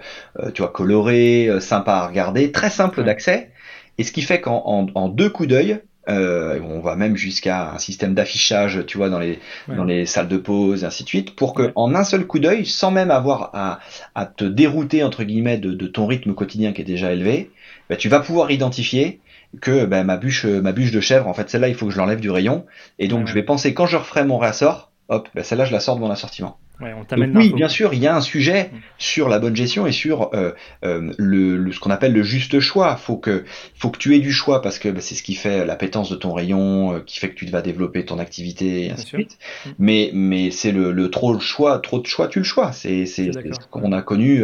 tu 0.55 0.63
vois, 0.63 0.71
colorés, 0.73 1.49
euh, 1.49 1.61
sympas 1.61 1.99
à 1.99 2.07
regarder, 2.09 2.53
très 2.53 2.71
simple 2.71 3.05
d'accès. 3.05 3.51
Et 3.99 4.05
ce 4.05 4.13
qui 4.13 4.23
fait 4.23 4.41
qu'en 4.41 4.63
en, 4.67 4.87
en 4.95 5.09
deux 5.09 5.31
coups 5.31 5.49
d'œil, 5.49 5.81
euh, 6.09 6.59
on 6.63 6.81
va 6.81 6.97
même 6.97 7.17
jusqu'à 7.17 7.73
un 7.73 7.79
système 7.79 8.15
d'affichage, 8.15 8.85
tu 8.87 8.97
vois, 8.99 9.09
dans 9.09 9.19
les 9.19 9.39
dans 9.69 9.85
les 9.85 10.07
salles 10.07 10.29
de 10.29 10.37
pause, 10.37 10.83
et 10.83 10.87
ainsi 10.87 11.05
de 11.05 11.09
suite, 11.09 11.37
pour 11.37 11.55
que 11.55 11.73
en 11.77 11.95
un 11.95 12.05
seul 12.05 12.27
coup 12.27 12.39
d'œil, 12.39 12.67
sans 12.67 12.91
même 12.91 13.11
avoir 13.11 13.51
à, 13.55 13.81
à 14.15 14.27
te 14.27 14.45
dérouter 14.45 15.05
entre 15.05 15.23
guillemets 15.25 15.59
de, 15.59 15.73
de, 15.73 15.87
ton 15.87 16.07
rythme 16.07 16.35
quotidien 16.35 16.73
qui 16.73 16.83
est 16.83 16.85
déjà 16.85 17.13
élevé, 17.13 17.51
bah, 17.89 17.97
tu 17.97 18.09
vas 18.09 18.21
pouvoir 18.21 18.51
identifier 18.51 19.21
que 19.61 19.85
bah, 19.85 20.03
ma 20.03 20.17
bûche 20.17 20.45
ma 20.45 20.73
bûche 20.73 20.93
de 20.93 21.01
chèvre, 21.01 21.29
en 21.29 21.35
fait, 21.35 21.49
celle-là, 21.51 21.69
il 21.69 21.75
faut 21.75 21.87
que 21.87 21.93
je 21.93 21.99
l'enlève 21.99 22.21
du 22.21 22.31
rayon, 22.31 22.67
et 22.99 23.07
donc 23.07 23.27
je 23.27 23.35
vais 23.35 23.43
penser 23.43 23.75
quand 23.75 23.87
je 23.87 23.97
referai 23.97 24.25
mon 24.25 24.39
réassort, 24.39 24.91
hop, 25.09 25.29
ben 25.35 25.45
celle-là 25.45 25.67
je 25.67 25.73
la 25.73 25.81
sors 25.81 25.97
de 25.97 26.01
mon 26.01 26.11
assortiment. 26.11 26.59
Ouais, 26.83 26.95
oui, 27.35 27.53
bien 27.55 27.69
sûr, 27.69 27.95
il 27.95 28.01
y 28.01 28.09
a 28.09 28.17
un 28.17 28.21
sujet 28.21 28.65
mm. 28.73 28.77
sur 28.99 29.29
la 29.29 29.39
bonne 29.39 29.55
gestion 29.55 29.87
et 29.87 29.93
sur 29.93 30.31
euh, 30.35 30.51
euh, 30.85 31.13
le, 31.17 31.71
ce 31.71 31.79
qu'on 31.79 31.91
appelle 31.91 32.13
le 32.13 32.23
juste 32.23 32.59
choix. 32.59 32.97
Faut 32.97 33.17
que, 33.17 33.45
faut 33.77 33.91
que 33.91 33.99
tu 33.99 34.17
aies 34.17 34.21
du 34.21 34.33
choix 34.33 34.61
parce 34.63 34.79
que 34.79 34.89
bah, 34.89 35.01
c'est 35.01 35.15
ce 35.15 35.23
qui 35.23 35.35
fait 35.35 35.65
l'appétence 35.65 36.11
de 36.11 36.17
ton 36.17 36.33
rayon, 36.33 36.95
euh, 36.95 37.01
qui 37.01 37.21
fait 37.21 37.31
que 37.31 37.37
tu 37.37 37.47
vas 37.47 37.63
développer 37.63 38.05
ton 38.05 38.19
activité, 38.19 38.87
et 38.87 38.91
ainsi 38.91 39.05
de 39.05 39.09
suite. 39.09 39.39
Mm. 39.65 39.71
Mais, 39.79 40.11
mais 40.13 40.51
c'est 40.51 40.73
le, 40.73 40.91
le, 40.91 41.11
trop 41.11 41.37
de 41.37 41.41
choix, 41.41 41.79
trop 41.79 42.01
de 42.01 42.07
choix, 42.07 42.27
tu 42.27 42.41
le 42.41 42.45
choix. 42.45 42.73
C'est, 42.73 43.07
c'est, 43.07 43.33
ce 43.33 43.67
qu'on 43.71 43.93
a 43.93 44.03
connu 44.03 44.43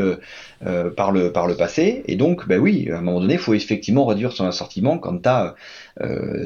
par 0.96 1.11
le 1.11 1.33
par 1.33 1.46
le 1.46 1.57
passé. 1.57 2.05
Et 2.07 2.14
donc, 2.14 2.46
ben 2.46 2.61
oui, 2.61 2.88
à 2.90 2.98
un 2.98 3.01
moment 3.01 3.20
donné, 3.20 3.35
il 3.35 3.40
faut 3.40 3.55
effectivement 3.55 4.07
réduire 4.07 4.33
son 4.33 4.46
assortiment 4.46 4.98
quand 4.98 5.22
tu 5.22 5.29
as 5.29 5.55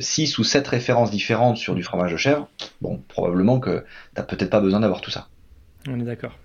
6 0.01 0.39
ou 0.39 0.45
7 0.45 0.67
références 0.69 1.11
différentes 1.11 1.59
sur 1.59 1.75
du 1.75 1.83
fromage 1.83 2.13
de 2.13 2.17
chèvre. 2.17 2.49
Bon, 2.81 3.03
probablement 3.09 3.61
que 3.61 3.85
t'as 4.15 4.23
peut-être 4.23 4.51
pas 4.51 4.61
besoin 4.61 4.81
d'avoir 4.81 5.01
tout 5.01 5.11
ça. 5.11 5.29
On 5.89 5.99
est 6.01 6.05
d'accord. 6.05 6.39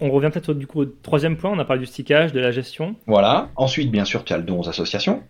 On, 0.00 0.10
revient 0.10 0.30
peut-être 0.32 0.54
du 0.54 0.66
coup 0.66 0.80
au 0.80 0.86
troisième 0.86 1.36
point, 1.36 1.50
on 1.50 1.58
a 1.58 1.64
parlé 1.64 1.80
du 1.80 1.86
stickage, 1.86 2.32
de 2.32 2.40
la 2.40 2.52
gestion. 2.52 2.96
Voilà. 3.06 3.50
Ensuite, 3.56 3.90
bien 3.90 4.06
sûr, 4.06 4.24
tu 4.24 4.32
as 4.32 4.38
le 4.38 4.42
don 4.42 4.60
aux 4.60 4.68
associations. 4.68 5.22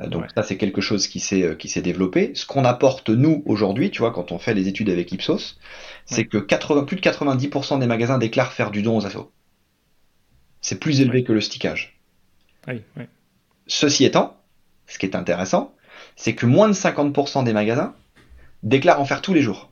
Euh, 0.00 0.08
donc 0.08 0.26
ça, 0.34 0.42
c'est 0.42 0.58
quelque 0.58 0.82
chose 0.82 1.08
qui 1.08 1.20
s'est 1.20 1.42
euh, 1.42 1.54
qui 1.54 1.68
s'est 1.68 1.80
développé. 1.80 2.32
Ce 2.34 2.44
qu'on 2.44 2.64
apporte 2.64 3.08
nous 3.08 3.42
aujourd'hui, 3.46 3.90
tu 3.90 4.00
vois, 4.00 4.12
quand 4.12 4.30
on 4.30 4.38
fait 4.38 4.52
les 4.52 4.68
études 4.68 4.90
avec 4.90 5.10
Ipsos, 5.12 5.58
c'est 6.04 6.26
que 6.26 6.36
80, 6.36 6.84
plus 6.84 6.96
de 6.96 7.00
90% 7.00 7.78
des 7.78 7.86
magasins 7.86 8.18
déclarent 8.18 8.52
faire 8.52 8.70
du 8.70 8.82
don 8.82 8.98
aux 8.98 9.06
assos. 9.06 9.32
C'est 10.60 10.78
plus 10.78 11.00
élevé 11.00 11.24
que 11.24 11.32
le 11.32 11.40
stickage. 11.40 11.98
Oui, 12.68 12.82
Ceci 13.66 14.04
étant, 14.04 14.36
ce 14.86 14.98
qui 14.98 15.06
est 15.06 15.16
intéressant, 15.16 15.74
c'est 16.16 16.34
que 16.34 16.46
moins 16.46 16.68
de 16.68 16.74
50% 16.74 17.44
des 17.44 17.52
magasins 17.52 17.94
déclarent 18.62 19.00
en 19.00 19.04
faire 19.04 19.22
tous 19.22 19.34
les 19.34 19.42
jours. 19.42 19.70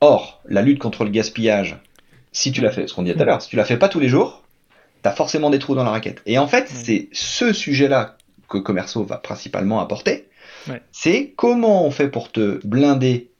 Or, 0.00 0.42
la 0.46 0.62
lutte 0.62 0.78
contre 0.78 1.04
le 1.04 1.10
gaspillage, 1.10 1.78
si 2.32 2.52
tu 2.52 2.60
l'as 2.60 2.70
fait, 2.70 2.86
ce 2.86 2.94
qu'on 2.94 3.02
dit 3.02 3.14
tout 3.14 3.22
à 3.22 3.24
l'heure, 3.24 3.42
si 3.42 3.48
tu 3.48 3.56
la 3.56 3.64
fais 3.64 3.78
pas 3.78 3.88
tous 3.88 4.00
les 4.00 4.08
jours, 4.08 4.42
tu 5.02 5.08
as 5.08 5.12
forcément 5.12 5.50
des 5.50 5.58
trous 5.58 5.74
dans 5.74 5.84
la 5.84 5.90
raquette. 5.90 6.22
Et 6.26 6.38
en 6.38 6.46
fait, 6.46 6.68
c'est 6.68 7.08
ce 7.12 7.52
sujet-là 7.52 8.16
que 8.48 8.58
Commerceau 8.58 9.04
va 9.04 9.16
principalement 9.16 9.80
apporter. 9.80 10.28
C'est 10.92 11.32
comment 11.36 11.86
on 11.86 11.90
fait 11.90 12.08
pour 12.08 12.32
te 12.32 12.60
blinder 12.66 13.30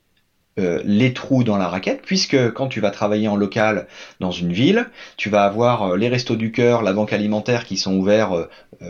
euh, 0.59 0.81
les 0.85 1.13
trous 1.13 1.45
dans 1.45 1.59
la 1.59 1.69
raquette, 1.69 2.01
puisque 2.01 2.51
quand 2.53 2.69
tu 2.69 2.81
vas 2.81 2.91
travailler 2.91 3.29
en 3.29 3.37
local 3.37 3.87
dans 4.21 4.31
une 4.31 4.55
ville, 4.55 4.89
tu 5.19 5.29
vas 5.29 5.45
avoir 5.45 5.83
euh, 5.83 5.97
les 5.99 6.09
restos 6.09 6.37
du 6.37 6.51
cœur, 6.51 6.83
la 6.83 6.95
banque 6.95 7.13
alimentaire 7.13 7.67
qui 7.67 7.77
sont 7.77 7.95
ouverts 7.95 8.33
euh, 8.33 8.49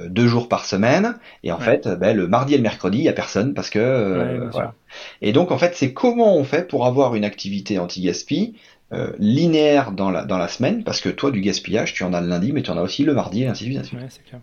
deux 0.09 0.29
jours 0.29 0.49
par 0.49 0.65
semaine, 0.65 1.17
et 1.43 1.51
en 1.51 1.59
fait, 1.59 1.89
ben, 1.89 2.17
le 2.17 2.29
mardi 2.29 2.55
et 2.55 2.57
le 2.57 2.63
mercredi, 2.63 2.99
il 2.99 3.05
y 3.05 3.09
a 3.09 3.13
personne 3.13 3.53
parce 3.53 3.71
que 3.71 4.49
voilà. 4.53 4.75
Et 5.23 5.33
donc 5.33 5.51
en 5.51 5.59
fait, 5.59 5.75
c'est 5.75 5.93
comment 5.93 6.37
on 6.37 6.45
fait 6.45 6.69
pour 6.69 6.87
avoir 6.87 7.17
une 7.17 7.25
activité 7.25 7.79
anti-gaspi 7.79 8.55
linéaire 9.19 9.91
dans 9.91 10.11
la 10.11 10.25
dans 10.25 10.39
la 10.39 10.49
semaine, 10.49 10.85
parce 10.85 11.01
que 11.01 11.09
toi 11.09 11.33
du 11.33 11.41
gaspillage, 11.41 11.95
tu 11.95 12.05
en 12.05 12.13
as 12.13 12.21
le 12.21 12.29
lundi, 12.29 12.53
mais 12.53 12.63
tu 12.63 12.71
en 12.71 12.77
as 12.79 12.83
aussi 12.83 13.03
le 13.03 13.13
mardi, 13.13 13.43
et 13.43 13.49
ainsi 13.49 13.69
de 13.69 13.83
suite. 13.83 13.93
Ouais, 13.93 14.07
c'est 14.09 14.25
clair. 14.25 14.41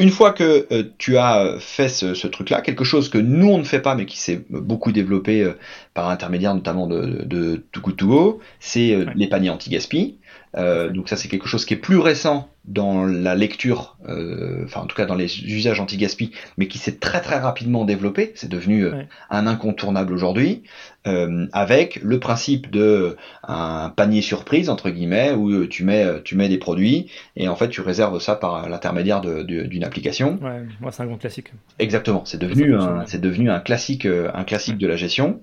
Une 0.00 0.08
fois 0.08 0.32
que 0.32 0.66
euh, 0.72 0.84
tu 0.96 1.18
as 1.18 1.56
fait 1.58 1.90
ce, 1.90 2.26
truc-là, 2.26 2.62
quelque 2.62 2.84
chose 2.84 3.10
que 3.10 3.18
nous 3.18 3.50
on 3.50 3.58
ne 3.58 3.64
fait 3.64 3.80
pas 3.80 3.94
mais 3.94 4.06
qui 4.06 4.16
s'est 4.18 4.46
beaucoup 4.48 4.92
développé 4.92 5.42
euh, 5.42 5.58
par 5.92 6.08
intermédiaire 6.08 6.54
notamment 6.54 6.86
de, 6.86 7.22
de, 7.26 7.62
de 7.74 8.38
c'est 8.60 8.94
euh, 8.94 9.04
les 9.14 9.28
paniers 9.28 9.50
anti-gaspi. 9.50 10.18
donc 10.56 11.10
ça 11.10 11.16
c'est 11.16 11.28
quelque 11.28 11.46
chose 11.46 11.66
qui 11.66 11.74
est 11.74 11.76
plus 11.76 11.98
récent 11.98 12.49
dans 12.66 13.06
la 13.06 13.34
lecture, 13.34 13.96
euh, 14.08 14.64
enfin 14.64 14.82
en 14.82 14.86
tout 14.86 14.94
cas 14.94 15.06
dans 15.06 15.14
les 15.14 15.44
usages 15.44 15.80
anti-gaspi, 15.80 16.32
mais 16.58 16.68
qui 16.68 16.78
s'est 16.78 16.96
très 16.98 17.20
très 17.20 17.38
rapidement 17.38 17.84
développé, 17.84 18.32
c'est 18.34 18.50
devenu 18.50 18.84
euh, 18.84 19.02
un 19.30 19.46
incontournable 19.46 20.12
aujourd'hui, 20.12 20.62
euh, 21.06 21.46
avec 21.52 21.98
le 22.02 22.20
principe 22.20 22.70
de 22.70 23.16
un 23.42 23.90
panier 23.96 24.20
surprise 24.20 24.68
entre 24.68 24.90
guillemets 24.90 25.32
où 25.32 25.66
tu 25.66 25.84
mets 25.84 26.06
tu 26.22 26.36
mets 26.36 26.50
des 26.50 26.58
produits 26.58 27.10
et 27.34 27.48
en 27.48 27.56
fait 27.56 27.70
tu 27.70 27.80
réserves 27.80 28.20
ça 28.20 28.36
par 28.36 28.68
l'intermédiaire 28.68 29.22
d'une 29.22 29.84
application. 29.84 30.38
Ouais, 30.42 30.62
moi 30.80 30.92
c'est 30.92 31.02
un 31.02 31.06
grand 31.06 31.18
classique. 31.18 31.52
Exactement, 31.78 32.24
c'est 32.26 32.38
devenu 32.38 32.76
un 32.76 33.04
c'est 33.06 33.20
devenu 33.20 33.50
un 33.50 33.60
classique 33.60 34.06
un 34.06 34.44
classique 34.44 34.76
de 34.76 34.86
la 34.86 34.96
gestion. 34.96 35.40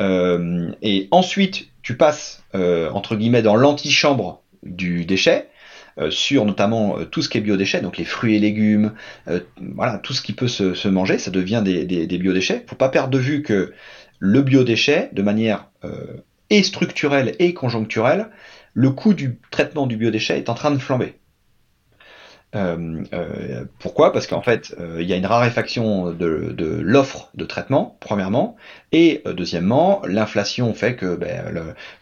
et 0.00 1.08
ensuite 1.10 1.68
tu 1.82 1.96
passes 1.96 2.44
entre 2.54 3.16
guillemets 3.16 3.42
dans 3.42 3.56
l'antichambre 3.56 4.42
du 4.62 5.04
déchet 5.04 5.48
euh, 5.48 5.51
sur 6.10 6.44
notamment 6.44 6.98
euh, 6.98 7.04
tout 7.04 7.22
ce 7.22 7.28
qui 7.28 7.38
est 7.38 7.40
biodéchets, 7.40 7.80
donc 7.80 7.98
les 7.98 8.04
fruits 8.04 8.36
et 8.36 8.38
légumes, 8.38 8.92
euh, 9.28 9.40
voilà, 9.74 9.98
tout 9.98 10.12
ce 10.12 10.22
qui 10.22 10.32
peut 10.32 10.48
se, 10.48 10.88
manger, 10.88 11.18
ça 11.18 11.30
devient 11.30 11.62
des, 11.64 11.84
des, 11.84 12.06
des 12.06 12.18
biodéchets. 12.18 12.64
Faut 12.66 12.76
pas 12.76 12.88
perdre 12.88 13.10
de 13.10 13.18
vue 13.18 13.42
que 13.42 13.72
le 14.18 14.42
biodéchet, 14.42 15.10
de 15.12 15.22
manière 15.22 15.68
et 16.50 16.62
structurelle 16.62 17.34
et 17.40 17.54
conjoncturelle, 17.54 18.28
le 18.74 18.90
coût 18.90 19.14
du 19.14 19.38
traitement 19.50 19.86
du 19.86 19.96
biodéchet 19.96 20.38
est 20.38 20.48
en 20.48 20.54
train 20.54 20.70
de 20.70 20.78
flamber. 20.78 21.14
Euh, 22.54 23.02
euh, 23.14 23.64
pourquoi? 23.78 24.12
Parce 24.12 24.26
qu'en 24.26 24.42
fait, 24.42 24.74
euh, 24.78 24.98
il 25.00 25.08
y 25.08 25.14
a 25.14 25.16
une 25.16 25.24
raréfaction 25.24 26.10
de, 26.10 26.52
de 26.52 26.66
l'offre 26.82 27.30
de 27.34 27.46
traitement, 27.46 27.96
premièrement, 28.00 28.56
et 28.92 29.22
deuxièmement, 29.24 30.02
l'inflation 30.06 30.74
fait 30.74 30.94
que 30.94 31.16
ben, 31.16 31.50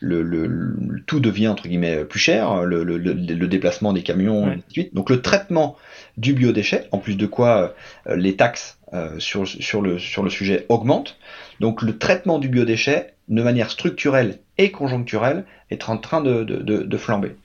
le, 0.01 0.23
le, 0.23 1.03
tout 1.07 1.21
devient 1.21 1.47
entre 1.47 1.69
guillemets 1.69 2.05
plus 2.05 2.19
cher, 2.19 2.65
le, 2.65 2.83
le 2.83 3.47
déplacement 3.47 3.93
des 3.93 4.03
camions, 4.03 4.49
et 4.49 4.51
ainsi 4.51 4.65
de 4.67 4.73
suite. 4.73 4.95
Donc 4.95 5.09
le 5.09 5.23
traitement 5.23 5.77
du 6.17 6.33
biodéchet, 6.33 6.89
en 6.91 6.99
plus 6.99 7.17
de 7.17 7.27
quoi 7.27 7.75
les 8.13 8.35
taxes 8.35 8.79
sur, 9.19 9.47
sur, 9.47 9.83
le, 9.83 10.01
sur 10.01 10.25
le 10.25 10.31
sujet 10.31 10.67
augmentent. 10.69 11.17
Donc 11.61 11.83
le 11.83 11.97
traitement 11.97 12.41
du 12.41 12.49
biodéchet, 12.49 13.15
de 13.29 13.43
manière 13.43 13.71
structurelle 13.71 14.41
et 14.59 14.73
conjoncturelle, 14.73 15.45
est 15.71 15.89
en 15.89 15.97
train 15.97 16.21
de, 16.21 16.43
de, 16.43 16.59
de 16.83 16.97
flamber. 16.97 17.37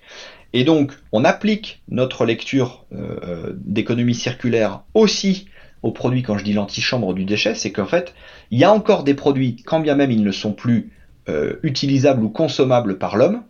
Et 0.55 0.63
donc, 0.63 0.93
on 1.11 1.25
applique 1.25 1.83
notre 1.89 2.25
lecture 2.25 2.85
euh, 2.93 3.19
euh, 3.23 3.53
d'économie 3.57 4.15
circulaire 4.15 4.83
aussi 4.93 5.49
aux 5.83 5.91
produits, 5.91 6.23
quand 6.23 6.37
je 6.37 6.45
dis 6.45 6.53
l'antichambre 6.53 7.13
du 7.13 7.25
déchet, 7.25 7.55
c'est 7.55 7.73
qu'en 7.73 7.85
fait, 7.85 8.15
il 8.51 8.59
y 8.59 8.63
a 8.63 8.71
encore 8.71 9.03
des 9.03 9.15
produits, 9.15 9.57
quand 9.65 9.81
bien 9.81 9.95
même 9.95 10.11
ils 10.11 10.23
ne 10.23 10.31
sont 10.31 10.53
plus 10.53 10.93
euh, 11.27 11.57
utilisables 11.61 12.23
ou 12.23 12.29
consommables 12.29 12.97
par 12.97 13.17
l'homme, 13.17 13.43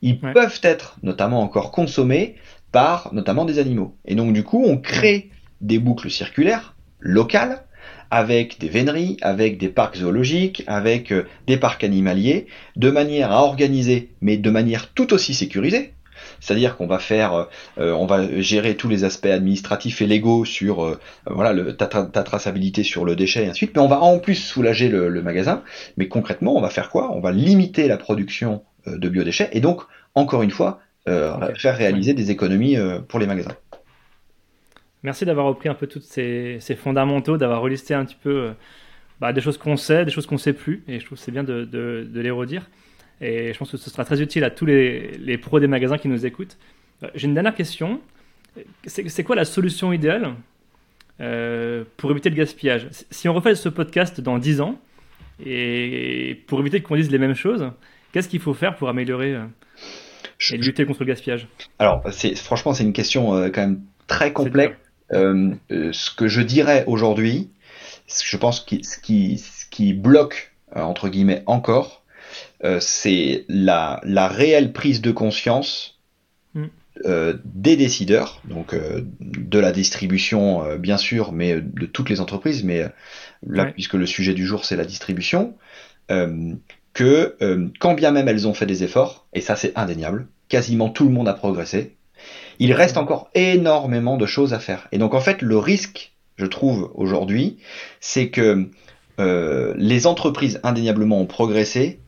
ils 0.00 0.18
peuvent 0.18 0.58
être 0.62 0.96
notamment 1.02 1.42
encore 1.42 1.72
consommés 1.72 2.36
par 2.72 3.12
notamment 3.12 3.44
des 3.44 3.58
animaux. 3.58 3.94
Et 4.06 4.14
donc 4.14 4.32
du 4.32 4.42
coup, 4.42 4.64
on 4.66 4.78
crée 4.78 5.28
des 5.60 5.78
boucles 5.78 6.10
circulaires 6.10 6.74
locales 7.00 7.64
avec 8.10 8.58
des 8.58 8.70
véneries, 8.70 9.18
avec 9.20 9.58
des 9.58 9.68
parcs 9.68 9.96
zoologiques, 9.96 10.64
avec 10.66 11.12
des 11.46 11.58
parcs 11.58 11.84
animaliers, 11.84 12.46
de 12.76 12.90
manière 12.90 13.30
à 13.30 13.42
organiser, 13.42 14.14
mais 14.22 14.38
de 14.38 14.50
manière 14.50 14.94
tout 14.94 15.12
aussi 15.12 15.34
sécurisée, 15.34 15.92
c'est-à-dire 16.40 16.76
qu'on 16.76 16.86
va 16.86 16.98
faire, 16.98 17.32
euh, 17.34 17.44
euh, 17.78 17.92
on 17.92 18.06
va 18.06 18.40
gérer 18.40 18.76
tous 18.76 18.88
les 18.88 19.04
aspects 19.04 19.26
administratifs 19.26 20.02
et 20.02 20.06
légaux 20.06 20.44
sur 20.44 20.84
euh, 20.84 20.98
voilà 21.26 21.52
le, 21.52 21.76
ta, 21.76 21.86
traçabilité 21.86 22.82
sur 22.82 23.04
le 23.04 23.16
déchet 23.16 23.44
et 23.44 23.48
ainsi 23.48 23.52
de 23.52 23.56
suite, 23.56 23.72
mais 23.74 23.82
on 23.82 23.88
va 23.88 24.00
en 24.00 24.18
plus 24.18 24.34
soulager 24.34 24.88
le, 24.88 25.22
magasin. 25.22 25.62
Mais 25.96 26.08
concrètement, 26.08 26.56
on 26.56 26.60
va 26.60 26.70
faire 26.70 26.90
quoi? 26.90 27.10
On 27.12 27.20
va 27.20 27.32
limiter 27.32 27.88
la 27.88 27.96
production 27.96 28.62
de 28.86 29.08
biodéchets 29.08 29.48
et 29.52 29.60
donc, 29.60 29.82
encore 30.14 30.42
une 30.42 30.50
fois, 30.50 30.80
faire 31.06 31.76
réaliser 31.76 32.14
des 32.14 32.30
économies 32.30 32.76
pour 33.08 33.18
les 33.18 33.26
magasins. 33.26 33.56
Merci 35.02 35.24
d'avoir 35.24 35.46
repris 35.46 35.68
un 35.68 35.74
peu 35.74 35.88
tous 35.88 36.00
ces, 36.00 36.60
fondamentaux, 36.76 37.38
d'avoir 37.38 37.60
relisté 37.60 37.94
un 37.94 38.04
petit 38.04 38.16
peu 38.22 38.52
bah, 39.20 39.32
des 39.32 39.40
choses 39.40 39.58
qu'on 39.58 39.76
sait, 39.76 40.04
des 40.04 40.12
choses 40.12 40.26
qu'on 40.26 40.38
sait 40.38 40.52
plus, 40.52 40.84
et 40.86 41.00
je 41.00 41.06
trouve 41.06 41.18
que 41.18 41.24
c'est 41.24 41.32
bien 41.32 41.44
de, 41.44 41.64
de, 41.64 42.06
de 42.08 42.20
les 42.20 42.30
redire. 42.30 42.68
Et 43.20 43.52
je 43.52 43.58
pense 43.58 43.70
que 43.70 43.76
ce 43.76 43.90
sera 43.90 44.04
très 44.04 44.20
utile 44.20 44.44
à 44.44 44.50
tous 44.50 44.66
les, 44.66 45.38
pros 45.40 45.60
des 45.60 45.66
magasins 45.66 45.98
qui 45.98 46.08
nous 46.08 46.26
écoutent. 46.26 46.56
Euh, 47.02 47.08
j'ai 47.14 47.26
une 47.26 47.34
dernière 47.34 47.54
question. 47.54 48.00
C'est 48.86 49.22
quoi 49.22 49.36
la 49.36 49.44
solution 49.44 49.92
idéale 49.92 50.34
euh, 51.20 51.84
pour 51.96 52.10
éviter 52.10 52.30
le 52.30 52.36
gaspillage? 52.36 52.88
Si 53.10 53.28
on 53.28 53.34
refait 53.34 53.54
ce 53.54 53.68
podcast 53.68 54.20
dans 54.20 54.38
10 54.38 54.60
ans, 54.60 54.80
et 55.44 56.42
pour 56.46 56.60
éviter 56.60 56.80
qu'on 56.80 56.96
dise 56.96 57.10
les 57.10 57.18
mêmes 57.18 57.34
choses, 57.34 57.70
qu'est-ce 58.12 58.28
qu'il 58.28 58.40
faut 58.40 58.54
faire 58.54 58.76
pour 58.76 58.88
améliorer 58.88 59.34
euh 59.34 59.44
et 60.52 60.58
lutter 60.58 60.84
contre 60.84 61.00
le 61.00 61.06
gaspillage? 61.06 61.48
Alors, 61.78 62.02
franchement, 62.36 62.74
c'est 62.74 62.84
une 62.84 62.92
question 62.92 63.30
quand 63.50 63.60
même 63.60 63.80
très 64.06 64.34
complexe. 64.34 64.76
ce 65.10 66.14
que 66.14 66.28
je 66.28 66.42
dirais 66.42 66.84
aujourd'hui, 66.86 67.48
je 68.22 68.36
pense 68.36 68.60
que 68.60 68.82
ce 68.82 68.98
qui, 68.98 69.38
ce 69.38 69.64
qui 69.70 69.94
bloque, 69.94 70.52
entre 70.74 71.08
guillemets, 71.08 71.42
encore, 71.46 72.04
c'est 72.80 73.44
la, 73.48 74.00
la 74.04 74.28
réelle 74.28 74.72
prise 74.72 75.00
de 75.00 75.12
conscience 75.12 75.96
euh, 77.04 77.34
des 77.44 77.76
décideurs, 77.76 78.40
donc 78.48 78.72
euh, 78.72 79.02
de 79.20 79.58
la 79.58 79.70
distribution 79.70 80.64
euh, 80.64 80.78
bien 80.78 80.96
sûr, 80.96 81.32
mais 81.32 81.60
de 81.60 81.84
toutes 81.84 82.08
les 82.08 82.22
entreprises, 82.22 82.64
mais 82.64 82.86
là 83.46 83.66
puisque 83.66 83.94
le 83.94 84.06
sujet 84.06 84.32
du 84.32 84.46
jour 84.46 84.64
c'est 84.64 84.76
la 84.76 84.86
distribution, 84.86 85.54
que 86.08 87.36
quand 87.80 87.94
bien 87.94 88.12
même 88.12 88.28
elles 88.28 88.48
ont 88.48 88.54
fait 88.54 88.64
des 88.64 88.82
efforts, 88.82 89.26
et 89.34 89.42
ça 89.42 89.56
c'est 89.56 89.76
indéniable, 89.76 90.26
quasiment 90.48 90.88
tout 90.88 91.04
le 91.04 91.10
monde 91.10 91.28
a 91.28 91.34
progressé, 91.34 91.96
il 92.58 92.72
reste 92.72 92.96
encore 92.96 93.28
énormément 93.34 94.16
de 94.16 94.24
choses 94.24 94.54
à 94.54 94.58
faire. 94.58 94.88
Et 94.90 94.98
donc 94.98 95.12
en 95.12 95.20
fait 95.20 95.42
le 95.42 95.58
risque, 95.58 96.14
je 96.36 96.46
trouve 96.46 96.90
aujourd'hui, 96.94 97.58
c'est 98.00 98.30
que 98.30 98.70
les 99.18 100.06
entreprises 100.06 100.60
indéniablement 100.62 101.20
ont 101.20 101.26
progressé, 101.26 102.00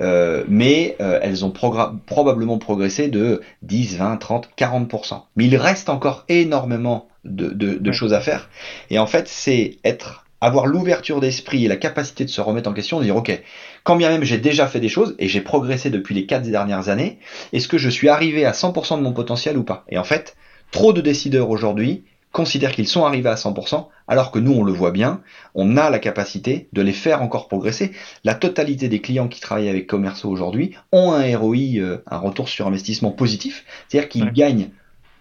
euh, 0.00 0.44
mais 0.48 0.96
euh, 1.00 1.18
elles 1.22 1.44
ont 1.44 1.50
probablement 1.50 2.58
progressé 2.58 3.08
de 3.08 3.40
10, 3.62 3.96
20, 3.96 4.16
30, 4.16 4.50
40%. 4.56 5.22
Mais 5.36 5.46
il 5.46 5.56
reste 5.56 5.88
encore 5.88 6.24
énormément 6.28 7.08
de, 7.24 7.48
de, 7.48 7.74
de 7.74 7.92
choses 7.92 8.12
à 8.12 8.20
faire. 8.20 8.48
Et 8.90 8.98
en 8.98 9.06
fait, 9.06 9.28
c'est 9.28 9.78
être, 9.84 10.24
avoir 10.40 10.66
l'ouverture 10.66 11.20
d'esprit 11.20 11.64
et 11.64 11.68
la 11.68 11.76
capacité 11.76 12.24
de 12.24 12.30
se 12.30 12.40
remettre 12.40 12.68
en 12.68 12.74
question, 12.74 12.98
de 12.98 13.04
dire, 13.04 13.16
OK, 13.16 13.42
quand 13.82 13.96
bien 13.96 14.10
même 14.10 14.24
j'ai 14.24 14.38
déjà 14.38 14.66
fait 14.66 14.80
des 14.80 14.88
choses 14.88 15.14
et 15.18 15.28
j'ai 15.28 15.40
progressé 15.40 15.90
depuis 15.90 16.14
les 16.14 16.26
quatre 16.26 16.42
dernières 16.42 16.88
années, 16.88 17.18
est-ce 17.52 17.68
que 17.68 17.78
je 17.78 17.88
suis 17.88 18.08
arrivé 18.08 18.44
à 18.44 18.52
100% 18.52 18.98
de 18.98 19.02
mon 19.02 19.12
potentiel 19.12 19.56
ou 19.56 19.62
pas? 19.62 19.84
Et 19.88 19.98
en 19.98 20.04
fait, 20.04 20.36
trop 20.70 20.92
de 20.92 21.00
décideurs 21.00 21.50
aujourd'hui 21.50 22.04
considèrent 22.34 22.72
qu'ils 22.72 22.88
sont 22.88 23.04
arrivés 23.04 23.30
à 23.30 23.36
100%, 23.36 23.86
alors 24.08 24.32
que 24.32 24.40
nous, 24.40 24.52
on 24.52 24.64
le 24.64 24.72
voit 24.72 24.90
bien, 24.90 25.22
on 25.54 25.76
a 25.76 25.88
la 25.88 26.00
capacité 26.00 26.68
de 26.72 26.82
les 26.82 26.92
faire 26.92 27.22
encore 27.22 27.46
progresser. 27.46 27.92
La 28.24 28.34
totalité 28.34 28.88
des 28.88 29.00
clients 29.00 29.28
qui 29.28 29.40
travaillent 29.40 29.68
avec 29.68 29.86
Commerceau 29.86 30.28
aujourd'hui 30.28 30.74
ont 30.90 31.12
un 31.12 31.38
ROI, 31.38 31.56
euh, 31.76 32.02
un 32.10 32.18
retour 32.18 32.48
sur 32.48 32.66
investissement 32.66 33.12
positif, 33.12 33.64
c'est-à-dire 33.88 34.08
qu'ils 34.08 34.32
gagnent 34.32 34.70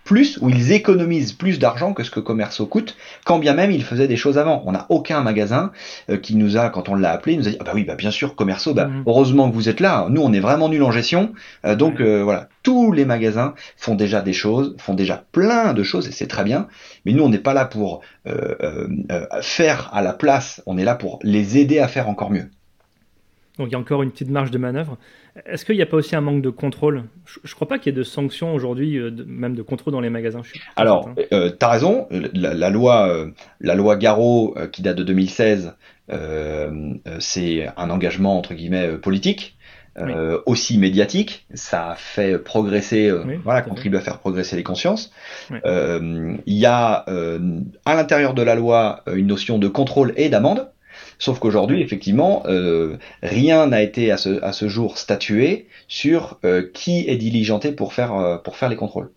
plus 0.03 0.37
ou 0.41 0.49
ils 0.49 0.71
économisent 0.71 1.33
plus 1.33 1.59
d'argent 1.59 1.93
que 1.93 2.03
ce 2.03 2.11
que 2.11 2.19
Commerceau 2.19 2.65
coûte, 2.65 2.95
quand 3.25 3.39
bien 3.39 3.53
même 3.53 3.71
ils 3.71 3.83
faisaient 3.83 4.07
des 4.07 4.17
choses 4.17 4.37
avant. 4.37 4.63
On 4.65 4.71
n'a 4.71 4.85
aucun 4.89 5.21
magasin 5.21 5.71
euh, 6.09 6.17
qui 6.17 6.35
nous 6.35 6.57
a, 6.57 6.69
quand 6.69 6.89
on 6.89 6.95
l'a 6.95 7.11
appelé, 7.11 7.37
nous 7.37 7.47
a 7.47 7.51
dit 7.51 7.57
ah 7.59 7.63
bah 7.63 7.71
oui 7.73 7.83
bah 7.83 7.95
bien 7.95 8.11
sûr 8.11 8.35
Commerceau, 8.35 8.73
bah 8.73 8.87
mhm. 8.87 9.03
heureusement 9.07 9.49
que 9.49 9.55
vous 9.55 9.69
êtes 9.69 9.79
là. 9.79 10.07
Nous 10.09 10.21
on 10.21 10.33
est 10.33 10.39
vraiment 10.39 10.69
nul 10.69 10.83
en 10.83 10.91
gestion, 10.91 11.33
euh, 11.65 11.75
donc 11.75 11.99
euh, 11.99 12.23
voilà. 12.23 12.49
Tous 12.63 12.93
les 12.93 13.03
magasins 13.03 13.55
font 13.75 13.95
déjà 13.95 14.21
des 14.21 14.31
choses, 14.31 14.75
font 14.79 14.93
déjà 14.93 15.25
plein 15.33 15.73
de 15.73 15.83
choses 15.83 16.07
et 16.07 16.11
c'est 16.13 16.27
très 16.27 16.45
bien. 16.45 16.67
Mais 17.05 17.11
nous 17.11 17.23
on 17.23 17.29
n'est 17.29 17.37
pas 17.37 17.53
là 17.53 17.65
pour 17.65 18.01
faire 19.41 19.89
à 19.93 20.01
la 20.01 20.13
place, 20.13 20.61
on 20.65 20.77
est 20.77 20.85
là 20.85 20.95
pour 20.95 21.19
les 21.23 21.57
aider 21.57 21.79
à 21.79 21.89
faire 21.89 22.07
encore 22.07 22.31
mieux. 22.31 22.49
Donc 23.57 23.67
il 23.67 23.73
y 23.73 23.75
a 23.75 23.79
encore 23.79 24.01
une 24.01 24.11
petite 24.11 24.29
marge 24.29 24.51
de 24.51 24.57
manœuvre. 24.57 24.97
Est-ce 25.45 25.65
qu'il 25.65 25.75
n'y 25.75 25.81
a 25.81 25.85
pas 25.85 25.97
aussi 25.97 26.15
un 26.15 26.21
manque 26.21 26.41
de 26.41 26.49
contrôle? 26.49 27.03
Je 27.25 27.39
ne 27.43 27.55
crois 27.55 27.67
pas 27.67 27.77
qu'il 27.77 27.91
y 27.91 27.95
ait 27.95 27.97
de 27.97 28.03
sanctions 28.03 28.53
aujourd'hui, 28.53 28.97
euh, 28.97 29.11
même 29.27 29.55
de 29.55 29.61
contrôle 29.61 29.93
dans 29.93 30.01
les 30.01 30.09
magasins. 30.09 30.41
Alors, 30.75 31.09
euh, 31.31 31.51
tu 31.51 31.65
as 31.65 31.69
raison, 31.69 32.07
la, 32.33 32.69
loi, 32.69 33.07
euh, 33.09 33.31
la 33.59 33.75
loi 33.75 33.95
Garot, 33.95 34.55
qui 34.71 34.81
date 34.81 34.97
de 34.97 35.03
2016, 35.03 35.75
c'est 37.19 37.67
un 37.77 37.89
engagement, 37.89 38.37
entre 38.37 38.53
guillemets, 38.53 38.97
politique. 38.97 39.55
aussi 40.47 40.79
médiatique, 40.79 41.45
ça 41.53 41.91
a 41.91 41.95
fait 41.95 42.39
progresser, 42.39 43.11
voilà, 43.43 43.61
contribue 43.61 43.97
à 43.97 44.01
faire 44.01 44.17
progresser 44.17 44.55
les 44.55 44.63
consciences. 44.63 45.11
Il 45.51 46.41
y 46.45 46.65
a 46.65 47.05
à 47.85 47.95
l'intérieur 47.95 48.33
de 48.33 48.41
la 48.41 48.55
loi 48.55 49.03
une 49.13 49.27
notion 49.27 49.59
de 49.59 49.67
contrôle 49.67 50.13
et 50.15 50.29
d'amende. 50.29 50.72
Sauf 51.19 51.39
qu'aujourd'hui, 51.39 51.81
effectivement, 51.81 52.43
euh, 52.47 52.97
rien 53.21 53.67
n'a 53.67 53.81
été 53.81 54.11
à 54.11 54.17
ce, 54.17 54.67
jour 54.67 54.97
statué 54.97 55.67
sur 55.87 56.39
euh, 56.45 56.69
qui 56.73 57.07
est 57.07 57.17
diligenté 57.17 57.71
pour 57.71 57.93
faire, 57.93 58.13
euh, 58.13 58.37
pour 58.37 58.57
faire 58.57 58.69
les 58.69 58.75
contrôles. 58.75 59.11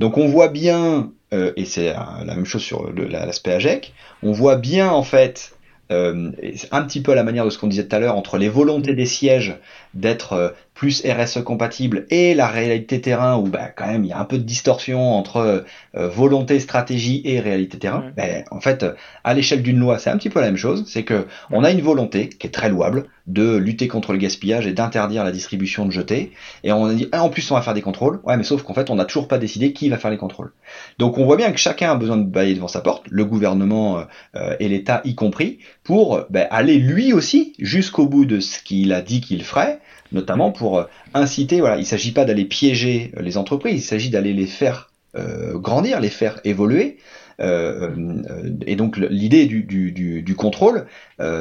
Donc 0.00 0.18
on 0.18 0.26
voit 0.26 0.48
bien, 0.48 1.12
et 1.30 1.64
c'est 1.64 1.92
la 1.92 2.34
même 2.34 2.44
chose 2.44 2.62
sur 2.62 2.92
l'aspect 2.92 3.52
AGEC, 3.52 3.94
on 4.24 4.32
voit 4.32 4.56
bien 4.56 4.90
en 4.90 5.04
fait 5.04 5.54
un 5.88 6.82
petit 6.82 7.00
peu 7.00 7.12
à 7.12 7.14
la 7.14 7.22
manière 7.22 7.44
de 7.44 7.50
ce 7.50 7.58
qu'on 7.58 7.68
disait 7.68 7.86
tout 7.86 7.94
à 7.94 8.00
l'heure, 8.00 8.16
entre 8.16 8.38
les 8.38 8.48
volontés 8.48 8.94
des 8.94 9.06
sièges 9.06 9.56
d'être 9.94 10.52
plus 10.82 11.04
RSE 11.06 11.44
compatible 11.44 12.06
et 12.10 12.34
la 12.34 12.48
réalité 12.48 13.00
terrain 13.00 13.36
où 13.36 13.44
bah, 13.44 13.68
quand 13.68 13.86
même 13.86 14.02
il 14.02 14.08
y 14.08 14.12
a 14.12 14.18
un 14.18 14.24
peu 14.24 14.36
de 14.36 14.42
distorsion 14.42 15.14
entre 15.14 15.64
euh, 15.94 16.08
volonté, 16.08 16.58
stratégie 16.58 17.22
et 17.24 17.38
réalité 17.38 17.78
terrain. 17.78 18.10
Ben, 18.16 18.42
en 18.50 18.60
fait, 18.60 18.84
à 19.22 19.32
l'échelle 19.32 19.62
d'une 19.62 19.78
loi, 19.78 20.00
c'est 20.00 20.10
un 20.10 20.16
petit 20.16 20.28
peu 20.28 20.40
la 20.40 20.46
même 20.46 20.56
chose. 20.56 20.82
C'est 20.88 21.04
que 21.04 21.28
on 21.52 21.62
a 21.62 21.70
une 21.70 21.82
volonté 21.82 22.30
qui 22.30 22.48
est 22.48 22.50
très 22.50 22.68
louable 22.68 23.04
de 23.28 23.54
lutter 23.54 23.86
contre 23.86 24.12
le 24.12 24.18
gaspillage 24.18 24.66
et 24.66 24.72
d'interdire 24.72 25.22
la 25.22 25.30
distribution 25.30 25.86
de 25.86 25.92
jetés. 25.92 26.32
Et 26.64 26.72
on 26.72 26.86
a 26.86 26.94
dit 26.94 27.08
ah, 27.12 27.22
en 27.22 27.28
plus 27.28 27.48
on 27.52 27.54
va 27.54 27.62
faire 27.62 27.74
des 27.74 27.80
contrôles. 27.80 28.18
Ouais, 28.24 28.36
mais 28.36 28.42
sauf 28.42 28.64
qu'en 28.64 28.74
fait 28.74 28.90
on 28.90 28.96
n'a 28.96 29.04
toujours 29.04 29.28
pas 29.28 29.38
décidé 29.38 29.72
qui 29.72 29.88
va 29.88 29.98
faire 29.98 30.10
les 30.10 30.16
contrôles. 30.16 30.50
Donc 30.98 31.16
on 31.16 31.24
voit 31.24 31.36
bien 31.36 31.52
que 31.52 31.58
chacun 31.58 31.92
a 31.92 31.94
besoin 31.94 32.16
de 32.16 32.24
bailler 32.24 32.56
devant 32.56 32.66
sa 32.66 32.80
porte, 32.80 33.04
le 33.08 33.24
gouvernement 33.24 34.04
euh, 34.34 34.56
et 34.58 34.68
l'État 34.68 35.00
y 35.04 35.14
compris, 35.14 35.60
pour 35.84 36.22
ben, 36.28 36.48
aller 36.50 36.78
lui 36.78 37.12
aussi 37.12 37.52
jusqu'au 37.60 38.06
bout 38.06 38.24
de 38.24 38.40
ce 38.40 38.60
qu'il 38.60 38.92
a 38.92 39.00
dit 39.00 39.20
qu'il 39.20 39.44
ferait 39.44 39.78
notamment 40.12 40.52
pour 40.52 40.78
euh, 40.78 40.84
inciter, 41.14 41.60
voilà, 41.60 41.76
il 41.76 41.80
ne 41.80 41.86
s'agit 41.86 42.12
pas 42.12 42.24
d'aller 42.24 42.44
piéger 42.44 43.12
euh, 43.16 43.22
les 43.22 43.36
entreprises, 43.36 43.82
il 43.82 43.86
s'agit 43.86 44.10
d'aller 44.10 44.32
les 44.32 44.46
faire 44.46 44.90
euh, 45.16 45.58
grandir, 45.58 46.00
les 46.00 46.10
faire 46.10 46.40
évoluer. 46.44 46.98
et 47.40 48.76
donc 48.76 48.98
l'idée 48.98 49.46
du, 49.46 50.34
contrôle, 50.36 50.86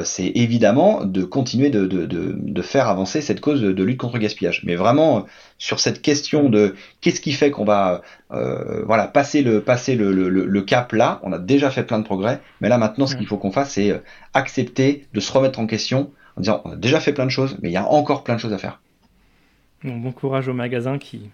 c'est 0.04 0.32
évidemment 0.34 1.06
de 1.06 1.24
continuer 1.24 1.70
de, 1.70 2.62
faire 2.64 2.88
avancer 2.88 3.22
cette 3.22 3.40
cause 3.40 3.62
de, 3.62 3.84
lutte 3.84 4.00
contre 4.00 4.16
le 4.16 4.22
gaspillage. 4.22 4.64
Mais 4.66 4.76
vraiment 4.76 5.28
sur 5.60 5.80
cette 5.80 6.02
question 6.02 6.50
de 6.50 6.74
qu'est-ce 7.02 7.22
qui 7.22 7.34
fait 7.34 7.52
qu'on 7.52 7.66
va 7.66 8.02
voilà 8.32 9.06
passer 9.06 9.44
le 9.44 9.62
passer 9.62 9.94
le, 9.96 10.62
cap 10.62 10.92
là, 10.94 11.20
on 11.22 11.34
a 11.34 11.38
déjà 11.38 11.70
fait 11.70 11.84
plein 11.84 12.00
de 12.00 12.06
progrès, 12.06 12.42
mais 12.62 12.70
là 12.70 12.80
maintenant 12.80 13.06
ce 13.06 13.16
qu'il 13.16 13.28
faut 13.28 13.38
qu'on 13.38 13.52
fasse, 13.52 13.74
c'est 13.74 14.02
accepter 14.34 15.06
de 15.14 15.20
se 15.20 15.32
remettre 15.32 15.60
en 15.60 15.68
question 15.68 16.10
en 16.38 16.42
disant 16.42 16.62
on 16.66 16.72
a 16.72 16.76
déjà 16.76 17.00
fait 17.00 17.14
plein 17.14 17.26
de 17.26 17.32
choses, 17.32 17.58
mais 17.62 17.70
il 17.70 17.74
y 17.74 17.78
a 17.78 17.88
encore 17.88 18.24
plein 18.24 18.36
de 18.36 18.40
choses 18.40 18.54
à 18.54 18.58
faire. 18.58 18.82
bon 19.84 20.12
courage 20.12 20.48
aux 20.48 20.54
magasins 20.54 20.98
qui, 20.98 21.30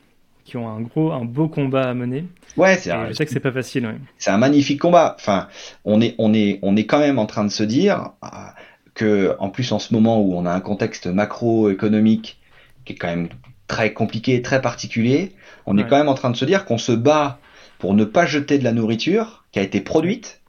qui 0.47 0.55
ont 0.55 0.69
un 0.69 0.79
gros, 0.81 1.11
un 1.11 1.25
beau 1.25 1.49
combat 1.49 1.89
à 1.89 1.93
mener. 1.93 2.25
Ouais, 2.55 2.77
c'est. 2.77 2.91
Je 3.09 3.13
sais 3.13 3.25
que 3.25 3.31
c'est 3.31 3.41
pas 3.41 3.51
facile. 3.51 3.99
C'est 4.17 4.31
un 4.31 4.37
magnifique 4.37 4.79
combat. 4.79 5.15
Enfin, 5.19 5.49
on 5.83 5.99
est, 5.99 6.15
on 6.17 6.33
est, 6.33 6.59
on 6.61 6.77
est 6.77 6.85
quand 6.85 6.99
même 6.99 7.19
en 7.19 7.25
train 7.25 7.43
de 7.43 7.49
se 7.49 7.63
dire 7.63 8.11
ah, 8.21 8.55
que, 8.93 9.35
en 9.39 9.49
plus, 9.49 9.73
en 9.73 9.79
ce 9.79 9.93
moment 9.93 10.21
où 10.21 10.35
on 10.35 10.45
a 10.45 10.51
un 10.51 10.61
contexte 10.61 11.07
macroéconomique 11.07 12.39
qui 12.85 12.93
est 12.93 12.95
quand 12.95 13.07
même 13.07 13.27
très 13.67 13.91
compliqué, 13.91 14.41
très 14.41 14.61
particulier, 14.61 15.33
on 15.65 15.77
est 15.77 15.85
quand 15.85 15.97
même 15.97 16.07
en 16.07 16.13
train 16.13 16.29
de 16.29 16.37
se 16.37 16.45
dire 16.45 16.63
qu'on 16.63 16.77
se 16.77 16.93
bat 16.93 17.39
pour 17.79 17.93
ne 17.93 18.05
pas 18.05 18.25
jeter 18.25 18.57
de 18.57 18.63
la 18.63 18.71
nourriture 18.71 19.43
qui 19.51 19.59
a 19.59 19.61
été 19.61 19.81
produite 19.81 20.39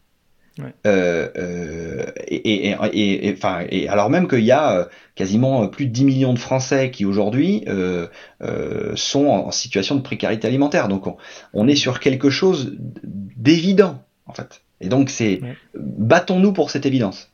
euh, 0.87 1.29
euh, 1.37 2.07
et, 2.27 2.69
et, 2.71 3.33
enfin, 3.33 3.65
et, 3.71 3.89
alors 3.89 4.11
même 4.11 4.29
qu'il 4.29 4.45
y 4.45 4.53
a 4.53 4.79
euh, 4.79 4.85
quasiment 5.15 5.69
plus 5.69 5.87
de 5.87 5.93
10 5.93 6.05
millions 6.05 6.35
de 6.35 6.39
Français 6.39 6.91
qui 6.91 7.05
aujourd'hui 7.05 7.65
sont 8.95 9.27
en, 9.27 9.51
situation 9.51 9.97
de 9.97 10.01
précarité 10.01 10.47
alimentaire. 10.47 10.89
Donc 10.89 11.05
on, 11.53 11.69
est 11.69 11.77
sur 11.77 12.01
quelque 12.01 12.31
chose 12.31 12.77
d'évident 13.03 14.03
en 14.27 14.33
fait. 14.33 14.63
Et 14.81 14.89
donc 14.89 15.11
c'est 15.11 15.41
battons-nous 15.75 16.53
pour 16.53 16.71
cette 16.71 16.87
évidence. 16.87 17.31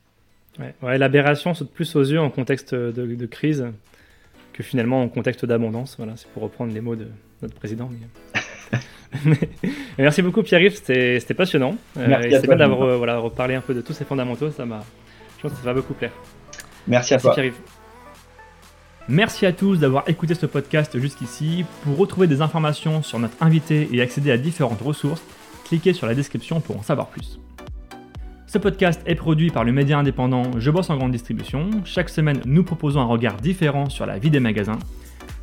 Ouais, 0.81 0.97
l'aberration 0.97 1.53
saute 1.53 1.71
plus 1.71 1.95
aux 1.95 2.03
yeux 2.03 2.19
en 2.19 2.29
contexte 2.29 2.73
de, 2.73 3.25
crise 3.25 3.65
que 4.53 4.63
finalement 4.63 5.01
en 5.01 5.09
contexte 5.09 5.45
d'abondance. 5.45 5.95
Voilà, 5.97 6.13
c'est 6.15 6.29
pour 6.29 6.43
reprendre 6.43 6.73
les 6.73 6.81
mots 6.81 6.95
de 6.95 7.07
notre 7.41 7.55
président. 7.55 7.89
Merci 9.97 10.21
beaucoup 10.21 10.43
Pierre-Yves, 10.43 10.75
c'était 10.75 11.33
passionnant. 11.33 11.75
Euh, 11.97 12.17
c'est 12.29 12.47
bien 12.47 12.55
d'avoir 12.55 12.83
euh, 12.83 12.97
voilà, 12.97 13.17
reparlé 13.17 13.55
un 13.55 13.61
peu 13.61 13.73
de 13.73 13.81
tous 13.81 13.93
ces 13.93 14.05
fondamentaux, 14.05 14.51
ça 14.51 14.65
m'a, 14.65 14.83
je 15.37 15.43
pense 15.43 15.51
que 15.51 15.57
ça 15.57 15.65
va 15.65 15.73
beaucoup 15.73 15.93
plaire. 15.93 16.11
Merci 16.87 17.13
à 17.13 17.19
toi. 17.19 17.33
Pierre-Yves. 17.33 17.55
Merci 19.07 19.45
à 19.45 19.53
tous 19.53 19.77
d'avoir 19.77 20.09
écouté 20.09 20.33
ce 20.33 20.47
podcast 20.47 20.99
jusqu'ici. 20.99 21.63
Pour 21.83 21.97
retrouver 21.97 22.25
des 22.25 22.41
informations 22.41 23.03
sur 23.03 23.19
notre 23.19 23.35
invité 23.39 23.87
et 23.91 24.01
accéder 24.01 24.31
à 24.31 24.37
différentes 24.37 24.81
ressources, 24.81 25.21
cliquez 25.65 25.93
sur 25.93 26.07
la 26.07 26.15
description 26.15 26.59
pour 26.59 26.77
en 26.77 26.81
savoir 26.81 27.07
plus. 27.07 27.39
Ce 28.47 28.57
podcast 28.57 29.01
est 29.05 29.15
produit 29.15 29.51
par 29.51 29.63
le 29.63 29.71
média 29.71 29.99
indépendant 29.99 30.43
Je 30.57 30.71
bosse 30.71 30.89
en 30.89 30.95
grande 30.95 31.11
distribution. 31.11 31.69
Chaque 31.83 32.09
semaine, 32.09 32.41
nous 32.45 32.63
proposons 32.63 33.01
un 33.01 33.05
regard 33.05 33.35
différent 33.35 33.89
sur 33.89 34.05
la 34.05 34.17
vie 34.17 34.29
des 34.29 34.39
magasins, 34.39 34.79